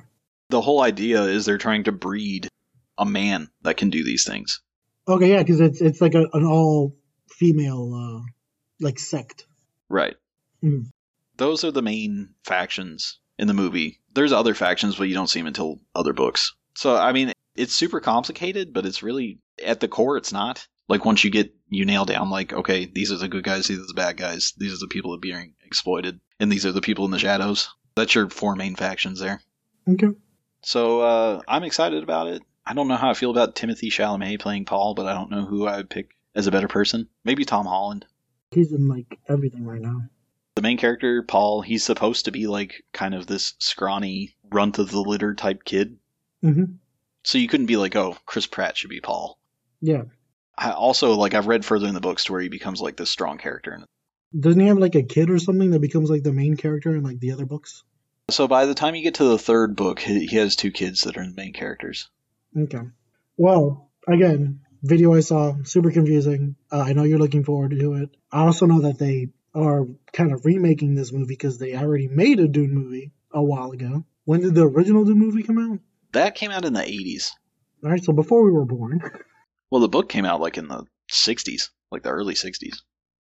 [0.49, 2.47] the whole idea is they're trying to breed
[2.97, 4.61] a man that can do these things.
[5.07, 6.95] Okay, yeah, because it's it's like a, an all
[7.29, 8.31] female uh
[8.79, 9.45] like sect.
[9.89, 10.15] Right.
[10.63, 10.91] Mhm.
[11.37, 13.99] Those are the main factions in the movie.
[14.13, 16.53] There's other factions, but you don't see them until other books.
[16.75, 20.67] So, I mean, it's super complicated, but it's really, at the core, it's not.
[20.87, 23.79] Like, once you get, you nail down, like, okay, these are the good guys, these
[23.79, 26.71] are the bad guys, these are the people that are being exploited, and these are
[26.71, 27.69] the people in the shadows.
[27.95, 29.41] That's your four main factions there.
[29.87, 30.09] Okay.
[30.61, 32.41] So, uh, I'm excited about it.
[32.65, 35.45] I don't know how I feel about Timothée Chalamet playing Paul, but I don't know
[35.45, 37.09] who I would pick as a better person.
[37.25, 38.05] Maybe Tom Holland.
[38.51, 40.03] He's in like everything right now.
[40.55, 44.91] The main character, Paul, he's supposed to be like kind of this scrawny, runt of
[44.91, 45.97] the litter type kid.
[46.41, 46.63] hmm
[47.23, 49.39] So you couldn't be like, oh, Chris Pratt should be Paul.
[49.81, 50.03] Yeah.
[50.55, 53.09] I also, like, I've read further in the books to where he becomes like this
[53.09, 53.83] strong character.
[54.39, 57.03] Doesn't he have like a kid or something that becomes like the main character in
[57.03, 57.83] like the other books?
[58.29, 61.01] So by the time you get to the third book, he he has two kids
[61.01, 62.09] that are the main characters.
[62.57, 62.81] Okay.
[63.37, 66.55] Well, again, video I saw, super confusing.
[66.71, 68.15] Uh, I know you're looking forward to it.
[68.31, 72.39] I also know that they are kind of remaking this movie because they already made
[72.39, 74.05] a Dune movie a while ago.
[74.25, 75.79] When did the original Dune movie come out?
[76.13, 77.31] That came out in the 80s.
[77.83, 79.01] All right, so before we were born.
[79.73, 82.75] Well, the book came out like in the 60s, like the early 60s.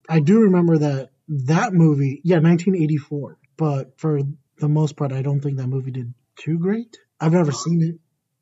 [0.06, 3.38] I do remember that that movie, yeah, 1984.
[3.56, 4.20] But for
[4.59, 6.98] the most part, I don't think that movie did too great.
[7.18, 7.94] I've never seen it.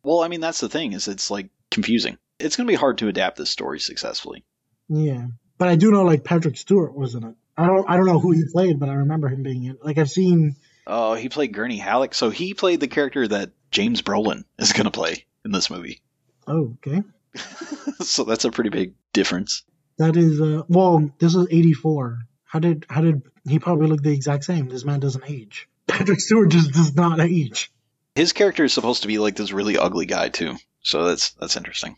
[0.03, 2.19] Well, I mean, that's the thing, is it's like confusing.
[2.41, 4.45] It's going to be hard to adapt this story successfully.
[4.89, 5.27] Yeah,
[5.57, 7.35] but I do know like Patrick Stewart was in it.
[7.61, 9.79] I don't, I don't know who he played, but I remember him being in.
[9.83, 10.57] Like I've seen.
[10.87, 12.15] Oh, he played Gurney Halleck.
[12.15, 16.01] So he played the character that James Brolin is going to play in this movie.
[16.47, 17.03] Oh, okay.
[18.01, 19.63] so that's a pretty big difference.
[19.99, 22.21] That is uh well, this is 84.
[22.45, 24.69] How did how did he probably look the exact same?
[24.69, 25.69] This man doesn't age.
[25.87, 27.71] Patrick Stewart just does not age.
[28.15, 30.57] His character is supposed to be like this really ugly guy too.
[30.83, 31.97] So that's that's interesting.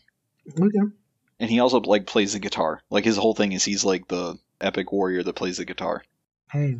[0.49, 0.91] Okay.
[1.39, 2.81] And he also like plays the guitar.
[2.89, 6.03] Like his whole thing is he's like the epic warrior that plays the guitar.
[6.51, 6.77] Hey,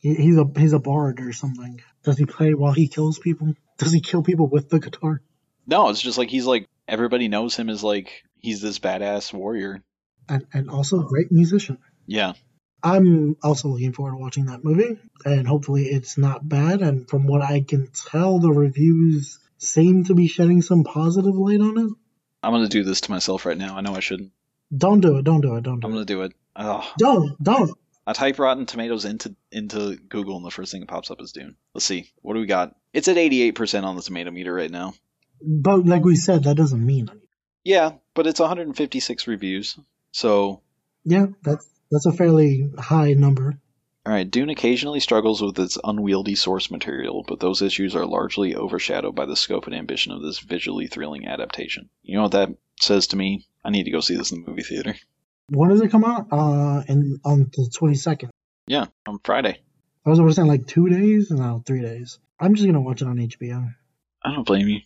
[0.00, 1.80] he, he's a he's a bard or something.
[2.02, 3.54] Does he play while he kills people?
[3.78, 5.22] Does he kill people with the guitar?
[5.66, 9.82] No, it's just like he's like everybody knows him as like he's this badass warrior.
[10.28, 11.78] And and also a great musician.
[12.06, 12.32] Yeah.
[12.84, 16.80] I'm also looking forward to watching that movie, and hopefully it's not bad.
[16.80, 21.60] And from what I can tell, the reviews seem to be shedding some positive light
[21.60, 21.92] on it.
[22.42, 23.76] I'm gonna do this to myself right now.
[23.76, 24.32] I know I shouldn't.
[24.76, 25.24] Don't do it.
[25.24, 25.62] Don't do it.
[25.62, 25.94] Don't do I'm it.
[25.94, 26.32] gonna do it.
[26.56, 27.42] Oh, Don't.
[27.42, 27.70] Don't.
[28.06, 31.32] I type Rotten Tomatoes into into Google, and the first thing that pops up is
[31.32, 31.56] Dune.
[31.72, 32.10] Let's see.
[32.20, 32.74] What do we got?
[32.92, 34.94] It's at 88% on the tomato meter right now.
[35.40, 37.28] But like we said, that doesn't mean anything.
[37.64, 39.78] Yeah, but it's 156 reviews.
[40.10, 40.62] So,
[41.04, 43.54] Yeah, that's that's a fairly high number.
[44.04, 48.56] all right, Dune occasionally struggles with its unwieldy source material, but those issues are largely
[48.56, 51.88] overshadowed by the scope and ambition of this visually thrilling adaptation.
[52.02, 52.48] You know what that
[52.80, 53.46] says to me?
[53.64, 54.96] I need to go see this in the movie theater.
[55.54, 56.28] When does it come out?
[56.32, 58.30] Uh, in on the twenty second.
[58.66, 59.58] Yeah, on Friday.
[60.04, 62.18] I was over saying like two days, no, three days.
[62.40, 63.72] I'm just gonna watch it on HBO.
[64.24, 64.80] I don't blame you.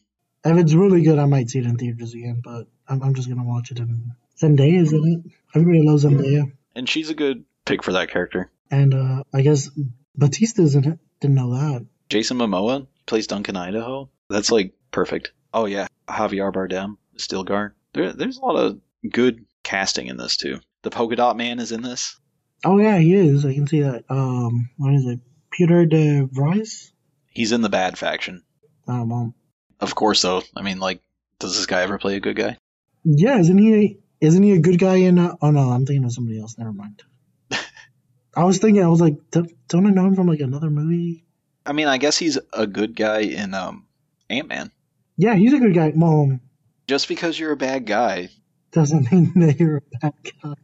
[0.44, 2.40] If it's really good, I might see it in theaters again.
[2.44, 5.32] But I'm, I'm just gonna watch it in Zendaya, isn't it?
[5.54, 8.50] Everybody loves Zendaya, And she's a good pick for that character.
[8.70, 9.70] and uh, I guess
[10.18, 10.98] Bautista's in it.
[11.20, 11.86] Didn't know that.
[12.08, 14.10] Jason Momoa plays Duncan Idaho.
[14.28, 15.32] That's like perfect.
[15.54, 17.72] Oh yeah, Javier Bardem, Stilgar.
[17.94, 18.80] There, there's a lot of
[19.10, 20.60] good casting in this too.
[20.82, 22.18] The Polka Dot Man is in this.
[22.64, 23.44] Oh yeah, he is.
[23.44, 24.04] I can see that.
[24.08, 25.20] Um, what is it?
[25.50, 26.92] Piter de Vries?
[27.30, 28.44] He's in the bad faction.
[28.88, 29.34] Oh well.
[29.80, 30.42] Of course, though.
[30.56, 31.02] I mean, like,
[31.38, 32.56] does this guy ever play a good guy?
[33.04, 33.98] Yeah, isn't he?
[34.20, 35.18] Isn't he a good guy in?
[35.18, 36.56] Uh, oh no, I'm thinking of somebody else.
[36.56, 37.02] Never mind.
[38.36, 38.82] I was thinking.
[38.82, 41.24] I was like, don't don't I know him from like another movie?
[41.66, 43.86] I mean, I guess he's a good guy in um,
[44.30, 44.70] Ant Man.
[45.16, 45.92] Yeah, he's a good guy.
[45.94, 46.40] Mom.
[46.86, 48.28] Just because you're a bad guy,
[48.76, 50.12] doesn't mean that you're a bad
[50.42, 50.54] guy.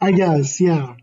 [0.00, 0.94] I guess, yeah.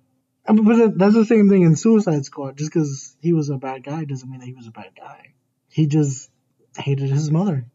[0.48, 2.58] I mean, But that's the same thing in Suicide Squad.
[2.58, 5.34] Just because he was a bad guy doesn't mean that he was a bad guy.
[5.70, 6.32] He just
[6.78, 7.66] hated his mother.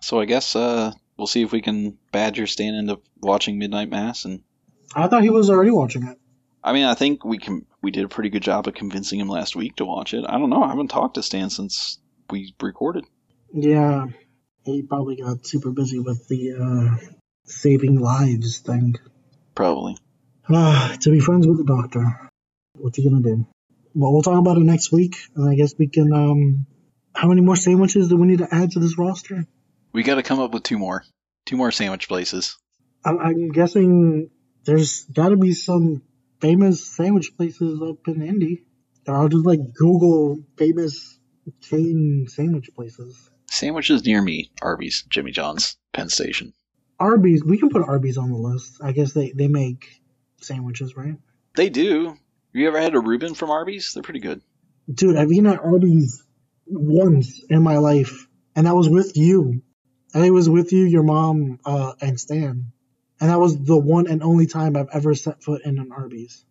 [0.00, 4.24] so I guess uh, we'll see if we can badger Stan into watching Midnight Mass.
[4.24, 4.42] And
[4.96, 6.18] I thought he was already watching it.
[6.64, 9.28] I mean, I think we can we did a pretty good job of convincing him
[9.28, 10.24] last week to watch it.
[10.28, 10.62] I don't know.
[10.62, 11.98] I haven't talked to Stan since
[12.30, 13.04] we recorded.
[13.52, 14.06] Yeah,
[14.64, 17.06] he probably got super busy with the uh,
[17.46, 18.94] saving lives thing.
[19.54, 19.96] Probably.
[20.48, 22.28] Ah, to be friends with the doctor.
[22.74, 23.46] What you gonna do?
[23.94, 26.12] Well, we'll talk about it next week, and I guess we can.
[26.12, 26.66] um
[27.14, 29.46] How many more sandwiches do we need to add to this roster?
[29.92, 31.04] We got to come up with two more,
[31.44, 32.56] two more sandwich places.
[33.04, 34.30] I'm, I'm guessing
[34.64, 36.02] there's got to be some
[36.40, 38.64] famous sandwich places up in Indy.
[39.06, 41.18] I'll just like Google famous
[41.60, 43.30] chain sandwich places.
[43.52, 46.54] Sandwiches near me: Arby's, Jimmy John's, Penn Station.
[46.98, 48.78] Arby's, we can put Arby's on the list.
[48.82, 50.00] I guess they, they make
[50.40, 51.16] sandwiches, right?
[51.54, 52.16] They do.
[52.54, 53.92] You ever had a Reuben from Arby's?
[53.92, 54.40] They're pretty good.
[54.92, 56.24] Dude, I've eaten at Arby's
[56.66, 58.26] once in my life,
[58.56, 59.62] and that was with you.
[60.14, 62.72] And it was with you, your mom, uh, and Stan.
[63.20, 66.44] And that was the one and only time I've ever set foot in an Arby's.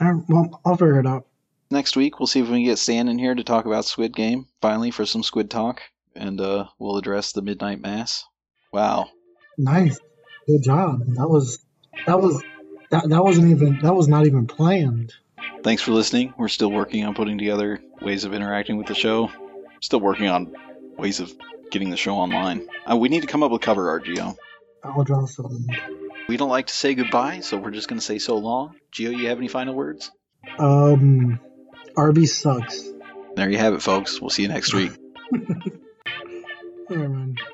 [0.00, 1.26] Right, well, I'll figure it out.
[1.70, 4.14] Next week, we'll see if we can get Stan in here to talk about Squid
[4.14, 5.82] Game, finally, for some Squid talk,
[6.14, 8.24] and uh, we'll address the Midnight Mass.
[8.72, 9.08] Wow.
[9.56, 9.98] Nice,
[10.46, 11.00] good job.
[11.14, 11.64] That was
[12.06, 12.42] that was
[12.90, 15.12] that that wasn't even that was not even planned.
[15.62, 16.34] Thanks for listening.
[16.36, 19.30] We're still working on putting together ways of interacting with the show.
[19.80, 20.54] Still working on
[20.96, 21.32] ways of
[21.70, 22.68] getting the show online.
[22.90, 24.36] Uh, we need to come up with cover art, Gio.
[24.82, 25.66] I'll draw something.
[26.28, 28.76] We don't like to say goodbye, so we're just going to say so long.
[28.92, 30.10] Gio, you have any final words?
[30.58, 31.40] Um,
[31.96, 32.82] Arby's sucks.
[33.36, 34.20] There you have it, folks.
[34.20, 34.92] We'll see you next week.
[36.90, 37.53] Iron Man.